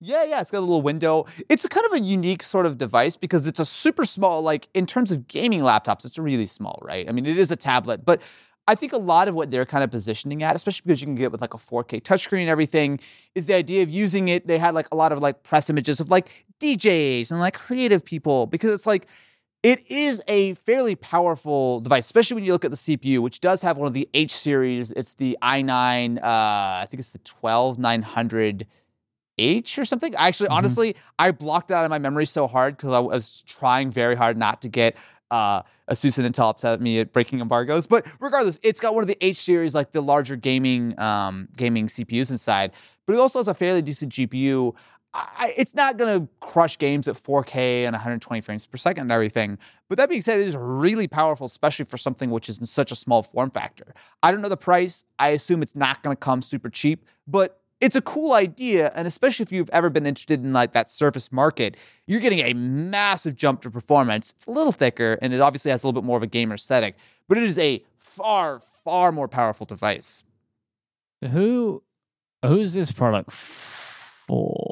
Yeah, 0.00 0.22
yeah, 0.22 0.40
it's 0.40 0.52
got 0.52 0.58
a 0.58 0.60
little 0.60 0.82
window. 0.82 1.26
It's 1.48 1.64
a 1.64 1.68
kind 1.68 1.84
of 1.86 1.92
a 1.94 2.00
unique 2.00 2.44
sort 2.44 2.66
of 2.66 2.78
device 2.78 3.16
because 3.16 3.48
it's 3.48 3.58
a 3.58 3.64
super 3.64 4.04
small, 4.04 4.42
like 4.42 4.68
in 4.72 4.86
terms 4.86 5.10
of 5.10 5.26
gaming 5.26 5.60
laptops, 5.60 6.04
it's 6.04 6.16
really 6.18 6.46
small, 6.46 6.78
right? 6.82 7.08
I 7.08 7.12
mean, 7.12 7.26
it 7.26 7.36
is 7.36 7.50
a 7.50 7.56
tablet, 7.56 8.04
but 8.04 8.22
I 8.68 8.74
think 8.74 8.92
a 8.92 8.98
lot 8.98 9.28
of 9.28 9.34
what 9.34 9.50
they're 9.50 9.64
kind 9.64 9.82
of 9.82 9.90
positioning 9.90 10.42
at, 10.42 10.54
especially 10.54 10.82
because 10.84 11.00
you 11.00 11.06
can 11.06 11.14
get 11.14 11.24
it 11.24 11.32
with 11.32 11.40
like 11.40 11.54
a 11.54 11.58
4K 11.58 12.00
touchscreen 12.02 12.42
and 12.42 12.50
everything, 12.50 13.00
is 13.34 13.46
the 13.46 13.54
idea 13.54 13.82
of 13.82 13.90
using 13.90 14.28
it. 14.28 14.46
They 14.46 14.58
had 14.58 14.74
like 14.74 14.86
a 14.92 14.94
lot 14.94 15.10
of 15.10 15.20
like 15.20 15.42
press 15.42 15.70
images 15.70 16.00
of 16.00 16.10
like 16.10 16.44
DJs 16.60 17.30
and 17.30 17.40
like 17.40 17.54
creative 17.54 18.04
people 18.04 18.46
because 18.46 18.70
it's 18.72 18.86
like 18.86 19.06
it 19.62 19.90
is 19.90 20.22
a 20.28 20.52
fairly 20.54 20.94
powerful 20.94 21.80
device, 21.80 22.04
especially 22.04 22.36
when 22.36 22.44
you 22.44 22.52
look 22.52 22.64
at 22.64 22.70
the 22.70 22.76
CPU, 22.76 23.20
which 23.20 23.40
does 23.40 23.62
have 23.62 23.76
one 23.78 23.88
of 23.88 23.94
the 23.94 24.08
H 24.14 24.36
series. 24.36 24.90
It's 24.92 25.14
the 25.14 25.36
i9, 25.42 26.18
uh, 26.18 26.20
I 26.22 26.86
think 26.88 27.00
it's 27.00 27.10
the 27.10 27.18
12900 27.18 28.66
H 29.38 29.78
or 29.78 29.84
something. 29.84 30.14
Actually, 30.16 30.48
Mhm. 30.50 30.56
honestly, 30.56 30.96
I 31.18 31.30
blocked 31.30 31.70
it 31.70 31.74
out 31.74 31.84
of 31.84 31.90
my 31.90 31.98
memory 31.98 32.26
so 32.26 32.46
hard 32.46 32.76
because 32.76 32.92
I 32.92 32.98
was 32.98 33.42
trying 33.42 33.90
very 33.90 34.16
hard 34.16 34.36
not 34.36 34.60
to 34.62 34.68
get 34.68 34.96
uh, 35.30 35.62
Asus 35.90 36.18
and 36.18 36.38
upset 36.38 36.74
at 36.74 36.80
me 36.80 37.00
at 37.00 37.12
breaking 37.12 37.40
embargoes. 37.40 37.86
But 37.86 38.06
regardless, 38.20 38.58
it's 38.62 38.80
got 38.80 38.94
one 38.94 39.02
of 39.02 39.08
the 39.08 39.18
H 39.24 39.38
series, 39.38 39.74
like 39.74 39.92
the 39.92 40.00
larger 40.00 40.36
gaming 40.36 40.98
um, 40.98 41.48
gaming 41.56 41.86
CPUs 41.86 42.30
inside. 42.30 42.72
But 43.06 43.14
it 43.14 43.18
also 43.18 43.38
has 43.38 43.48
a 43.48 43.54
fairly 43.54 43.82
decent 43.82 44.12
GPU. 44.12 44.74
I, 45.14 45.54
it's 45.56 45.74
not 45.74 45.96
going 45.96 46.20
to 46.20 46.28
crush 46.40 46.76
games 46.76 47.08
at 47.08 47.16
4K 47.16 47.84
and 47.84 47.94
120 47.94 48.42
frames 48.42 48.66
per 48.66 48.76
second 48.76 49.02
and 49.02 49.12
everything. 49.12 49.58
But 49.88 49.96
that 49.96 50.10
being 50.10 50.20
said, 50.20 50.38
it 50.38 50.46
is 50.46 50.54
really 50.54 51.08
powerful, 51.08 51.46
especially 51.46 51.86
for 51.86 51.96
something 51.96 52.28
which 52.30 52.48
is 52.48 52.58
in 52.58 52.66
such 52.66 52.92
a 52.92 52.96
small 52.96 53.22
form 53.22 53.50
factor. 53.50 53.94
I 54.22 54.30
don't 54.30 54.42
know 54.42 54.50
the 54.50 54.58
price. 54.58 55.04
I 55.18 55.30
assume 55.30 55.62
it's 55.62 55.74
not 55.74 56.02
going 56.02 56.14
to 56.14 56.20
come 56.20 56.42
super 56.42 56.68
cheap, 56.68 57.06
but 57.26 57.57
it's 57.80 57.96
a 57.96 58.02
cool 58.02 58.32
idea. 58.32 58.92
And 58.94 59.06
especially 59.06 59.44
if 59.44 59.52
you've 59.52 59.70
ever 59.70 59.90
been 59.90 60.06
interested 60.06 60.42
in 60.42 60.52
like 60.52 60.72
that 60.72 60.88
Surface 60.88 61.30
market, 61.32 61.76
you're 62.06 62.20
getting 62.20 62.40
a 62.40 62.52
massive 62.54 63.36
jump 63.36 63.62
to 63.62 63.70
performance. 63.70 64.32
It's 64.36 64.46
a 64.46 64.50
little 64.50 64.72
thicker 64.72 65.18
and 65.22 65.32
it 65.32 65.40
obviously 65.40 65.70
has 65.70 65.82
a 65.82 65.86
little 65.86 66.00
bit 66.00 66.06
more 66.06 66.16
of 66.16 66.22
a 66.22 66.26
gamer 66.26 66.54
aesthetic, 66.54 66.96
but 67.28 67.38
it 67.38 67.44
is 67.44 67.58
a 67.58 67.84
far, 67.96 68.60
far 68.84 69.12
more 69.12 69.28
powerful 69.28 69.66
device. 69.66 70.24
Who 71.32 71.82
who's 72.44 72.72
this 72.72 72.92
product 72.92 73.32
for? 73.32 74.64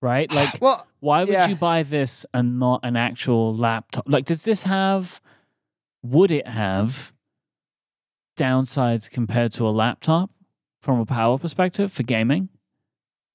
Right? 0.00 0.30
Like 0.34 0.60
Well, 0.60 0.86
why 1.00 1.20
would 1.20 1.32
yeah. 1.32 1.48
you 1.48 1.54
buy 1.54 1.84
this 1.84 2.26
and 2.34 2.58
not 2.58 2.80
an 2.82 2.96
actual 2.96 3.56
laptop? 3.56 4.04
Like 4.08 4.24
does 4.24 4.44
this 4.44 4.64
have 4.64 5.20
would 6.02 6.32
it 6.32 6.48
have 6.48 7.12
downsides 8.36 9.08
compared 9.10 9.52
to 9.52 9.66
a 9.66 9.70
laptop 9.70 10.30
from 10.82 10.98
a 11.00 11.06
power 11.06 11.38
perspective 11.38 11.90
for 11.90 12.02
gaming? 12.02 12.50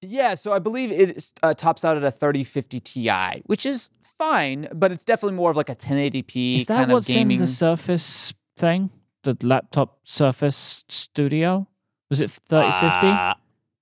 Yeah, 0.01 0.35
so 0.35 0.51
I 0.51 0.59
believe 0.59 0.91
it 0.91 1.31
uh, 1.41 1.55
tops 1.55 1.83
out 1.83 1.97
at 1.97 2.03
a 2.03 2.11
3050 2.11 2.79
Ti, 2.81 3.41
which 3.47 3.65
is 3.65 3.89
fine, 3.99 4.67
but 4.75 4.91
it's 4.91 5.03
definitely 5.03 5.35
more 5.37 5.49
of 5.49 5.57
like 5.57 5.69
a 5.69 5.75
1080p 5.75 6.57
Is 6.57 6.65
that 6.67 6.75
kind 6.75 6.91
what's 6.91 7.09
of 7.09 7.15
gaming. 7.15 7.37
in 7.39 7.41
the 7.41 7.47
Surface 7.47 8.31
thing? 8.57 8.91
The 9.23 9.35
laptop 9.41 9.97
Surface 10.03 10.83
Studio? 10.87 11.67
Was 12.11 12.21
it 12.21 12.29
3050? 12.29 13.07
Uh, 13.07 13.33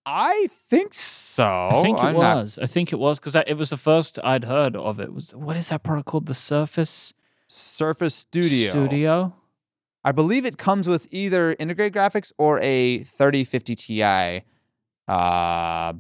I 0.06 0.48
think 0.70 0.94
so. 0.94 1.44
I 1.72 1.82
think 1.82 1.98
it 1.98 2.04
I'm 2.04 2.14
not- 2.14 2.38
was. 2.38 2.60
I 2.62 2.66
think 2.66 2.94
it 2.94 3.00
was 3.00 3.20
because 3.20 3.36
it 3.36 3.56
was 3.58 3.72
the 3.72 3.78
first 3.78 4.18
I'd 4.24 4.46
heard 4.46 4.76
of 4.78 5.00
it. 5.02 5.12
Was 5.14 5.36
what 5.36 5.58
is 5.58 5.68
that 5.70 5.84
product 5.84 6.08
called? 6.08 6.28
The 6.28 6.34
Surface 6.34 7.12
Surface 7.48 8.16
Studio. 8.16 8.72
Studio. 8.72 9.34
I 10.06 10.12
believe 10.12 10.46
it 10.46 10.60
comes 10.60 10.88
with 10.88 11.08
either 11.12 11.56
integrated 11.58 11.94
graphics 11.94 12.32
or 12.38 12.60
a 12.62 13.00
3050 13.00 13.76
Ti. 13.76 14.44
Uh, 15.08 15.94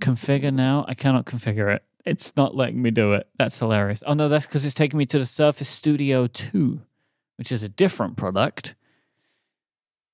Configure 0.00 0.52
now. 0.52 0.84
I 0.88 0.94
cannot 0.94 1.26
configure 1.26 1.74
it. 1.74 1.84
It's 2.06 2.34
not 2.34 2.56
letting 2.56 2.80
me 2.80 2.90
do 2.90 3.12
it. 3.12 3.28
That's 3.38 3.58
hilarious. 3.58 4.02
Oh 4.06 4.14
no, 4.14 4.30
that's 4.30 4.46
because 4.46 4.64
it's 4.64 4.74
taking 4.74 4.96
me 4.98 5.04
to 5.06 5.18
the 5.18 5.26
Surface 5.26 5.68
Studio 5.68 6.26
2, 6.26 6.80
which 7.36 7.52
is 7.52 7.62
a 7.62 7.68
different 7.68 8.16
product. 8.16 8.74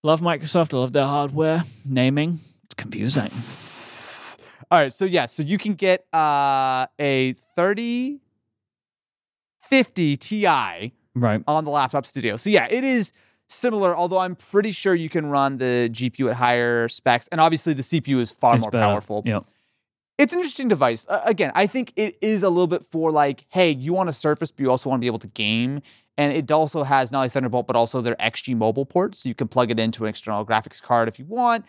Love 0.02 0.20
Microsoft. 0.20 0.74
I 0.74 0.78
love 0.78 0.92
their 0.92 1.06
hardware. 1.06 1.62
Naming. 1.84 2.40
It's 2.64 2.74
confusing. 2.74 3.22
All 4.70 4.80
right, 4.80 4.92
so 4.92 5.04
yeah, 5.04 5.26
so 5.26 5.44
you 5.44 5.58
can 5.58 5.74
get 5.74 6.12
uh, 6.12 6.88
a 6.98 7.34
3050 7.54 10.16
Ti 10.16 10.92
Right. 11.16 11.42
on 11.48 11.64
the 11.64 11.70
laptop 11.70 12.06
studio. 12.06 12.36
So 12.36 12.50
yeah, 12.50 12.68
it 12.70 12.84
is 12.84 13.12
similar, 13.48 13.96
although 13.96 14.18
I'm 14.18 14.36
pretty 14.36 14.70
sure 14.70 14.94
you 14.94 15.08
can 15.08 15.26
run 15.26 15.56
the 15.56 15.88
GPU 15.92 16.30
at 16.30 16.36
higher 16.36 16.88
specs, 16.88 17.26
and 17.28 17.40
obviously 17.40 17.72
the 17.72 17.82
CPU 17.82 18.20
is 18.20 18.30
far 18.30 18.54
It's 18.54 18.62
more 18.62 18.70
better. 18.70 18.84
powerful. 18.84 19.22
Yeah. 19.24 19.40
It's 20.18 20.32
an 20.32 20.38
interesting 20.38 20.68
device. 20.68 21.06
Uh, 21.08 21.20
again, 21.26 21.52
I 21.54 21.66
think 21.66 21.92
it 21.96 22.16
is 22.22 22.42
a 22.42 22.48
little 22.48 22.66
bit 22.66 22.82
for 22.84 23.10
like, 23.10 23.44
hey, 23.48 23.70
you 23.72 23.92
want 23.92 24.08
a 24.08 24.12
Surface, 24.14 24.50
but 24.50 24.60
you 24.60 24.70
also 24.70 24.88
want 24.88 25.00
to 25.00 25.02
be 25.02 25.06
able 25.08 25.18
to 25.18 25.28
game. 25.28 25.82
And 26.18 26.32
it 26.32 26.50
also 26.50 26.84
has 26.84 27.12
not 27.12 27.18
only 27.18 27.28
Thunderbolt, 27.28 27.66
but 27.66 27.76
also 27.76 28.00
their 28.00 28.14
XG 28.16 28.56
mobile 28.56 28.86
port. 28.86 29.14
So 29.14 29.28
you 29.28 29.34
can 29.34 29.48
plug 29.48 29.70
it 29.70 29.78
into 29.78 30.04
an 30.04 30.08
external 30.08 30.46
graphics 30.46 30.80
card 30.80 31.08
if 31.08 31.18
you 31.18 31.26
want. 31.26 31.66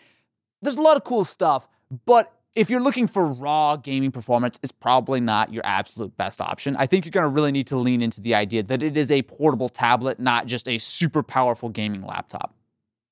There's 0.62 0.76
a 0.76 0.80
lot 0.80 0.96
of 0.96 1.04
cool 1.04 1.24
stuff, 1.24 1.68
but 2.06 2.32
if 2.58 2.70
you're 2.70 2.80
looking 2.80 3.06
for 3.06 3.24
raw 3.24 3.76
gaming 3.76 4.10
performance, 4.10 4.58
it's 4.64 4.72
probably 4.72 5.20
not 5.20 5.52
your 5.52 5.64
absolute 5.64 6.16
best 6.16 6.40
option. 6.40 6.74
I 6.76 6.86
think 6.86 7.04
you're 7.04 7.12
going 7.12 7.22
to 7.22 7.28
really 7.28 7.52
need 7.52 7.68
to 7.68 7.76
lean 7.76 8.02
into 8.02 8.20
the 8.20 8.34
idea 8.34 8.64
that 8.64 8.82
it 8.82 8.96
is 8.96 9.12
a 9.12 9.22
portable 9.22 9.68
tablet, 9.68 10.18
not 10.18 10.46
just 10.46 10.66
a 10.66 10.76
super 10.78 11.22
powerful 11.22 11.68
gaming 11.68 12.02
laptop. 12.02 12.56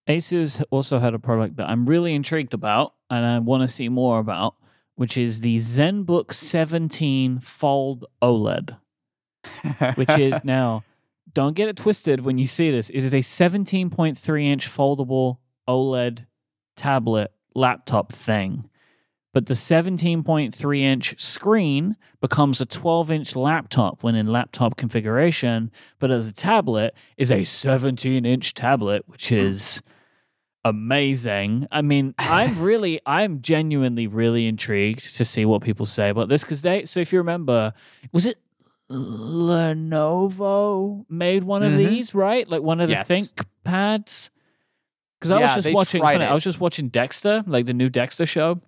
Asus 0.09 0.65
also 0.71 0.99
had 0.99 1.15
a 1.15 1.21
product 1.21 1.57
that 1.59 1.69
I'm 1.69 1.87
really 1.87 2.13
intrigued 2.13 2.55
about 2.55 2.95
and 3.09 3.25
I 3.25 3.39
want 3.39 3.63
to 3.63 3.69
see 3.69 3.89
more 3.89 4.19
about, 4.19 4.57
which 4.97 5.17
is 5.17 5.43
the 5.43 5.59
ZenBook 5.59 6.33
17 6.33 7.39
Fold 7.39 8.05
OLED, 8.21 8.77
which 9.95 10.11
is 10.19 10.43
now, 10.43 10.83
don't 11.35 11.55
get 11.55 11.69
it 11.69 11.77
twisted 11.77 12.25
when 12.25 12.37
you 12.37 12.47
see 12.49 12.73
this. 12.73 12.91
It 12.91 13.05
is 13.05 13.15
a 13.15 13.19
17.3 13.19 14.45
inch 14.45 14.69
foldable 14.69 15.39
OLED 15.69 16.27
tablet 16.75 17.31
laptop 17.55 18.13
thing. 18.13 18.69
But 19.37 19.45
the 19.45 19.53
17.3 19.55 20.81
inch 20.81 21.21
screen 21.21 21.99
becomes 22.23 22.63
a 22.63 22.65
12 22.65 23.11
inch 23.11 23.37
laptop 23.37 24.03
when 24.03 24.15
in 24.15 24.29
laptop 24.29 24.79
configuration, 24.79 25.71
but 25.99 26.11
as 26.11 26.27
a 26.27 26.33
tablet 26.33 26.95
is 27.19 27.31
a 27.31 27.45
17 27.45 28.25
inch 28.25 28.55
tablet, 28.55 29.03
which 29.07 29.31
is 29.31 29.83
amazing. 30.65 31.67
I 31.71 31.83
mean, 31.83 32.15
I'm 32.17 32.59
really, 32.59 32.99
I'm 33.05 33.43
genuinely 33.43 34.07
really 34.07 34.47
intrigued 34.47 35.15
to 35.19 35.25
see 35.27 35.45
what 35.45 35.61
people 35.61 35.85
say 35.85 36.09
about 36.09 36.31
this 36.31 36.43
because 36.43 36.63
they. 36.63 36.87
So 36.87 37.01
if 37.01 37.13
you 37.13 37.19
remember, 37.19 37.75
was 38.15 38.25
it 38.25 38.39
Lenovo 38.91 40.25
made 41.11 41.45
one 41.45 41.63
of 41.63 41.73
Mhm. 41.73 41.77
these, 41.77 42.15
right? 42.15 42.49
Like 42.49 42.63
one 42.63 42.81
of 42.81 42.89
the 42.89 42.95
Yes. 42.95 43.07
Think 43.07 43.29
Pads. 43.65 44.31
Because 45.21 45.31
I 45.31 45.41
Yeah, 45.41 45.57
was 45.57 45.65
just 45.65 45.75
watching, 45.75 46.01
funny, 46.01 46.25
I 46.25 46.33
was 46.33 46.43
just 46.45 46.59
watching 46.59 46.89
Dexter, 46.89 47.45
like 47.47 47.67
the 47.67 47.75
new 47.75 47.91
Dexter 47.91 48.25
show, 48.25 48.63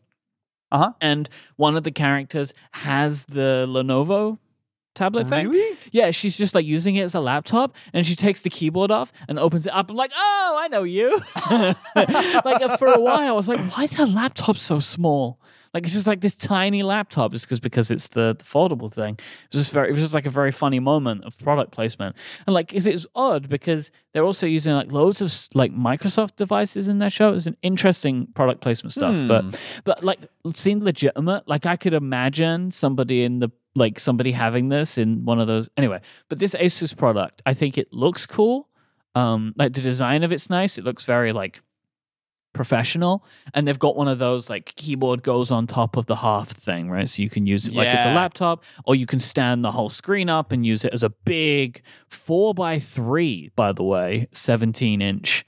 Uh-huh. 0.71 0.93
and 1.01 1.29
one 1.57 1.77
of 1.77 1.85
the 1.85 1.91
characters 1.91 2.53
has 2.73 3.25
the 3.25 3.67
Lenovo 3.69 4.39
tablet 4.95 5.29
thing. 5.29 5.49
Really? 5.49 5.79
Yeah, 5.93 6.11
she's 6.11 6.37
just 6.37 6.55
like 6.55 6.67
using 6.67 6.97
it 6.97 7.03
as 7.03 7.15
a 7.15 7.21
laptop 7.21 7.75
and 7.93 8.05
she 8.05 8.17
takes 8.17 8.43
the 8.43 8.51
keyboard 8.51 8.91
off 8.91 9.13
and 9.29 9.39
opens 9.39 9.67
it 9.67 9.73
up. 9.73 9.91
I'm 9.91 9.97
like, 9.97 10.11
oh, 10.15 10.57
I 10.59 10.69
know 10.69 10.83
you. 10.83 11.17
like 12.45 12.79
for 12.79 12.89
a 12.89 13.01
while, 13.01 13.29
I 13.29 13.33
was 13.33 13.49
like, 13.49 13.61
why 13.73 13.85
is 13.85 13.95
her 13.95 14.07
laptop 14.07 14.59
so 14.59 14.81
small? 14.81 15.39
Like 15.75 15.85
it's 15.85 15.93
just 15.93 16.07
like 16.07 16.21
this 16.21 16.35
tiny 16.35 16.83
laptop, 16.83 17.33
just 17.33 17.45
because 17.47 17.61
because 17.61 17.91
it's 17.91 18.09
the, 18.09 18.35
the 18.39 18.45
foldable 18.45 18.93
thing. 18.93 19.15
It 19.15 19.53
was 19.55 19.63
just 19.63 19.73
very, 19.73 19.89
it 19.89 19.93
was 19.93 20.01
just 20.01 20.15
like 20.15 20.27
a 20.27 20.31
very 20.31 20.51
funny 20.53 20.81
moment 20.81 21.25
of 21.25 21.39
product 21.39 21.73
placement. 21.73 22.17
And 22.47 22.55
like, 22.55 22.73
is 22.73 22.87
it's 22.87 23.07
odd 23.15 23.49
because 23.49 23.91
they're 24.13 24.25
also 24.25 24.47
using 24.47 24.73
like 24.75 24.91
loads 24.91 25.21
of 25.21 25.33
like 25.57 25.73
Microsoft 25.75 26.37
devices 26.37 26.89
in 26.89 26.99
their 26.99 27.11
show. 27.11 27.33
It's 27.35 27.47
an 27.47 27.57
interesting 27.63 28.29
product 28.35 28.61
placement 28.61 28.93
stuff, 28.93 29.15
Hmm. 29.15 29.29
but 29.29 29.61
but 29.85 30.03
like 30.03 30.21
seemed 30.55 30.83
legitimate. 30.83 31.47
Like 31.47 31.67
I 31.67 31.77
could 31.77 31.95
imagine 31.95 32.71
somebody 32.71 33.23
in 33.25 33.39
the 33.41 33.51
like 33.75 34.01
somebody 34.01 34.33
having 34.33 34.71
this 34.71 34.99
in 34.99 35.25
one 35.25 35.39
of 35.39 35.47
those. 35.47 35.69
Anyway, 35.77 36.01
but 36.29 36.39
this 36.39 36.55
Asus 36.55 36.97
product, 36.97 37.43
I 37.47 37.55
think 37.55 37.79
it 37.79 37.93
looks 37.93 38.27
cool. 38.27 38.69
Um, 39.15 39.55
like 39.57 39.73
the 39.73 39.81
design 39.81 40.23
of 40.25 40.33
it's 40.33 40.49
nice. 40.51 40.79
It 40.79 40.85
looks 40.85 41.05
very 41.05 41.33
like 41.33 41.61
professional, 42.59 43.25
and 43.55 43.67
they've 43.69 43.79
got 43.79 43.95
one 43.97 44.09
of 44.09 44.19
those 44.19 44.51
like 44.51 44.75
keyboard 44.75 45.23
goes 45.23 45.53
on 45.53 45.67
top 45.69 45.97
of 45.97 46.07
the 46.07 46.17
half 46.17 46.49
thing, 46.49 46.91
right? 46.91 47.09
So 47.09 47.23
you 47.23 47.31
can 47.31 47.47
use 47.47 47.69
it 47.69 47.75
like 47.75 47.87
it's 47.95 48.03
a 48.05 48.13
laptop, 48.15 48.65
or 48.85 48.97
you 48.97 49.07
can 49.07 49.21
stand 49.21 49.63
the 49.63 49.71
whole 49.71 49.89
screen 49.89 50.29
up 50.29 50.51
and 50.51 50.67
use 50.67 50.85
it 50.85 50.93
as 50.93 51.05
a 51.05 51.11
big 51.11 51.81
four 52.09 52.53
by 52.55 52.81
three, 52.81 53.51
by 53.55 53.71
the 53.73 53.85
way, 53.85 54.27
seventeen 54.33 55.01
inch 55.01 55.47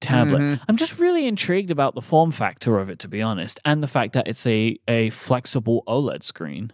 tablet. 0.00 0.40
Mhm. 0.40 0.60
I'm 0.66 0.76
just 0.76 0.98
really 0.98 1.26
intrigued 1.26 1.70
about 1.70 1.94
the 1.94 2.02
form 2.02 2.30
factor 2.32 2.78
of 2.78 2.88
it, 2.88 2.98
to 3.00 3.08
be 3.08 3.20
honest, 3.20 3.60
and 3.66 3.82
the 3.82 3.88
fact 3.88 4.14
that 4.14 4.26
it's 4.26 4.46
a 4.46 4.78
a 4.88 5.10
flexible 5.10 5.84
OLED 5.86 6.22
screen. 6.22 6.72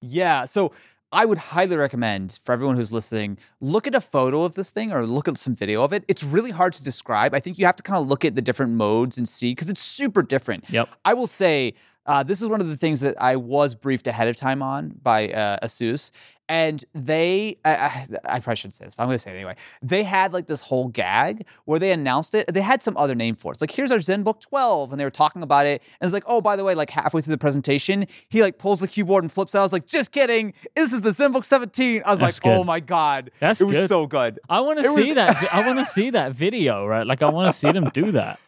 Yeah. 0.00 0.44
So 0.44 0.72
I 1.12 1.24
would 1.24 1.38
highly 1.38 1.76
recommend 1.76 2.38
for 2.42 2.52
everyone 2.52 2.76
who's 2.76 2.92
listening, 2.92 3.36
look 3.60 3.88
at 3.88 3.96
a 3.96 4.00
photo 4.00 4.44
of 4.44 4.54
this 4.54 4.70
thing 4.70 4.92
or 4.92 5.04
look 5.04 5.26
at 5.26 5.38
some 5.38 5.56
video 5.56 5.82
of 5.82 5.92
it. 5.92 6.04
It's 6.06 6.22
really 6.22 6.52
hard 6.52 6.72
to 6.74 6.84
describe. 6.84 7.34
I 7.34 7.40
think 7.40 7.58
you 7.58 7.66
have 7.66 7.74
to 7.76 7.82
kind 7.82 8.00
of 8.00 8.06
look 8.06 8.24
at 8.24 8.36
the 8.36 8.42
different 8.42 8.74
modes 8.74 9.18
and 9.18 9.28
see 9.28 9.50
because 9.52 9.68
it's 9.68 9.82
super 9.82 10.22
different. 10.22 10.70
Yep. 10.70 10.88
I 11.04 11.14
will 11.14 11.26
say 11.26 11.74
uh, 12.06 12.22
this 12.22 12.42
is 12.42 12.48
one 12.48 12.60
of 12.60 12.68
the 12.68 12.76
things 12.76 13.00
that 13.00 13.20
I 13.20 13.36
was 13.36 13.74
briefed 13.74 14.06
ahead 14.06 14.28
of 14.28 14.36
time 14.36 14.62
on 14.62 14.88
by 15.02 15.28
uh, 15.30 15.58
Asus. 15.64 16.10
And 16.48 16.84
they, 16.96 17.58
I, 17.64 17.76
I, 17.76 18.06
I 18.24 18.40
probably 18.40 18.56
shouldn't 18.56 18.74
say 18.74 18.84
this, 18.84 18.96
but 18.96 19.04
I'm 19.04 19.08
going 19.08 19.14
to 19.14 19.20
say 19.20 19.30
it 19.30 19.36
anyway. 19.36 19.54
They 19.82 20.02
had 20.02 20.32
like 20.32 20.48
this 20.48 20.60
whole 20.62 20.88
gag 20.88 21.46
where 21.64 21.78
they 21.78 21.92
announced 21.92 22.34
it. 22.34 22.52
They 22.52 22.60
had 22.60 22.82
some 22.82 22.96
other 22.96 23.14
name 23.14 23.36
for 23.36 23.52
it. 23.52 23.54
It's 23.54 23.60
like, 23.60 23.70
here's 23.70 23.92
our 23.92 23.98
ZenBook 23.98 24.40
12. 24.40 24.90
And 24.90 24.98
they 25.00 25.04
were 25.04 25.12
talking 25.12 25.44
about 25.44 25.66
it. 25.66 25.80
And 26.00 26.08
it's 26.08 26.12
like, 26.12 26.24
oh, 26.26 26.40
by 26.40 26.56
the 26.56 26.64
way, 26.64 26.74
like 26.74 26.90
halfway 26.90 27.20
through 27.20 27.34
the 27.34 27.38
presentation, 27.38 28.04
he 28.30 28.42
like 28.42 28.58
pulls 28.58 28.80
the 28.80 28.88
keyboard 28.88 29.22
and 29.22 29.30
flips 29.30 29.54
out. 29.54 29.60
I 29.60 29.62
was 29.62 29.72
like, 29.72 29.86
just 29.86 30.10
kidding. 30.10 30.52
This 30.74 30.92
is 30.92 31.02
the 31.02 31.10
ZenBook 31.10 31.44
17. 31.44 32.02
I 32.04 32.10
was 32.10 32.18
That's 32.18 32.44
like, 32.44 32.52
good. 32.52 32.58
oh 32.60 32.64
my 32.64 32.80
God. 32.80 33.30
That's 33.38 33.60
it 33.60 33.64
was 33.64 33.76
good. 33.76 33.88
so 33.88 34.08
good. 34.08 34.40
I 34.48 34.58
want 34.60 34.82
to 34.82 34.92
was- 34.92 35.04
see 35.04 35.12
that. 35.12 35.54
I 35.54 35.64
want 35.64 35.78
to 35.78 35.84
see 35.84 36.10
that 36.10 36.32
video, 36.32 36.84
right? 36.84 37.06
Like 37.06 37.22
I 37.22 37.30
want 37.30 37.46
to 37.46 37.52
see 37.52 37.70
them 37.70 37.84
do 37.92 38.10
that. 38.12 38.40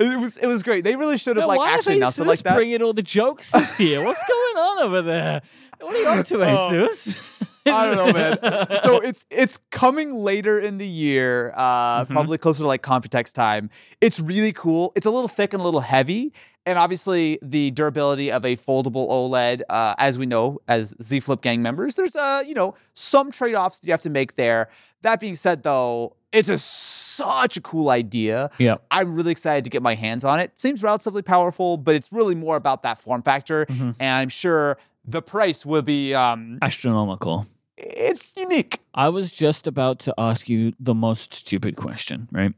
It 0.00 0.18
was 0.20 0.36
it 0.38 0.46
was 0.46 0.62
great. 0.62 0.82
They 0.84 0.96
really 0.96 1.18
should 1.18 1.36
have 1.36 1.42
Now, 1.42 1.48
like 1.48 1.60
actually 1.74 1.94
are 1.94 1.96
announced 1.98 2.18
it 2.18 2.22
Asus 2.22 2.26
like 2.26 2.38
that. 2.40 2.54
bringing 2.56 2.82
all 2.82 2.92
the 2.94 3.02
jokes 3.02 3.52
this 3.52 3.78
year? 3.78 4.02
What's 4.04 4.22
going 4.26 4.56
on 4.66 4.78
over 4.86 5.02
there? 5.02 5.42
What 5.80 5.94
are 5.94 5.98
you 5.98 6.06
up 6.08 6.26
to, 6.26 6.42
Oh. 6.42 6.88
Asus? 6.88 7.46
I 7.66 7.86
don't 7.86 7.96
know, 7.96 8.12
man. 8.12 8.38
so 8.82 9.00
it's 9.00 9.26
it's 9.30 9.58
coming 9.70 10.14
later 10.14 10.58
in 10.58 10.78
the 10.78 10.86
year, 10.86 11.52
uh, 11.54 12.04
Mhm. 12.04 12.08
probably 12.08 12.38
closer 12.38 12.62
to 12.62 12.66
like 12.66 12.82
Computex 12.82 13.32
time. 13.32 13.68
It's 14.00 14.18
really 14.20 14.52
cool. 14.52 14.92
It's 14.96 15.06
a 15.06 15.10
little 15.10 15.28
thick 15.28 15.52
and 15.52 15.60
a 15.60 15.64
little 15.64 15.80
heavy, 15.80 16.32
and 16.64 16.78
obviously 16.78 17.38
the 17.42 17.70
durability 17.72 18.32
of 18.32 18.44
a 18.46 18.56
foldable 18.56 19.08
OLED, 19.10 19.60
uh, 19.68 19.94
as 19.98 20.18
we 20.18 20.24
know 20.26 20.58
as 20.68 20.94
Z 21.02 21.20
Flip 21.20 21.42
gang 21.42 21.60
members, 21.62 21.94
there's 21.96 22.16
uh 22.16 22.42
you 22.46 22.54
know 22.54 22.74
some 22.94 23.30
trade 23.30 23.54
offs 23.54 23.78
that 23.80 23.86
you 23.86 23.92
have 23.92 24.02
to 24.02 24.10
make 24.10 24.34
there. 24.36 24.70
That 25.02 25.18
being 25.20 25.34
said, 25.34 25.62
though, 25.62 26.16
it's 26.32 26.48
a 26.50 26.58
such 27.20 27.56
a 27.56 27.60
cool 27.60 27.90
idea. 27.90 28.50
yeah. 28.58 28.76
I'm 28.90 29.14
really 29.14 29.32
excited 29.32 29.64
to 29.64 29.70
get 29.70 29.82
my 29.82 29.94
hands 29.94 30.24
on 30.24 30.40
it. 30.40 30.52
Seems 30.56 30.82
relatively 30.82 31.22
powerful, 31.22 31.76
but 31.76 31.94
it's 31.94 32.10
really 32.12 32.34
more 32.34 32.56
about 32.56 32.82
that 32.82 32.98
form 32.98 33.22
factor, 33.22 33.66
Mhm. 33.66 33.94
and 33.98 34.12
I'm 34.20 34.28
sure 34.28 34.76
the 35.04 35.22
price 35.22 35.64
will 35.66 35.82
be 35.82 36.14
um 36.14 36.58
Astronomical. 36.62 37.46
it's 37.76 38.34
unique. 38.36 38.80
I 38.94 39.08
was 39.08 39.32
just 39.32 39.66
about 39.66 39.98
to 40.00 40.14
ask 40.18 40.48
you 40.48 40.72
the 40.80 40.94
most 40.94 41.32
stupid 41.34 41.76
question, 41.76 42.28
right? 42.32 42.52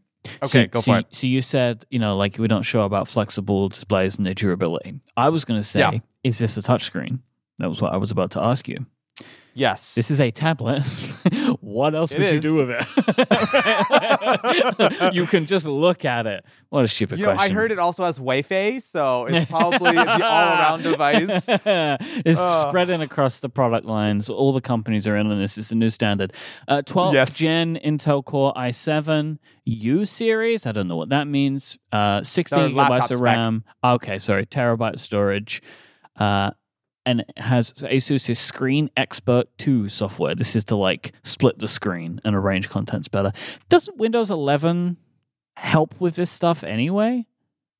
Okay, 0.45 0.65
so, 0.65 0.67
go 0.67 0.81
so 0.81 0.93
for 0.93 0.99
you- 0.99 1.05
So 1.11 1.27
you 1.27 1.41
said, 1.43 1.85
you 1.91 1.99
know, 1.99 2.17
like 2.17 2.39
we 2.39 2.49
don't 2.49 2.63
show 2.63 2.83
about 2.83 3.09
flexible 3.09 3.69
displays 3.69 4.17
and 4.17 4.25
their 4.27 4.35
durability. 4.35 4.95
I 5.17 5.29
was 5.31 5.45
going 5.45 5.61
to 5.61 5.65
say, 5.65 5.81
Yeah. 5.81 5.99
is 6.23 6.39
this 6.39 6.57
a 6.57 6.63
touchscreen? 6.63 7.19
That 7.59 7.69
was 7.69 7.81
what 7.83 7.93
I 7.93 7.97
was 7.97 8.11
about 8.11 8.31
to 8.33 8.41
ask 8.43 8.69
you. 8.69 8.87
Yes. 9.55 9.95
This 9.95 10.11
is 10.11 10.21
a 10.21 10.31
tablet. 10.31 10.83
what 11.61 11.95
else 11.95 12.13
It 12.13 12.21
would 12.21 12.33
you 12.33 12.41
do 12.41 12.57
with 12.67 12.71
it? 12.71 12.87
you 15.15 15.27
can 15.27 15.47
just 15.47 15.67
look 15.67 16.05
at 16.05 16.27
it. 16.27 16.45
What 16.71 16.85
a 16.85 16.89
stupid 16.89 17.19
you 17.19 17.27
know, 17.27 17.33
I 17.33 17.51
heard 17.51 17.71
it 17.71 17.79
also 17.79 18.05
has 18.05 18.17
Wi-Fi, 18.17 18.79
so 18.79 19.27
it's 19.27 19.51
probably 19.51 19.93
the 19.93 20.25
all-around 20.25 20.83
device. 20.85 21.47
it's 21.49 22.41
Ugh. 22.41 22.69
spreading 22.69 23.03
across 23.03 23.41
the 23.41 23.49
product 23.51 23.85
lines. 23.87 24.31
All 24.31 24.53
the 24.53 24.61
companies 24.63 25.07
are 25.07 25.17
in 25.17 25.27
on 25.31 25.39
this. 25.39 25.59
It's 25.59 25.71
a 25.71 25.75
new 25.75 25.91
standard. 25.91 26.33
Uh, 26.67 26.83
12th 26.87 27.13
Yes. 27.13 27.37
gen 27.37 27.79
Intel 27.85 28.25
Core 28.25 28.55
i7 28.55 29.39
U 29.67 30.05
series. 30.07 30.67
I 30.67 30.73
don't 30.73 30.89
know 30.89 30.97
what 30.97 31.11
that 31.11 31.27
means. 31.29 31.79
Uh, 31.93 32.23
16 32.23 32.59
Their 32.59 32.69
gigabytes 32.71 32.99
of 33.11 33.19
spec. 33.19 33.21
RAM. 33.21 33.65
Okay, 33.85 34.19
sorry, 34.19 34.47
terabyte 34.47 34.99
storage. 34.99 35.63
Uh, 36.17 36.53
and 37.05 37.21
it 37.21 37.39
has 37.39 37.73
so 37.77 37.87
Asus's 37.89 38.39
Screen 38.39 38.91
Expert 38.97 39.47
2 39.59 39.89
software. 39.89 40.35
This 40.35 40.57
is 40.57 40.65
to 40.67 40.77
like 40.77 41.13
split 41.23 41.59
the 41.59 41.69
screen 41.69 42.21
and 42.25 42.35
arrange 42.35 42.69
contents 42.69 43.09
better. 43.09 43.33
Doesn't 43.69 43.97
Windows 43.97 44.31
11 44.31 44.97
help 45.57 46.01
with 46.01 46.17
this 46.17 46.31
stuff 46.31 46.65
anyway? 46.65 47.27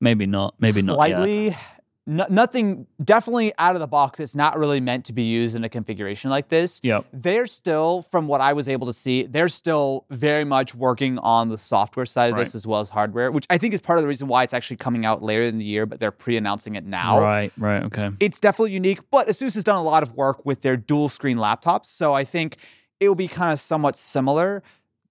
Maybe 0.01 0.27
not. 0.27 0.55
Maybe 0.59 0.83
not. 0.83 0.97
Slightly. 0.97 1.57
No, 2.05 2.27
nothing. 2.29 2.89
Definitely 3.03 3.53
out 3.59 3.77
of 3.77 3.81
the 3.81 3.87
box. 3.87 4.19
It's 4.19 4.35
not 4.35 4.59
really 4.59 4.81
meant 4.81 5.05
to 5.05 5.13
be 5.13 5.23
used 5.23 5.55
in 5.55 5.63
a 5.63 5.69
configuration 5.69 6.31
like 6.31 6.49
this. 6.49 6.81
Yep. 6.83 7.07
They're 7.13 7.47
still, 7.47 8.03
from 8.03 8.27
what 8.27 8.41
I 8.41 8.55
was 8.55 8.69
able 8.69 8.89
to 8.89 8.93
see, 8.93 9.23
they're 9.23 9.49
still 9.49 10.05
very 10.11 10.45
much 10.45 10.75
working 10.75 11.19
on 11.19 11.49
the 11.49 11.59
software 11.59 12.07
side 12.07 12.33
of 12.33 12.39
this 12.39 12.57
as 12.57 12.67
well 12.67 12.81
as 12.81 12.91
hardware, 12.91 13.31
which 13.31 13.47
I 13.51 13.59
think 13.59 13.73
is 13.73 13.81
part 13.81 13.99
of 13.99 14.03
the 14.03 14.09
reason 14.09 14.27
why 14.27 14.43
it's 14.43 14.53
actually 14.53 14.79
coming 14.79 15.07
out 15.07 15.23
later 15.23 15.43
in 15.43 15.59
the 15.59 15.65
year, 15.65 15.87
but 15.87 16.01
they're 16.01 16.11
pre-announcing 16.11 16.75
it 16.75 16.85
now. 16.85 17.21
Right, 17.21 17.53
right, 17.57 17.85
okay. 17.85 18.11
it's 18.19 18.41
definitely 18.41 18.73
unique, 18.73 18.99
but 19.11 19.29
Asus 19.29 19.55
has 19.55 19.63
done 19.63 19.77
a 19.77 19.83
lot 19.83 20.03
of 20.03 20.15
work 20.15 20.45
with 20.45 20.63
their 20.63 20.77
dual 20.77 21.09
screen 21.09 21.37
laptops. 21.37 21.87
So 21.87 22.15
I 22.15 22.25
think 22.25 22.57
it 22.99 23.09
will 23.09 23.15
be 23.15 23.29
kind 23.29 23.53
of 23.53 23.61
somewhat 23.61 23.97
similar. 23.97 24.63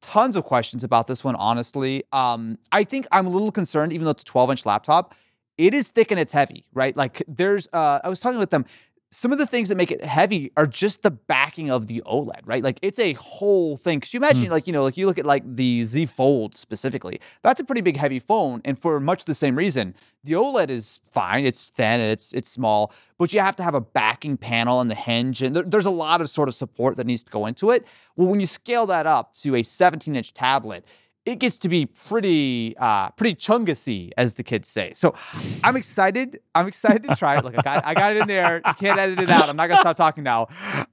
Tons 0.02 0.36
of 0.36 0.44
questions 0.44 0.84
about 0.84 1.08
this 1.08 1.24
one, 1.24 1.36
honestly. 1.36 2.04
Um, 2.12 2.58
I 2.72 2.84
think 2.84 3.08
I'm 3.12 3.28
a 3.28 3.30
little 3.30 3.52
concerned, 3.52 3.94
even 3.94 4.06
though 4.06 4.12
it's 4.12 4.24
a 4.24 4.26
12 4.26 4.52
inch 4.52 4.66
laptop, 4.66 5.16
it 5.58 5.74
is 5.74 5.89
thick 5.89 6.12
and 6.12 6.20
it's 6.20 6.34
heavy, 6.34 6.66
right? 6.74 6.95
Like 6.95 7.24
there's, 7.28 7.68
uh, 7.74 7.99
I 8.04 8.10
was 8.10 8.20
talking 8.20 8.39
with 8.39 8.49
them. 8.52 8.66
Some 9.14 9.34
of 9.34 9.38
the 9.38 9.45
things 9.45 9.68
that 9.68 9.76
make 9.76 9.91
it 9.91 10.02
heavy 10.02 10.54
are 10.56 10.66
just 10.66 11.04
the 11.04 11.12
backing 11.12 11.70
of 11.70 11.88
the 11.88 12.02
OLED, 12.06 12.43
right? 12.45 12.64
Like 12.64 12.80
it's 12.82 12.97
a 12.97 13.12
whole 13.14 13.76
thing. 13.76 13.99
Cause 13.99 14.14
you 14.14 14.20
imagine, 14.22 14.49
like, 14.49 14.68
you 14.68 14.72
know, 14.74 14.84
like 14.86 14.95
you 14.95 15.06
look 15.06 15.20
at 15.20 15.26
like 15.26 15.43
the 15.45 15.84
Z 15.84 16.06
Fold 16.06 16.56
specifically, 16.56 17.20
that's 17.43 17.60
a 17.60 17.66
pretty 17.66 17.82
big 17.82 17.97
heavy 17.97 18.20
phone. 18.20 18.62
And 18.64 18.80
for 18.80 19.02
much 19.02 19.26
the 19.26 19.36
same 19.36 19.58
reason, 19.58 19.95
the 20.24 20.32
OLED 20.34 20.70
is 20.70 21.02
fine. 21.12 21.45
It's 21.45 21.68
thin, 21.68 21.99
and 21.99 22.10
it's 22.10 22.32
it's 22.32 22.47
small, 22.49 22.93
but 23.18 23.34
you 23.34 23.41
have 23.41 23.58
to 23.58 23.64
have 23.64 23.76
a 23.76 23.82
backing 23.82 24.38
panel 24.38 24.80
and 24.80 24.89
the 24.89 24.95
hinge, 24.95 25.41
and 25.41 25.54
there- 25.54 25.64
there's 25.64 25.86
a 25.86 25.89
lot 25.91 26.22
of 26.22 26.30
sort 26.30 26.47
of 26.47 26.56
support 26.56 26.95
that 26.95 27.06
needs 27.06 27.24
to 27.26 27.32
go 27.32 27.47
into 27.47 27.72
it. 27.72 27.86
Well, 28.16 28.30
when 28.30 28.39
you 28.39 28.45
scale 28.45 28.86
that 28.86 29.08
up 29.08 29.34
to 29.41 29.56
a 29.58 29.62
17 29.64 30.16
inch 30.16 30.34
tablet, 30.34 30.86
it 31.26 31.39
gets 31.39 31.57
to 31.59 31.69
be 31.69 31.86
pretty 31.86 32.76
uh 32.78 33.09
pretty 33.11 33.36
chungusy 33.36 34.09
as 34.17 34.36
the 34.36 34.43
kids 34.43 34.69
say. 34.69 34.91
So 34.95 35.13
i'm 35.63 35.76
excited 35.76 36.39
i'm 36.55 36.67
excited 36.67 37.03
to 37.03 37.15
try 37.15 37.38
it. 37.38 37.43
Look 37.43 37.57
i 37.57 37.61
got, 37.61 37.86
I 37.86 37.93
got 37.93 38.15
it 38.15 38.22
in 38.22 38.28
there. 38.28 38.61
You 38.65 38.74
can't 38.74 38.99
edit 38.99 39.19
it 39.19 39.30
out. 39.30 39.49
I'm 39.49 39.55
not 39.55 39.67
gonna 39.67 39.80
stop 39.80 39.97
talking 39.97 40.24
now. 40.24 40.47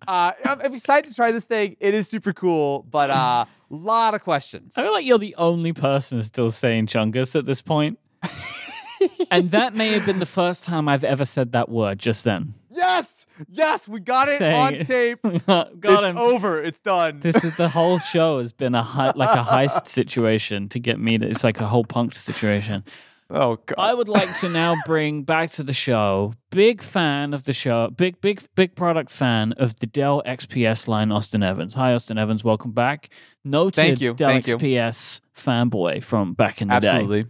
Uh 0.06 0.32
I'm, 0.44 0.60
I'm 0.60 0.74
excited 0.74 1.08
to 1.08 1.14
try 1.14 1.32
this 1.32 1.44
thing. 1.44 1.76
It 1.80 1.94
is 1.94 2.08
super 2.08 2.32
cool 2.32 2.86
but 2.90 3.10
uh 3.10 3.44
a 3.70 3.74
lot 3.74 4.14
of 4.14 4.22
questions. 4.22 4.78
I 4.78 4.82
feel 4.82 4.92
like 4.92 5.04
you're 5.04 5.18
the 5.18 5.34
only 5.36 5.72
person 5.72 6.22
still 6.22 6.50
saying 6.50 6.86
chungus 6.86 7.36
at 7.36 7.44
this 7.44 7.60
point. 7.60 7.98
and 9.30 9.50
that 9.50 9.74
may 9.74 9.88
have 9.90 10.04
been 10.06 10.18
the 10.18 10.26
first 10.26 10.64
time 10.64 10.88
I've 10.88 11.04
ever 11.04 11.24
said 11.24 11.52
that 11.52 11.68
word 11.68 11.98
just 11.98 12.24
then. 12.24 12.54
yes 12.70 13.17
yes 13.48 13.86
we 13.88 14.00
got 14.00 14.28
it 14.28 14.38
Saying 14.38 14.54
on 14.78 14.84
tape 14.84 15.22
Got 15.46 15.70
it's 15.84 16.04
him. 16.04 16.18
over 16.18 16.62
it's 16.62 16.80
done 16.80 17.20
This 17.20 17.44
is 17.44 17.56
the 17.56 17.68
whole 17.68 17.98
show 17.98 18.40
has 18.40 18.52
been 18.52 18.74
a 18.74 18.82
hei- 18.82 19.12
like 19.14 19.36
a 19.36 19.42
heist 19.42 19.86
situation 20.00 20.68
to 20.70 20.80
get 20.80 20.98
me 20.98 21.18
to 21.18 21.26
it's 21.28 21.44
like 21.44 21.60
a 21.60 21.66
whole 21.66 21.84
punked 21.84 22.14
situation. 22.16 22.84
oh 23.30 23.56
god 23.66 23.74
I 23.78 23.94
would 23.94 24.08
like 24.08 24.28
to 24.40 24.48
now 24.50 24.74
bring 24.86 25.22
back 25.22 25.50
to 25.52 25.62
the 25.62 25.72
show. 25.72 26.34
Big 26.50 26.82
fan 26.82 27.34
of 27.34 27.44
the 27.44 27.52
show. 27.52 27.88
Big, 27.90 28.20
big, 28.22 28.40
big 28.54 28.74
product 28.74 29.10
fan 29.10 29.52
of 29.58 29.78
the 29.80 29.86
Dell 29.86 30.22
XPS 30.26 30.88
line. 30.88 31.12
Austin 31.12 31.42
Evans. 31.42 31.74
Hi, 31.74 31.92
Austin 31.92 32.16
Evans. 32.16 32.42
Welcome 32.42 32.72
back. 32.72 33.10
Noted 33.44 33.74
Thank 33.76 34.00
you, 34.00 34.14
Dell 34.14 34.30
thank 34.30 34.46
you. 34.46 34.56
XPS 34.56 35.20
fanboy 35.36 36.02
from 36.02 36.32
back 36.32 36.62
in 36.62 36.68
the 36.68 36.80
day. 36.80 36.88
absolutely 36.88 37.26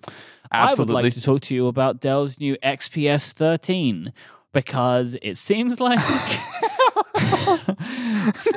Absolutely. 0.52 0.92
I 0.92 0.94
would 0.96 1.04
like 1.04 1.12
to 1.14 1.20
talk 1.22 1.40
to 1.42 1.54
you 1.54 1.66
about 1.66 2.00
Dell's 2.00 2.38
new 2.38 2.56
XPS 2.62 3.32
13 3.32 4.12
because 4.52 5.16
it 5.22 5.36
seems 5.36 5.80
like 5.80 5.98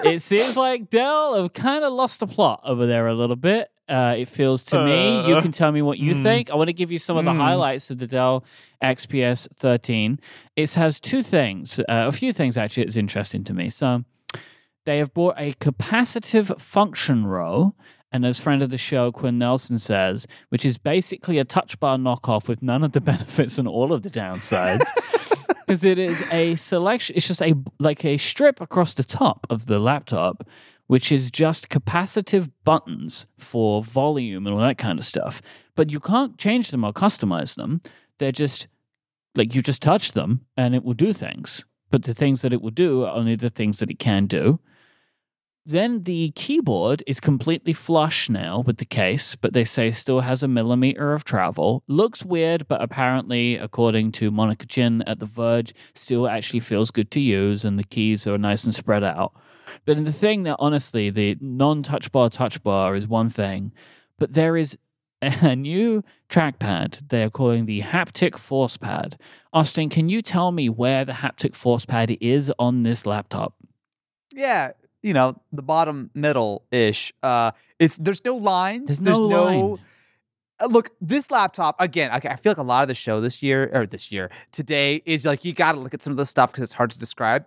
it 0.05 0.21
seems 0.21 0.57
like 0.57 0.89
Dell 0.89 1.35
have 1.41 1.53
kind 1.53 1.83
of 1.83 1.93
lost 1.93 2.19
the 2.19 2.27
plot 2.27 2.61
over 2.63 2.85
there 2.85 3.07
a 3.07 3.13
little 3.13 3.35
bit. 3.35 3.69
Uh, 3.89 4.15
it 4.17 4.29
feels 4.29 4.63
to 4.65 4.85
me. 4.85 5.27
You 5.27 5.35
Uh, 5.35 5.41
can 5.41 5.51
tell 5.51 5.71
me 5.71 5.81
what 5.81 5.97
you 5.97 6.13
mm. 6.15 6.23
think. 6.23 6.49
I 6.49 6.55
want 6.55 6.69
to 6.69 6.73
give 6.73 6.91
you 6.91 6.97
some 6.97 7.17
of 7.17 7.25
the 7.25 7.31
Mm. 7.31 7.37
highlights 7.37 7.91
of 7.91 7.97
the 7.97 8.07
Dell 8.07 8.45
XPS 8.81 9.47
13. 9.57 10.19
It 10.55 10.73
has 10.75 10.99
two 10.99 11.21
things, 11.21 11.79
uh, 11.79 11.83
a 11.89 12.11
few 12.11 12.31
things 12.31 12.57
actually. 12.57 12.83
It's 12.83 12.95
interesting 12.95 13.43
to 13.45 13.53
me. 13.53 13.69
So 13.69 14.05
they 14.85 14.97
have 14.99 15.13
bought 15.13 15.35
a 15.37 15.53
capacitive 15.53 16.59
function 16.59 17.25
row. 17.25 17.75
And 18.13 18.25
as 18.25 18.39
friend 18.39 18.61
of 18.61 18.69
the 18.69 18.77
show, 18.77 19.11
Quinn 19.11 19.37
Nelson 19.37 19.79
says, 19.79 20.27
which 20.49 20.65
is 20.65 20.77
basically 20.77 21.37
a 21.37 21.45
touch 21.45 21.79
bar 21.79 21.97
knockoff 21.97 22.47
with 22.49 22.61
none 22.61 22.83
of 22.83 22.91
the 22.93 22.99
benefits 23.11 23.57
and 23.57 23.67
all 23.67 23.91
of 23.93 24.03
the 24.03 24.09
downsides. 24.09 24.83
Because 25.71 25.85
it 25.85 25.99
is 25.99 26.21
a 26.33 26.55
selection, 26.57 27.15
it's 27.15 27.25
just 27.25 27.41
a 27.41 27.55
like 27.79 28.03
a 28.03 28.17
strip 28.17 28.59
across 28.59 28.93
the 28.93 29.05
top 29.05 29.47
of 29.49 29.67
the 29.67 29.79
laptop, 29.79 30.45
which 30.87 31.13
is 31.13 31.31
just 31.31 31.69
capacitive 31.69 32.51
buttons 32.65 33.25
for 33.37 33.81
volume 33.81 34.45
and 34.45 34.53
all 34.53 34.59
that 34.59 34.77
kind 34.77 34.99
of 34.99 35.05
stuff. 35.05 35.41
But 35.75 35.89
you 35.89 36.01
can't 36.01 36.37
change 36.37 36.71
them 36.71 36.83
or 36.83 36.91
customize 36.91 37.55
them. 37.55 37.79
They're 38.17 38.33
just 38.33 38.67
like 39.33 39.55
you 39.55 39.61
just 39.61 39.81
touch 39.81 40.11
them 40.11 40.41
and 40.57 40.75
it 40.75 40.83
will 40.83 40.93
do 40.93 41.13
things. 41.13 41.63
But 41.89 42.03
the 42.03 42.13
things 42.13 42.41
that 42.41 42.51
it 42.51 42.61
will 42.61 42.71
do 42.71 43.05
are 43.05 43.15
only 43.15 43.37
the 43.37 43.49
things 43.49 43.79
that 43.79 43.89
it 43.89 43.97
can 43.97 44.25
do. 44.25 44.59
Then 45.65 46.03
the 46.03 46.31
keyboard 46.31 47.03
is 47.05 47.19
completely 47.19 47.73
flush 47.73 48.29
now 48.29 48.61
with 48.65 48.77
the 48.77 48.85
case, 48.85 49.35
but 49.35 49.53
they 49.53 49.63
say 49.63 49.91
still 49.91 50.21
has 50.21 50.41
a 50.41 50.47
millimeter 50.47 51.13
of 51.13 51.23
travel. 51.23 51.83
Looks 51.87 52.25
weird, 52.25 52.67
but 52.67 52.81
apparently, 52.81 53.57
according 53.57 54.13
to 54.13 54.31
Monica 54.31 54.65
Chin 54.65 55.03
at 55.05 55.19
The 55.19 55.27
Verge, 55.27 55.73
still 55.93 56.27
actually 56.27 56.61
feels 56.61 56.89
good 56.89 57.11
to 57.11 57.19
use, 57.19 57.63
and 57.63 57.77
the 57.77 57.83
keys 57.83 58.25
are 58.25 58.39
nice 58.39 58.63
and 58.63 58.73
spread 58.73 59.03
out. 59.03 59.33
But 59.85 60.03
the 60.03 60.11
thing 60.11 60.43
that 60.43 60.57
honestly, 60.57 61.11
the 61.11 61.37
non 61.39 61.83
touch 61.83 62.11
bar 62.11 62.31
touch 62.31 62.63
bar 62.63 62.95
is 62.95 63.07
one 63.07 63.29
thing, 63.29 63.71
but 64.17 64.33
there 64.33 64.57
is 64.57 64.77
a 65.21 65.55
new 65.55 66.03
trackpad 66.27 67.09
they 67.09 67.21
are 67.21 67.29
calling 67.29 67.67
the 67.67 67.81
haptic 67.81 68.35
force 68.35 68.77
pad. 68.77 69.17
Austin, 69.53 69.89
can 69.89 70.09
you 70.09 70.23
tell 70.23 70.51
me 70.51 70.69
where 70.69 71.05
the 71.05 71.13
haptic 71.13 71.53
force 71.53 71.85
pad 71.85 72.17
is 72.19 72.51
on 72.57 72.81
this 72.81 73.05
laptop? 73.05 73.53
yeah 74.33 74.71
you 75.03 75.13
know 75.13 75.39
the 75.51 75.61
bottom 75.63 76.09
middle 76.13 76.63
ish 76.71 77.11
uh 77.23 77.51
it's 77.79 77.97
there's 77.97 78.23
no 78.25 78.35
lines 78.35 78.99
There's 78.99 79.19
no 79.19 79.25
line. 79.27 79.77
Uh, 80.61 80.67
look 80.67 80.89
this 81.01 81.31
laptop 81.31 81.75
again 81.79 82.13
okay, 82.15 82.29
i 82.29 82.35
feel 82.35 82.51
like 82.51 82.57
a 82.57 82.63
lot 82.63 82.81
of 82.83 82.87
the 82.87 82.93
show 82.93 83.19
this 83.19 83.41
year 83.41 83.69
or 83.73 83.85
this 83.87 84.11
year 84.11 84.29
today 84.51 85.01
is 85.05 85.25
like 85.25 85.43
you 85.43 85.53
got 85.53 85.71
to 85.73 85.79
look 85.79 85.93
at 85.93 86.01
some 86.01 86.11
of 86.11 86.17
the 86.17 86.25
stuff 86.25 86.51
because 86.51 86.63
it's 86.63 86.73
hard 86.73 86.91
to 86.91 86.99
describe 86.99 87.45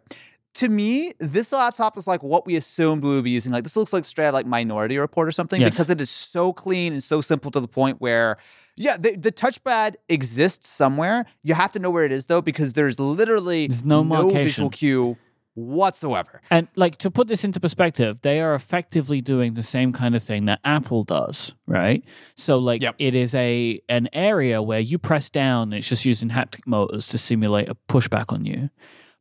to 0.58 0.68
me, 0.68 1.12
this 1.18 1.50
laptop 1.52 1.96
is 1.98 2.06
like 2.06 2.22
what 2.22 2.46
we 2.46 2.54
assumed 2.54 3.02
we 3.02 3.10
would 3.10 3.24
be 3.24 3.30
using. 3.30 3.50
Like 3.52 3.64
this 3.64 3.76
looks 3.76 3.92
like 3.92 4.04
straight 4.04 4.28
out 4.28 4.34
like 4.34 4.46
Minority 4.46 4.96
Report 4.98 5.26
or 5.26 5.32
something 5.32 5.60
Yes. 5.60 5.72
because 5.74 5.90
it 5.90 6.00
is 6.00 6.10
so 6.10 6.52
clean 6.52 6.92
and 6.92 7.02
so 7.02 7.20
simple 7.20 7.50
to 7.50 7.58
the 7.58 7.66
point 7.66 8.00
where, 8.00 8.36
yeah, 8.76 8.96
the, 8.96 9.16
the 9.16 9.32
touchpad 9.32 9.96
exists 10.08 10.68
somewhere. 10.68 11.26
You 11.42 11.54
have 11.54 11.72
to 11.72 11.80
know 11.80 11.90
where 11.90 12.04
it 12.04 12.12
is 12.12 12.26
though 12.26 12.40
because 12.40 12.74
there's 12.74 13.00
literally 13.00 13.66
There's 13.66 13.84
no 13.84 14.04
no 14.04 14.30
visual 14.30 14.70
cue 14.70 15.16
whatsoever. 15.54 16.40
And 16.50 16.68
like 16.76 16.96
to 16.98 17.10
put 17.10 17.28
this 17.28 17.44
into 17.44 17.60
perspective, 17.60 18.18
they 18.22 18.40
are 18.40 18.54
effectively 18.54 19.20
doing 19.20 19.54
the 19.54 19.62
same 19.62 19.92
kind 19.92 20.14
of 20.14 20.22
thing 20.22 20.44
that 20.46 20.60
Apple 20.64 21.04
does, 21.04 21.54
right? 21.66 22.04
So 22.36 22.58
like 22.58 22.82
Yep. 22.82 22.96
it 22.98 23.14
is 23.14 23.34
a 23.34 23.80
an 23.88 24.08
area 24.12 24.60
where 24.62 24.80
you 24.80 24.98
press 24.98 25.30
down 25.30 25.64
and 25.64 25.74
it's 25.74 25.88
just 25.88 26.04
using 26.04 26.30
haptic 26.30 26.66
motors 26.66 27.08
to 27.08 27.18
simulate 27.18 27.68
a 27.68 27.76
pushback 27.88 28.32
on 28.32 28.44
you. 28.44 28.70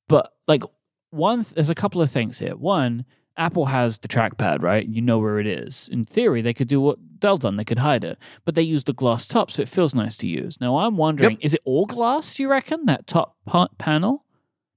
But 0.08 0.34
like 0.48 0.64
one 1.12 1.46
there's 1.54 1.70
a 1.70 1.76
couple 1.76 2.02
of 2.02 2.10
things 2.12 2.40
here. 2.40 2.56
One, 2.56 3.06
Apple 3.36 3.66
has 3.66 3.98
the 3.98 4.08
trackpad, 4.08 4.62
right? 4.62 4.86
You 4.88 5.02
know 5.02 5.18
where 5.18 5.40
it 5.40 5.48
is. 5.48 5.90
In 5.92 6.06
theory, 6.06 6.42
they 6.44 6.54
could 6.54 6.68
do 6.68 6.80
what 6.80 7.00
Dell 7.20 7.38
done. 7.38 7.56
They 7.58 7.64
could 7.64 7.80
hide 7.80 8.04
it, 8.04 8.18
but 8.46 8.54
they 8.54 8.62
use 8.62 8.84
the 8.84 8.94
glass 8.94 9.26
top, 9.26 9.50
so 9.50 9.62
it 9.64 9.70
feels 9.70 9.96
nice 9.96 10.18
to 10.18 10.28
use. 10.28 10.60
Now, 10.62 10.78
I'm 10.78 10.98
wondering, 10.98 11.40
is 11.42 11.54
it 11.56 11.62
all 11.66 11.86
glass? 11.88 12.36
Do 12.36 12.44
you 12.44 12.50
reckon 12.52 12.86
that 12.86 13.08
top 13.08 13.36
pa- 13.48 13.70
panel? 13.80 14.23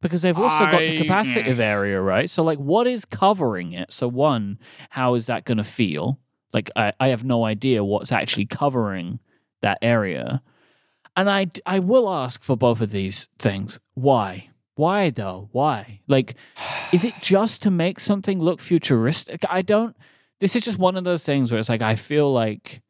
Because 0.03 0.22
they've 0.22 0.36
also 0.36 0.64
got 0.64 0.78
the 0.78 0.99
I- 0.99 1.03
capacitive 1.03 1.57
mm. 1.57 1.61
area, 1.61 2.01
right? 2.01 2.28
So, 2.28 2.42
like, 2.42 2.59
what 2.59 2.86
is 2.86 3.05
covering 3.05 3.72
it? 3.72 3.92
So, 3.92 4.09
one, 4.09 4.59
how 4.90 5.14
is 5.14 5.26
that 5.26 5.44
going 5.44 5.59
to 5.59 5.64
feel? 5.64 6.20
Like, 6.53 6.70
I, 6.76 6.92
I 7.01 7.09
have 7.09 7.24
no 7.24 7.44
idea 7.44 7.82
what's 7.82 8.12
actually 8.12 8.47
covering 8.47 9.20
that 9.62 9.78
area. 9.82 10.42
And 11.16 11.30
I, 11.30 11.47
I 11.64 11.78
will 11.78 12.11
ask 12.11 12.42
for 12.42 12.57
both 12.57 12.80
of 12.82 12.90
these 12.90 13.28
things. 13.38 13.80
Why? 13.94 14.51
Why 14.76 15.09
though? 15.09 15.49
Why? 15.53 16.01
Like, 16.07 16.34
is 16.92 17.05
it 17.05 17.14
just 17.20 17.62
to 17.62 17.70
make 17.70 17.99
something 17.99 18.38
look 18.38 18.61
futuristic? 18.61 19.40
I 19.49 19.62
don't. 19.62 19.97
This 20.38 20.55
is 20.55 20.64
just 20.64 20.78
one 20.78 20.97
of 20.97 21.05
those 21.05 21.24
things 21.24 21.51
where 21.51 21.59
it's 21.59 21.70
like 21.70 21.82
I 21.82 21.97
feel 21.97 22.30
like 22.30 22.82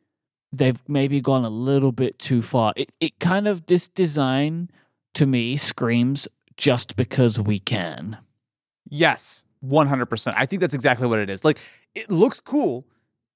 they've 0.53 0.81
maybe 0.89 1.21
gone 1.21 1.45
a 1.45 1.49
little 1.49 1.93
bit 1.93 2.19
too 2.19 2.43
far. 2.43 2.73
It 2.77 2.91
it 3.01 3.21
kind 3.21 3.47
of 3.47 3.67
this 3.67 3.87
design 3.87 4.69
to 5.15 5.27
me 5.27 5.57
screams 5.57 6.27
just 6.57 6.97
because 6.97 7.39
we 7.39 7.59
can. 7.59 8.19
Yes, 8.89 9.45
100%. 9.65 10.35
I 10.37 10.47
think 10.47 10.61
that's 10.61 10.75
exactly 10.75 11.07
what 11.07 11.19
it 11.19 11.31
is. 11.31 11.45
Like, 11.45 11.59
it 11.95 12.11
looks 12.11 12.41
cool. 12.41 12.87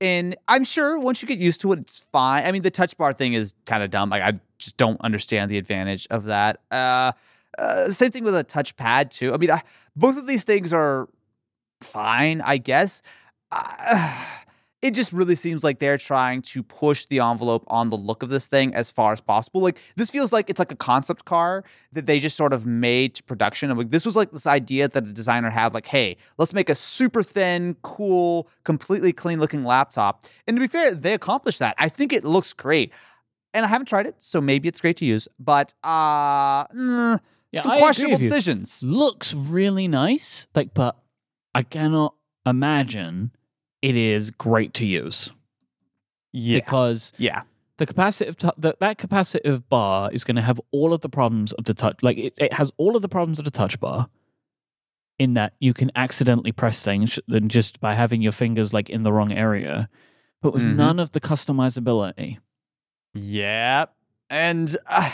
And 0.01 0.37
I'm 0.49 0.65
sure 0.65 0.99
once 0.99 1.21
you 1.21 1.29
get 1.29 1.39
used 1.39 1.61
to 1.63 1.73
it, 1.73 1.81
it's 1.81 1.99
fine. 2.13 2.47
I 2.47 2.53
mean, 2.53 2.63
the 2.63 2.71
touch 2.71 2.97
bar 2.97 3.13
thing 3.13 3.35
is 3.35 3.55
kind 3.67 3.83
of 3.83 3.91
dumb. 3.91 4.09
Like, 4.09 4.23
I 4.23 4.41
just 4.59 4.77
don't 4.77 5.01
understand 5.03 5.51
the 5.51 5.59
advantage 5.59 6.07
of 6.11 6.25
that. 6.27 6.61
Uh, 6.71 7.13
uh, 7.59 7.91
same 7.91 8.11
thing 8.11 8.25
with 8.25 8.35
a 8.35 8.45
touchpad, 8.45 9.11
too. 9.11 9.35
I 9.35 9.37
mean, 9.37 9.51
I, 9.51 9.63
both 9.97 10.17
of 10.17 10.27
these 10.27 10.45
things 10.45 10.73
are 10.73 11.09
fine, 11.83 12.41
I 12.41 12.57
guess. 12.57 13.03
Uh, 13.53 14.25
it 14.83 14.93
just 14.93 15.13
really 15.13 15.35
seems 15.35 15.63
like 15.63 15.79
they're 15.79 15.99
trying 15.99 16.41
to 16.41 16.63
push 16.63 17.05
the 17.07 17.21
envelope 17.21 17.65
on 17.67 17.91
the 17.91 17.97
look 17.97 18.23
of 18.23 18.31
this 18.31 18.47
thing 18.47 18.75
as 18.75 18.91
far 18.91 19.13
as 19.13 19.21
possible. 19.21 19.61
Like 19.61 19.79
this 19.97 20.11
feels 20.11 20.33
like 20.33 20.49
it's 20.49 20.59
like 20.59 20.73
a 20.73 20.77
concept 20.77 21.27
car 21.27 21.65
that 21.93 22.07
they 22.07 22.19
just 22.19 22.37
sort 22.37 22.55
of 22.55 22.65
made 22.65 23.15
to 23.17 23.23
production. 23.23 23.71
And 23.71 23.79
like 23.79 23.91
this 23.91 24.07
was 24.07 24.17
like 24.17 24.31
this 24.31 24.47
idea 24.47 24.89
that 24.89 25.05
a 25.05 25.13
designer 25.13 25.51
had, 25.51 25.75
like, 25.75 25.87
hey, 25.87 26.17
let's 26.39 26.55
make 26.55 26.71
a 26.71 26.75
super 26.75 27.23
thin, 27.23 27.77
cool, 27.83 28.49
completely 28.65 29.13
clean 29.13 29.39
looking 29.39 29.65
laptop. 29.65 30.25
And 30.47 30.57
to 30.57 30.61
be 30.61 30.67
fair, 30.67 30.95
they 30.95 31.13
accomplished 31.13 31.59
that. 31.59 31.75
I 31.79 31.89
think 31.91 32.13
it 32.13 32.25
looks 32.25 32.55
great. 32.55 32.93
And 33.53 33.67
I 33.67 33.69
haven't 33.69 33.87
tried 33.87 34.07
it, 34.07 34.15
so 34.19 34.41
maybe 34.41 34.69
it's 34.69 34.81
great 34.81 34.97
to 34.99 35.05
use. 35.05 35.29
But 35.39 35.75
uh 35.85 36.67
mm, 36.69 37.21
Yeah, 37.53 37.61
some 37.61 37.73
I 37.73 37.79
questionable 37.79 38.19
decisions. 38.19 38.83
Looks 38.83 39.35
really 39.35 39.89
nice, 39.89 40.47
like, 40.55 40.73
but 40.73 40.97
I 41.55 41.65
cannot 41.65 42.15
imagine 42.47 43.33
it 43.83 43.97
is 43.97 44.31
great 44.31 44.75
to 44.75 44.85
use 44.87 45.31
Yeah. 46.33 46.59
because 46.61 47.13
Yeah. 47.19 47.43
the 47.79 47.87
capacitive 47.87 48.37
t- 48.37 48.51
that 48.59 48.81
that 48.81 48.99
capacitive 48.99 49.63
bar 49.69 50.11
is 50.13 50.23
going 50.25 50.37
to 50.37 50.43
have 50.43 50.61
all 50.71 50.93
of 50.93 51.01
the 51.01 51.09
problems 51.09 51.53
of 51.55 51.65
the 51.65 51.75
touch 51.75 51.97
like 52.03 52.19
it, 52.19 52.35
it 52.39 52.53
has 52.53 52.71
all 52.77 52.95
of 52.97 53.03
the 53.03 53.09
problems 53.09 53.39
of 53.39 53.45
the 53.45 53.51
touch 53.51 53.81
bar 53.81 54.09
in 55.19 55.35
that 55.35 55.53
you 55.61 55.73
can 55.75 55.91
accidentally 55.97 56.53
press 56.53 56.83
things 56.83 57.19
than 57.29 57.49
just 57.49 57.81
by 57.81 57.95
having 57.95 58.23
your 58.23 58.33
fingers 58.33 58.73
like 58.73 58.89
in 58.91 59.03
the 59.03 59.13
wrong 59.13 59.33
area 59.33 59.89
but 60.43 60.53
with 60.55 60.63
Mhm. 60.63 60.77
none 60.77 60.99
of 60.99 61.13
the 61.13 61.21
customizability 61.21 62.39
Yeah. 63.15 63.87
And 64.31 64.77
uh, 64.87 65.11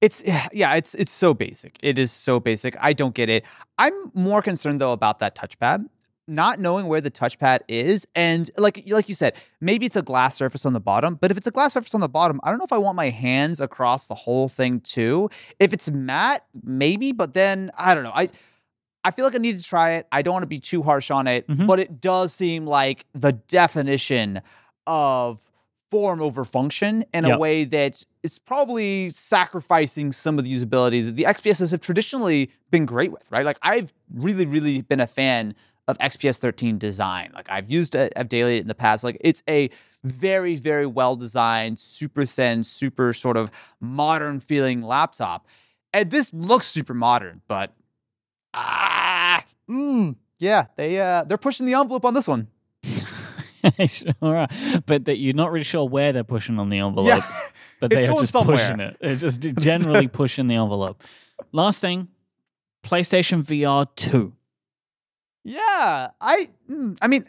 it's 0.00 0.22
yeah, 0.24 0.74
it's 0.74 0.94
it's 0.94 1.12
so 1.12 1.34
basic. 1.34 1.76
It 1.82 1.98
is 1.98 2.10
so 2.10 2.40
basic. 2.40 2.74
I 2.80 2.94
don't 2.94 3.14
get 3.14 3.28
it. 3.28 3.44
I'm 3.76 3.92
more 4.14 4.40
concerned 4.40 4.80
though 4.80 4.92
about 4.92 5.18
that 5.18 5.34
touchpad. 5.36 5.86
Not 6.30 6.60
knowing 6.60 6.86
where 6.86 7.00
the 7.00 7.10
touchpad 7.10 7.60
is, 7.66 8.06
and 8.14 8.50
like 8.56 8.84
like 8.86 9.08
you 9.08 9.16
said, 9.16 9.34
maybe 9.60 9.84
it's 9.84 9.96
a 9.96 10.02
glass 10.02 10.36
surface 10.36 10.64
on 10.64 10.72
the 10.74 10.80
bottom. 10.80 11.16
But 11.20 11.32
if 11.32 11.36
it's 11.36 11.46
a 11.48 11.50
glass 11.50 11.72
surface 11.72 11.92
on 11.94 12.00
the 12.00 12.08
bottom, 12.08 12.40
I 12.44 12.50
don't 12.50 12.58
know 12.58 12.64
if 12.64 12.72
I 12.72 12.78
want 12.78 12.94
my 12.94 13.10
hands 13.10 13.60
across 13.60 14.06
the 14.06 14.14
whole 14.14 14.48
thing 14.48 14.80
too. 14.80 15.28
If 15.58 15.72
it's 15.72 15.90
matte, 15.90 16.44
maybe. 16.62 17.10
But 17.10 17.34
then 17.34 17.72
I 17.76 17.94
don't 17.96 18.04
know. 18.04 18.12
I 18.14 18.30
I 19.02 19.10
feel 19.10 19.24
like 19.24 19.34
I 19.34 19.38
need 19.38 19.58
to 19.58 19.64
try 19.64 19.92
it. 19.94 20.06
I 20.12 20.22
don't 20.22 20.32
want 20.34 20.44
to 20.44 20.46
be 20.48 20.60
too 20.60 20.82
harsh 20.82 21.10
on 21.10 21.26
it, 21.26 21.48
Mhm. 21.48 21.66
but 21.66 21.80
it 21.80 22.00
does 22.00 22.32
seem 22.32 22.64
like 22.66 23.06
the 23.12 23.32
definition 23.32 24.40
of 24.86 25.48
form 25.90 26.22
over 26.22 26.44
function 26.44 27.04
in 27.12 27.24
a 27.24 27.36
way 27.36 27.64
that 27.64 28.04
is 28.22 28.38
probably 28.38 29.10
sacrificing 29.10 30.12
some 30.12 30.38
of 30.38 30.44
the 30.44 30.54
usability 30.54 31.04
that 31.04 31.16
the 31.16 31.24
XPSs 31.24 31.72
have 31.72 31.80
traditionally 31.80 32.48
been 32.70 32.86
great 32.86 33.10
with, 33.10 33.28
right? 33.32 33.44
Like 33.44 33.58
I've 33.62 33.92
really, 34.14 34.46
really 34.46 34.82
been 34.82 35.00
a 35.00 35.08
fan 35.08 35.56
of 35.90 35.98
XPS 35.98 36.38
13 36.38 36.78
design. 36.78 37.30
Like 37.34 37.50
I've 37.50 37.70
used 37.70 37.94
it, 37.94 38.12
I've 38.16 38.28
daily 38.28 38.56
it 38.56 38.60
in 38.60 38.68
the 38.68 38.74
past. 38.74 39.04
Like 39.04 39.18
it's 39.20 39.42
a 39.48 39.70
very, 40.04 40.56
very 40.56 40.86
well 40.86 41.16
designed, 41.16 41.78
super 41.78 42.24
thin, 42.24 42.64
super 42.64 43.12
sort 43.12 43.36
of 43.36 43.50
modern 43.80 44.40
feeling 44.40 44.82
laptop. 44.82 45.46
And 45.92 46.10
this 46.10 46.32
looks 46.32 46.66
super 46.66 46.94
modern, 46.94 47.42
but 47.48 47.72
ah, 48.54 49.44
mm, 49.68 50.16
yeah, 50.38 50.66
they 50.76 50.98
uh, 51.00 51.24
they're 51.24 51.38
pushing 51.38 51.66
the 51.66 51.74
envelope 51.74 52.04
on 52.04 52.14
this 52.14 52.28
one. 52.28 52.48
sure 53.86 54.46
but 54.86 55.04
that 55.04 55.18
you're 55.18 55.34
not 55.34 55.52
really 55.52 55.64
sure 55.64 55.86
where 55.86 56.12
they're 56.12 56.24
pushing 56.24 56.58
on 56.58 56.70
the 56.70 56.78
envelope 56.78 57.08
Yeah, 57.08 57.20
but 57.78 57.90
they 57.90 58.06
are 58.06 58.20
just 58.20 58.32
somewhere. 58.32 58.56
pushing 58.56 58.80
it 58.80 58.96
they're 59.00 59.16
just 59.16 59.40
generally 59.58 60.08
pushing 60.08 60.48
the 60.48 60.54
envelope 60.54 61.02
last 61.52 61.80
thing 61.80 62.08
PlayStation 62.82 63.44
VR 63.44 63.86
2 63.96 64.32
Yeah, 65.44 66.08
I 66.20 66.48
mm, 66.68 66.98
I 67.00 67.06
mean, 67.06 67.24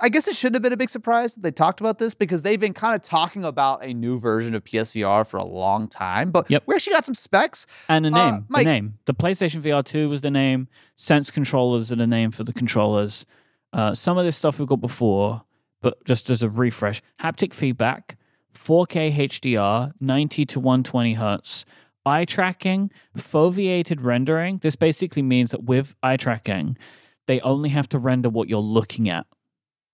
I 0.00 0.08
guess 0.08 0.26
it 0.28 0.34
shouldn't 0.36 0.56
have 0.56 0.62
been 0.62 0.72
a 0.72 0.76
big 0.76 0.90
surprise 0.90 1.34
that 1.34 1.42
they 1.42 1.50
talked 1.50 1.80
about 1.80 1.98
this 1.98 2.14
because 2.14 2.42
they've 2.42 2.58
been 2.60 2.72
kind 2.74 2.94
of 2.94 3.02
talking 3.02 3.44
about 3.44 3.84
a 3.84 3.92
new 3.94 4.18
version 4.18 4.54
of 4.54 4.64
PSVR 4.64 5.26
for 5.26 5.36
a 5.36 5.44
long 5.44 5.86
time. 5.88 6.30
But 6.30 6.50
Yep. 6.50 6.64
we 6.66 6.74
actually 6.74 6.94
got 6.94 7.04
some 7.04 7.14
specs. 7.14 7.66
And 7.88 8.06
a 8.06 8.08
Uh, 8.08 8.30
name. 8.30 8.46
Mike- 8.48 8.64
the 8.64 8.70
name. 8.70 8.94
The 9.04 9.14
PlayStation 9.14 9.60
VR 9.60 9.82
2 9.82 10.08
was 10.08 10.22
the 10.22 10.30
name. 10.30 10.68
Sense 10.96 11.30
controllers 11.30 11.92
are 11.92 11.96
the 11.96 12.06
name 12.06 12.30
for 12.30 12.42
the 12.42 12.52
controllers. 12.52 13.26
Uh, 13.72 13.94
some 13.94 14.18
of 14.18 14.24
this 14.24 14.36
stuff 14.36 14.58
we've 14.58 14.68
got 14.68 14.80
before, 14.80 15.42
but 15.82 16.02
just 16.04 16.28
as 16.30 16.42
a 16.42 16.48
refresh 16.50 17.02
haptic 17.20 17.52
feedback, 17.54 18.16
4K 18.54 19.10
HDR, 19.10 19.92
90 20.00 20.44
to 20.46 20.60
120 20.60 21.14
hertz, 21.14 21.64
eye 22.04 22.24
tracking, 22.24 22.90
foveated 23.16 24.02
rendering. 24.02 24.58
This 24.58 24.76
basically 24.76 25.22
means 25.22 25.50
that 25.52 25.64
with 25.64 25.94
eye 26.02 26.16
tracking, 26.16 26.76
they 27.32 27.40
only 27.40 27.70
have 27.70 27.88
to 27.88 27.98
render 27.98 28.28
what 28.28 28.48
you're 28.48 28.60
looking 28.60 29.08
at. 29.08 29.26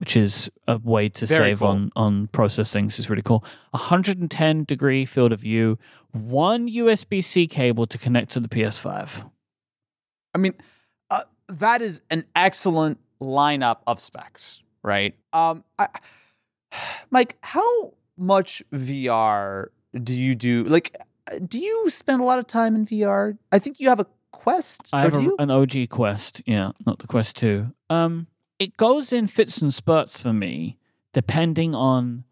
Which 0.00 0.16
is 0.16 0.48
a 0.68 0.78
way 0.78 1.08
to 1.08 1.26
Very 1.26 1.50
save 1.50 1.58
cool. 1.58 1.68
on 1.68 1.90
on 1.96 2.28
processing. 2.28 2.84
This 2.84 3.00
is 3.00 3.10
really 3.10 3.22
cool. 3.22 3.44
110 3.72 4.62
degree 4.62 5.04
field 5.04 5.32
of 5.32 5.40
view, 5.40 5.76
one 6.12 6.68
USB 6.68 7.22
C 7.22 7.48
cable 7.48 7.84
to 7.88 7.98
connect 7.98 8.30
to 8.32 8.40
the 8.40 8.48
PS5. 8.48 9.28
I 10.34 10.38
mean, 10.38 10.54
uh, 11.10 11.22
that 11.48 11.82
is 11.82 12.02
an 12.10 12.24
excellent 12.36 13.00
lineup 13.20 13.78
of 13.88 13.98
specs, 13.98 14.62
right? 14.84 15.16
Um, 15.32 15.64
I, 15.80 15.88
Mike, 17.10 17.36
how 17.42 17.94
much 18.16 18.62
VR 18.72 19.66
do 20.00 20.14
you 20.14 20.36
do? 20.36 20.62
Like, 20.62 20.96
uh, 21.28 21.40
do 21.44 21.58
you 21.58 21.90
spend 21.90 22.20
a 22.20 22.24
lot 22.24 22.38
of 22.38 22.46
time 22.46 22.76
in 22.76 22.86
VR? 22.86 23.36
I 23.50 23.58
think 23.58 23.80
you 23.80 23.88
have 23.88 23.98
a 23.98 24.06
Quest. 24.32 24.90
I 24.92 25.02
have 25.02 25.14
a, 25.14 25.30
an 25.38 25.50
OG 25.50 25.88
Quest, 25.90 26.42
yeah, 26.46 26.72
not 26.86 26.98
the 26.98 27.06
Quest 27.06 27.36
2. 27.36 27.66
Um, 27.90 28.26
it 28.58 28.76
goes 28.76 29.12
in 29.12 29.26
fits 29.26 29.62
and 29.62 29.72
spurts 29.72 30.20
for 30.20 30.32
me, 30.32 30.78
depending 31.12 31.74
on 31.74 32.24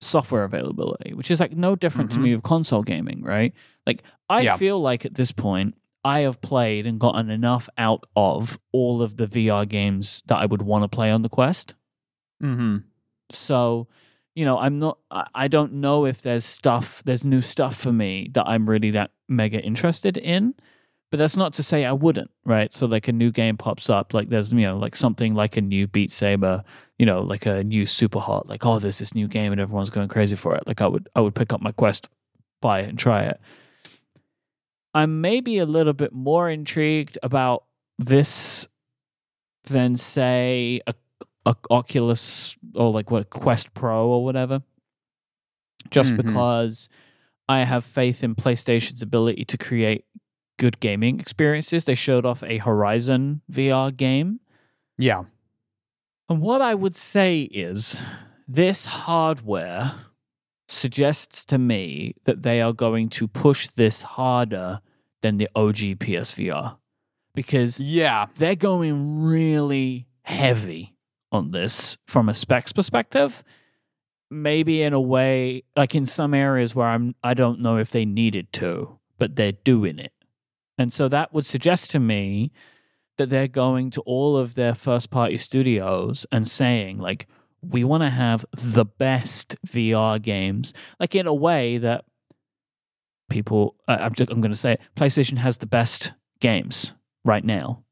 software 0.00 0.44
availability, 0.44 1.14
which 1.14 1.30
is 1.30 1.38
like 1.40 1.52
no 1.56 1.76
different 1.76 2.10
to 2.12 2.18
me 2.18 2.34
with 2.34 2.42
console 2.42 2.82
gaming, 2.82 3.22
right? 3.22 3.52
Like, 3.86 4.02
I 4.28 4.40
Yeah. 4.40 4.56
feel 4.56 4.80
like 4.80 5.04
at 5.04 5.14
this 5.14 5.30
point, 5.32 5.74
I 6.04 6.20
have 6.20 6.40
played 6.40 6.86
and 6.86 6.98
gotten 6.98 7.30
enough 7.30 7.68
out 7.78 8.04
of 8.16 8.58
all 8.72 9.02
of 9.02 9.16
the 9.16 9.26
VR 9.28 9.64
games 9.68 10.22
that 10.26 10.36
I 10.38 10.46
would 10.46 10.62
want 10.62 10.82
to 10.82 10.88
play 10.88 11.10
on 11.10 11.22
the 11.22 11.28
Quest. 11.28 11.74
mm-hmm. 12.42 12.78
so 13.30 13.86
you 14.34 14.44
know 14.44 14.58
i'm 14.58 14.78
not 14.78 14.98
i 15.34 15.46
don't 15.46 15.74
know 15.74 16.06
if 16.06 16.22
there's 16.22 16.44
stuff 16.44 17.02
there's 17.04 17.22
new 17.24 17.40
stuff 17.40 17.76
for 17.76 17.92
me 17.92 18.28
that 18.32 18.44
i'm 18.48 18.68
really 18.68 18.90
that 18.90 19.10
mega 19.28 19.60
interested 19.62 20.16
in 20.16 20.54
But 21.12 21.18
that's 21.18 21.36
not 21.36 21.52
to 21.54 21.62
say 21.62 21.84
I 21.84 21.92
wouldn't, 21.92 22.30
right? 22.46 22.72
So 22.72 22.86
like 22.86 23.06
a 23.06 23.12
new 23.12 23.30
game 23.30 23.58
pops 23.58 23.90
up, 23.90 24.14
like 24.14 24.30
there's 24.30 24.50
you 24.52 24.62
know 24.62 24.78
like 24.78 24.96
something 24.96 25.34
like 25.34 25.58
a 25.58 25.60
new 25.60 25.86
Beat 25.86 26.10
Saber, 26.10 26.64
you 26.98 27.04
know, 27.04 27.20
like 27.20 27.44
a 27.44 27.62
new 27.62 27.84
Super 27.84 28.18
Hot, 28.18 28.48
like 28.48 28.64
oh 28.64 28.78
there's 28.78 28.98
this 28.98 29.14
new 29.14 29.28
game 29.28 29.52
and 29.52 29.60
everyone's 29.60 29.90
going 29.90 30.08
crazy 30.08 30.36
for 30.36 30.54
it. 30.56 30.66
Like 30.66 30.80
I 30.80 30.86
would 30.86 31.10
I 31.14 31.20
would 31.20 31.34
pick 31.34 31.52
up 31.52 31.60
my 31.60 31.70
Quest, 31.70 32.08
buy 32.62 32.80
it 32.80 32.88
and 32.88 32.98
try 32.98 33.24
it. 33.24 33.38
I'm 34.94 35.20
maybe 35.20 35.58
a 35.58 35.66
little 35.66 35.92
bit 35.92 36.12
more 36.12 36.48
intrigued 36.50 37.18
about 37.22 37.64
this 37.98 38.66
than 39.64 39.96
say 39.96 40.80
a, 40.86 40.94
a 41.46 41.54
Oculus 41.70 42.56
or 42.74 42.90
like 42.90 43.10
what 43.10 43.30
Quest 43.30 43.74
Pro 43.74 44.08
or 44.08 44.24
whatever. 44.24 44.62
Just 45.90 46.14
Mhm. 46.14 46.16
because 46.24 46.88
I 47.48 47.64
have 47.64 47.84
faith 47.84 48.24
in 48.24 48.34
PlayStation's 48.34 49.02
ability 49.02 49.44
to 49.46 49.58
create 49.58 50.04
good 50.58 50.80
gaming 50.80 51.20
experiences. 51.20 51.84
They 51.84 51.94
showed 51.94 52.24
off 52.26 52.42
a 52.42 52.58
Horizon 52.58 53.42
VR 53.50 53.94
game. 53.96 54.40
Yeah. 54.98 55.24
And 56.28 56.40
what 56.40 56.62
I 56.62 56.74
would 56.74 56.94
say 56.96 57.42
is 57.42 58.00
this 58.48 58.84
hardware 58.86 59.92
suggests 60.68 61.44
to 61.46 61.58
me 61.58 62.14
that 62.24 62.42
they 62.42 62.60
are 62.60 62.72
going 62.72 63.08
to 63.10 63.28
push 63.28 63.68
this 63.68 64.02
harder 64.02 64.80
than 65.20 65.36
the 65.36 65.48
OG 65.54 65.76
PSVR 65.98 66.76
because 67.34 67.78
Yeah. 67.78 68.26
they're 68.36 68.54
going 68.56 69.22
really 69.22 70.06
heavy 70.22 70.94
on 71.30 71.50
this 71.50 71.96
from 72.06 72.28
a 72.28 72.34
specs 72.34 72.72
perspective. 72.72 73.42
Maybe 74.30 74.82
in 74.82 74.94
a 74.94 75.00
way, 75.00 75.64
like 75.76 75.94
in 75.94 76.06
some 76.06 76.32
areas 76.32 76.74
where 76.74 76.86
I'm, 76.88 77.14
I 77.22 77.34
don't 77.34 77.60
know 77.60 77.76
if 77.76 77.90
they 77.90 78.06
needed 78.06 78.50
to, 78.54 78.98
but 79.18 79.36
they're 79.36 79.52
doing 79.52 79.98
it. 79.98 80.12
And 80.82 80.92
so 80.92 81.08
that 81.08 81.32
would 81.32 81.46
suggest 81.46 81.90
to 81.92 82.00
me 82.00 82.50
that 83.16 83.30
they're 83.30 83.46
going 83.46 83.90
to 83.92 84.00
all 84.02 84.36
of 84.36 84.54
their 84.56 84.74
first 84.74 85.10
party 85.10 85.36
studios 85.36 86.26
and 86.32 86.46
saying, 86.48 86.98
like, 86.98 87.28
we 87.62 87.84
want 87.84 88.02
to 88.02 88.10
have 88.10 88.44
the 88.52 88.84
best 88.84 89.56
VR 89.64 90.20
games, 90.20 90.74
like 90.98 91.14
in 91.14 91.28
a 91.28 91.34
way 91.34 91.78
that 91.78 92.04
people, 93.30 93.76
I'm 93.86 94.12
just, 94.12 94.30
I'm 94.30 94.40
going 94.40 94.50
to 94.50 94.58
say, 94.58 94.72
it, 94.72 94.80
PlayStation 94.96 95.38
has 95.38 95.58
the 95.58 95.66
best 95.66 96.12
games 96.40 96.92
right 97.24 97.44
now. 97.44 97.84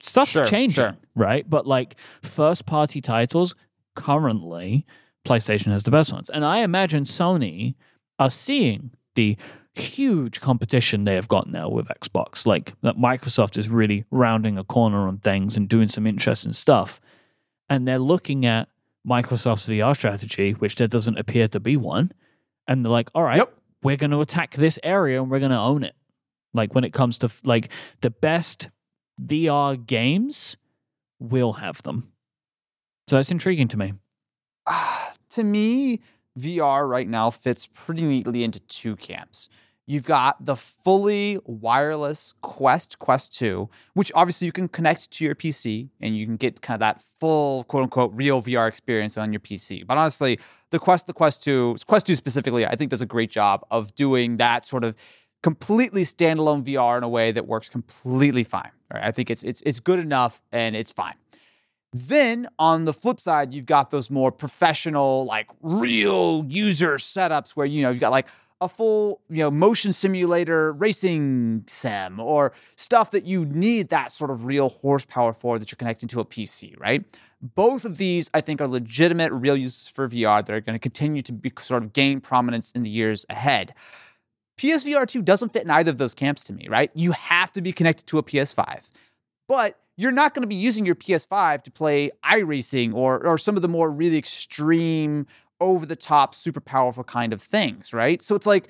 Stuff's 0.00 0.30
Sure, 0.30 0.44
changing, 0.46 0.74
sure. 0.74 0.96
right? 1.16 1.48
But 1.50 1.66
like 1.66 1.96
first 2.22 2.64
party 2.64 3.00
titles, 3.00 3.56
currently, 3.96 4.86
PlayStation 5.26 5.72
has 5.72 5.82
the 5.82 5.90
best 5.90 6.12
ones. 6.12 6.30
And 6.30 6.44
I 6.44 6.58
imagine 6.58 7.02
Sony 7.02 7.74
are 8.20 8.30
seeing 8.30 8.92
the 9.16 9.36
huge 9.78 10.40
competition 10.40 11.04
they 11.04 11.14
have 11.14 11.28
got 11.28 11.48
now 11.48 11.68
with 11.68 11.88
Xbox. 11.88 12.46
Like 12.46 12.74
that 12.82 12.96
Microsoft 12.96 13.56
is 13.58 13.68
really 13.68 14.04
rounding 14.10 14.58
a 14.58 14.64
corner 14.64 15.08
on 15.08 15.18
things 15.18 15.56
and 15.56 15.68
doing 15.68 15.88
some 15.88 16.06
interesting 16.06 16.52
stuff. 16.52 17.00
And 17.68 17.86
they're 17.86 17.98
looking 17.98 18.46
at 18.46 18.68
Microsoft's 19.06 19.68
VR 19.68 19.94
strategy, 19.96 20.52
which 20.52 20.76
there 20.76 20.88
doesn't 20.88 21.18
appear 21.18 21.48
to 21.48 21.60
be 21.60 21.76
one. 21.76 22.12
And 22.66 22.84
they're 22.84 22.92
like, 22.92 23.10
all 23.14 23.22
right, 23.22 23.38
Yep. 23.38 23.54
we're 23.82 23.96
going 23.96 24.10
to 24.10 24.20
attack 24.20 24.54
this 24.54 24.78
area 24.82 25.20
and 25.22 25.30
we're 25.30 25.38
going 25.38 25.50
to 25.50 25.58
own 25.58 25.84
it. 25.84 25.94
Like 26.54 26.74
when 26.74 26.84
it 26.84 26.92
comes 26.92 27.18
to 27.18 27.30
like 27.44 27.70
the 28.00 28.10
best 28.10 28.68
VR 29.22 29.76
games, 29.86 30.56
we'll 31.18 31.54
have 31.54 31.82
them. 31.82 32.12
So 33.06 33.16
that's 33.16 33.30
intriguing 33.30 33.68
to 33.68 33.76
me. 33.76 33.94
Ah, 34.66 35.12
to 35.30 35.44
me, 35.44 36.00
VR 36.38 36.88
right 36.88 37.08
now 37.08 37.30
fits 37.30 37.66
pretty 37.66 38.02
neatly 38.02 38.44
into 38.44 38.60
two 38.60 38.96
camps. 38.96 39.48
You've 39.90 40.04
got 40.04 40.44
the 40.44 40.54
fully 40.54 41.38
wireless 41.46 42.34
Quest, 42.42 42.98
Quest 42.98 43.32
2, 43.38 43.70
which 43.94 44.12
obviously 44.14 44.44
you 44.44 44.52
can 44.52 44.68
connect 44.68 45.10
to 45.12 45.24
your 45.24 45.34
PC 45.34 45.88
and 45.98 46.14
you 46.14 46.26
can 46.26 46.36
get 46.36 46.60
kind 46.60 46.74
of 46.74 46.80
that 46.80 47.02
full, 47.18 47.64
quote 47.64 47.84
unquote, 47.84 48.12
real 48.14 48.42
VR 48.42 48.68
experience 48.68 49.16
on 49.16 49.32
your 49.32 49.40
PC. 49.40 49.86
But 49.86 49.96
honestly, 49.96 50.38
the 50.68 50.78
Quest, 50.78 51.06
the 51.06 51.14
Quest 51.14 51.42
2, 51.42 51.76
Quest 51.86 52.06
2 52.06 52.16
specifically, 52.16 52.66
I 52.66 52.76
think 52.76 52.90
does 52.90 53.00
a 53.00 53.06
great 53.06 53.30
job 53.30 53.64
of 53.70 53.94
doing 53.94 54.36
that 54.36 54.66
sort 54.66 54.84
of 54.84 54.94
completely 55.42 56.02
standalone 56.02 56.64
VR 56.64 56.98
in 56.98 57.02
a 57.02 57.08
way 57.08 57.32
that 57.32 57.46
works 57.46 57.70
completely 57.70 58.44
fine. 58.44 58.70
Right? 58.92 59.04
I 59.04 59.10
think 59.10 59.30
it's 59.30 59.42
it's 59.42 59.62
it's 59.64 59.80
good 59.80 60.00
enough 60.00 60.42
and 60.52 60.76
it's 60.76 60.92
fine. 60.92 61.14
Then 61.94 62.46
on 62.58 62.84
the 62.84 62.92
flip 62.92 63.18
side, 63.18 63.54
you've 63.54 63.64
got 63.64 63.90
those 63.90 64.10
more 64.10 64.30
professional, 64.30 65.24
like 65.24 65.48
real 65.62 66.44
user 66.46 66.96
setups 66.96 67.52
where 67.52 67.64
you 67.64 67.80
know 67.80 67.90
you've 67.90 68.00
got 68.00 68.10
like 68.10 68.28
a 68.60 68.68
full 68.68 69.20
you 69.28 69.38
know 69.38 69.50
motion 69.50 69.92
simulator 69.92 70.72
racing 70.72 71.64
sim 71.66 72.18
or 72.18 72.52
stuff 72.76 73.10
that 73.12 73.24
you 73.24 73.44
need 73.46 73.90
that 73.90 74.12
sort 74.12 74.30
of 74.30 74.44
real 74.44 74.68
horsepower 74.68 75.32
for 75.32 75.58
that 75.58 75.70
you're 75.70 75.76
connecting 75.76 76.08
to 76.08 76.20
a 76.20 76.24
PC, 76.24 76.78
right? 76.78 77.04
Both 77.40 77.84
of 77.84 77.98
these, 77.98 78.28
I 78.34 78.40
think, 78.40 78.60
are 78.60 78.66
legitimate 78.66 79.32
real 79.32 79.56
uses 79.56 79.88
for 79.88 80.08
VR 80.08 80.44
that 80.44 80.52
are 80.52 80.60
going 80.60 80.74
to 80.74 80.80
continue 80.80 81.22
to 81.22 81.32
be 81.32 81.52
sort 81.60 81.84
of 81.84 81.92
gain 81.92 82.20
prominence 82.20 82.72
in 82.72 82.82
the 82.82 82.90
years 82.90 83.24
ahead. 83.30 83.74
PSVR 84.58 85.06
2 85.06 85.22
doesn't 85.22 85.50
fit 85.50 85.62
in 85.62 85.70
either 85.70 85.92
of 85.92 85.98
those 85.98 86.14
camps 86.14 86.42
to 86.44 86.52
me, 86.52 86.66
right? 86.68 86.90
You 86.94 87.12
have 87.12 87.52
to 87.52 87.62
be 87.62 87.70
connected 87.70 88.06
to 88.08 88.18
a 88.18 88.24
PS5. 88.24 88.88
But 89.46 89.78
you're 89.96 90.12
not 90.12 90.34
going 90.34 90.42
to 90.42 90.48
be 90.48 90.54
using 90.54 90.84
your 90.84 90.94
PS5 90.94 91.62
to 91.62 91.70
play 91.70 92.10
iRacing 92.24 92.94
or 92.94 93.24
or 93.26 93.36
some 93.36 93.56
of 93.56 93.62
the 93.62 93.68
more 93.68 93.90
really 93.90 94.18
extreme, 94.18 95.26
over 95.60 95.86
the 95.86 95.96
top, 95.96 96.34
super 96.34 96.60
powerful 96.60 97.04
kind 97.04 97.32
of 97.32 97.42
things, 97.42 97.92
right? 97.92 98.22
So 98.22 98.34
it's 98.34 98.46
like 98.46 98.68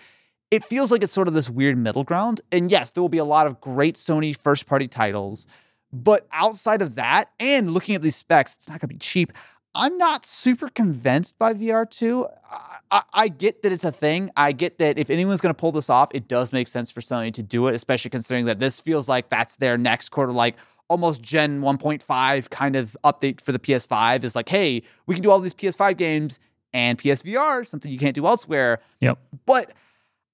it 0.50 0.64
feels 0.64 0.90
like 0.90 1.02
it's 1.02 1.12
sort 1.12 1.28
of 1.28 1.34
this 1.34 1.50
weird 1.50 1.76
middle 1.76 2.04
ground. 2.04 2.40
And 2.50 2.70
yes, 2.70 2.92
there 2.92 3.02
will 3.02 3.08
be 3.08 3.18
a 3.18 3.24
lot 3.24 3.46
of 3.46 3.60
great 3.60 3.96
Sony 3.96 4.36
first 4.36 4.66
party 4.66 4.88
titles, 4.88 5.46
but 5.92 6.26
outside 6.32 6.82
of 6.82 6.94
that, 6.96 7.30
and 7.38 7.72
looking 7.72 7.94
at 7.94 8.02
these 8.02 8.16
specs, 8.16 8.56
it's 8.56 8.68
not 8.68 8.80
going 8.80 8.88
to 8.88 8.94
be 8.94 8.98
cheap. 8.98 9.32
I'm 9.74 9.98
not 9.98 10.24
super 10.24 10.68
convinced 10.68 11.38
by 11.38 11.54
VR2. 11.54 12.30
I, 12.50 12.78
I, 12.90 13.02
I 13.12 13.28
get 13.28 13.62
that 13.62 13.72
it's 13.72 13.84
a 13.84 13.92
thing. 13.92 14.30
I 14.36 14.52
get 14.52 14.78
that 14.78 14.98
if 14.98 15.10
anyone's 15.10 15.40
going 15.40 15.54
to 15.54 15.58
pull 15.58 15.72
this 15.72 15.90
off, 15.90 16.10
it 16.14 16.26
does 16.26 16.52
make 16.52 16.68
sense 16.68 16.90
for 16.90 17.00
Sony 17.00 17.32
to 17.34 17.42
do 17.42 17.66
it, 17.68 17.74
especially 17.74 18.10
considering 18.10 18.46
that 18.46 18.58
this 18.58 18.80
feels 18.80 19.08
like 19.08 19.28
that's 19.28 19.56
their 19.56 19.76
next 19.76 20.08
quarter, 20.08 20.32
like 20.32 20.56
almost 20.88 21.22
Gen 21.22 21.60
1.5 21.60 22.50
kind 22.50 22.76
of 22.76 22.96
update 23.04 23.40
for 23.42 23.52
the 23.52 23.58
PS5 23.58 24.24
is 24.24 24.34
like, 24.34 24.48
hey, 24.48 24.82
we 25.06 25.14
can 25.14 25.22
do 25.22 25.30
all 25.30 25.38
these 25.38 25.54
PS5 25.54 25.96
games 25.96 26.40
and 26.72 26.98
PSVR, 26.98 27.66
something 27.66 27.90
you 27.90 27.98
can't 27.98 28.14
do 28.14 28.26
elsewhere. 28.26 28.80
Yep. 29.00 29.18
But 29.46 29.72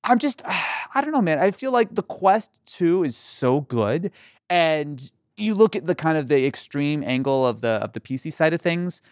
I'm 0.03 0.19
just, 0.19 0.43
I 0.95 1.01
don't 1.01 1.13
know, 1.13 1.23
man. 1.23 1.39
I 1.39 1.51
feel 1.51 1.73
like 1.73 1.95
the 1.95 2.03
Quest 2.03 2.61
2 2.67 3.05
is 3.05 3.17
so 3.17 3.63
good. 3.63 4.11
And 4.49 5.11
you 5.37 5.55
look 5.55 5.75
at 5.75 5.87
the 5.87 5.95
kind 5.95 6.17
of 6.17 6.29
the 6.29 6.47
extreme 6.47 7.03
angle 7.03 7.47
of 7.47 7.61
the 7.61 7.69
of 7.69 7.93
the 7.93 8.01
PC 8.01 8.33
side 8.33 8.55
of 8.55 8.61
things. 8.61 9.03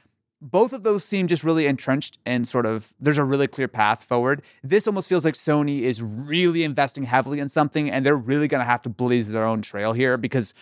Both 0.40 0.72
of 0.72 0.82
those 0.82 1.04
seem 1.04 1.28
just 1.28 1.44
really 1.44 1.66
entrenched 1.66 2.18
and 2.26 2.46
sort 2.48 2.66
of 2.66 2.94
there's 2.98 3.18
a 3.18 3.24
really 3.24 3.46
clear 3.46 3.68
path 3.68 4.04
forward. 4.04 4.42
This 4.62 4.86
almost 4.86 5.08
feels 5.08 5.24
like 5.24 5.34
Sony 5.34 5.82
is 5.82 6.02
really 6.02 6.64
investing 6.64 7.04
heavily 7.04 7.38
in 7.38 7.48
something 7.48 7.90
and 7.90 8.04
they're 8.04 8.16
really 8.16 8.48
gonna 8.48 8.64
have 8.64 8.82
to 8.82 8.88
blaze 8.88 9.30
their 9.30 9.46
own 9.46 9.62
trail 9.62 9.92
here 9.92 10.16
because 10.16 10.52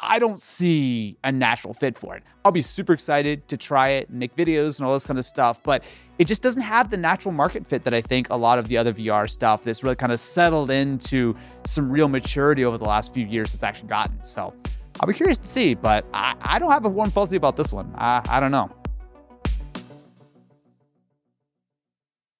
I 0.00 0.18
don't 0.18 0.40
see 0.40 1.16
a 1.22 1.30
natural 1.30 1.72
fit 1.72 1.96
for 1.96 2.16
it. 2.16 2.24
I'll 2.44 2.52
be 2.52 2.62
super 2.62 2.92
excited 2.92 3.46
to 3.48 3.56
try 3.56 3.90
it, 3.90 4.08
and 4.08 4.18
make 4.18 4.34
videos, 4.34 4.78
and 4.78 4.86
all 4.86 4.92
this 4.92 5.06
kind 5.06 5.18
of 5.18 5.24
stuff, 5.24 5.62
but 5.62 5.84
it 6.18 6.26
just 6.26 6.42
doesn't 6.42 6.62
have 6.62 6.90
the 6.90 6.96
natural 6.96 7.32
market 7.32 7.66
fit 7.66 7.84
that 7.84 7.94
I 7.94 8.00
think 8.00 8.28
a 8.30 8.36
lot 8.36 8.58
of 8.58 8.68
the 8.68 8.76
other 8.76 8.92
VR 8.92 9.30
stuff 9.30 9.64
that's 9.64 9.84
really 9.84 9.96
kind 9.96 10.12
of 10.12 10.18
settled 10.18 10.70
into 10.70 11.36
some 11.64 11.90
real 11.90 12.08
maturity 12.08 12.64
over 12.64 12.76
the 12.76 12.84
last 12.84 13.14
few 13.14 13.24
years 13.24 13.52
has 13.52 13.62
actually 13.62 13.88
gotten. 13.88 14.22
So 14.24 14.52
I'll 15.00 15.06
be 15.08 15.14
curious 15.14 15.38
to 15.38 15.46
see, 15.46 15.74
but 15.74 16.04
I, 16.12 16.34
I 16.42 16.58
don't 16.58 16.70
have 16.70 16.84
a 16.84 16.88
warm 16.88 17.10
fuzzy 17.10 17.36
about 17.36 17.56
this 17.56 17.72
one. 17.72 17.92
I, 17.96 18.22
I 18.28 18.40
don't 18.40 18.52
know. 18.52 18.70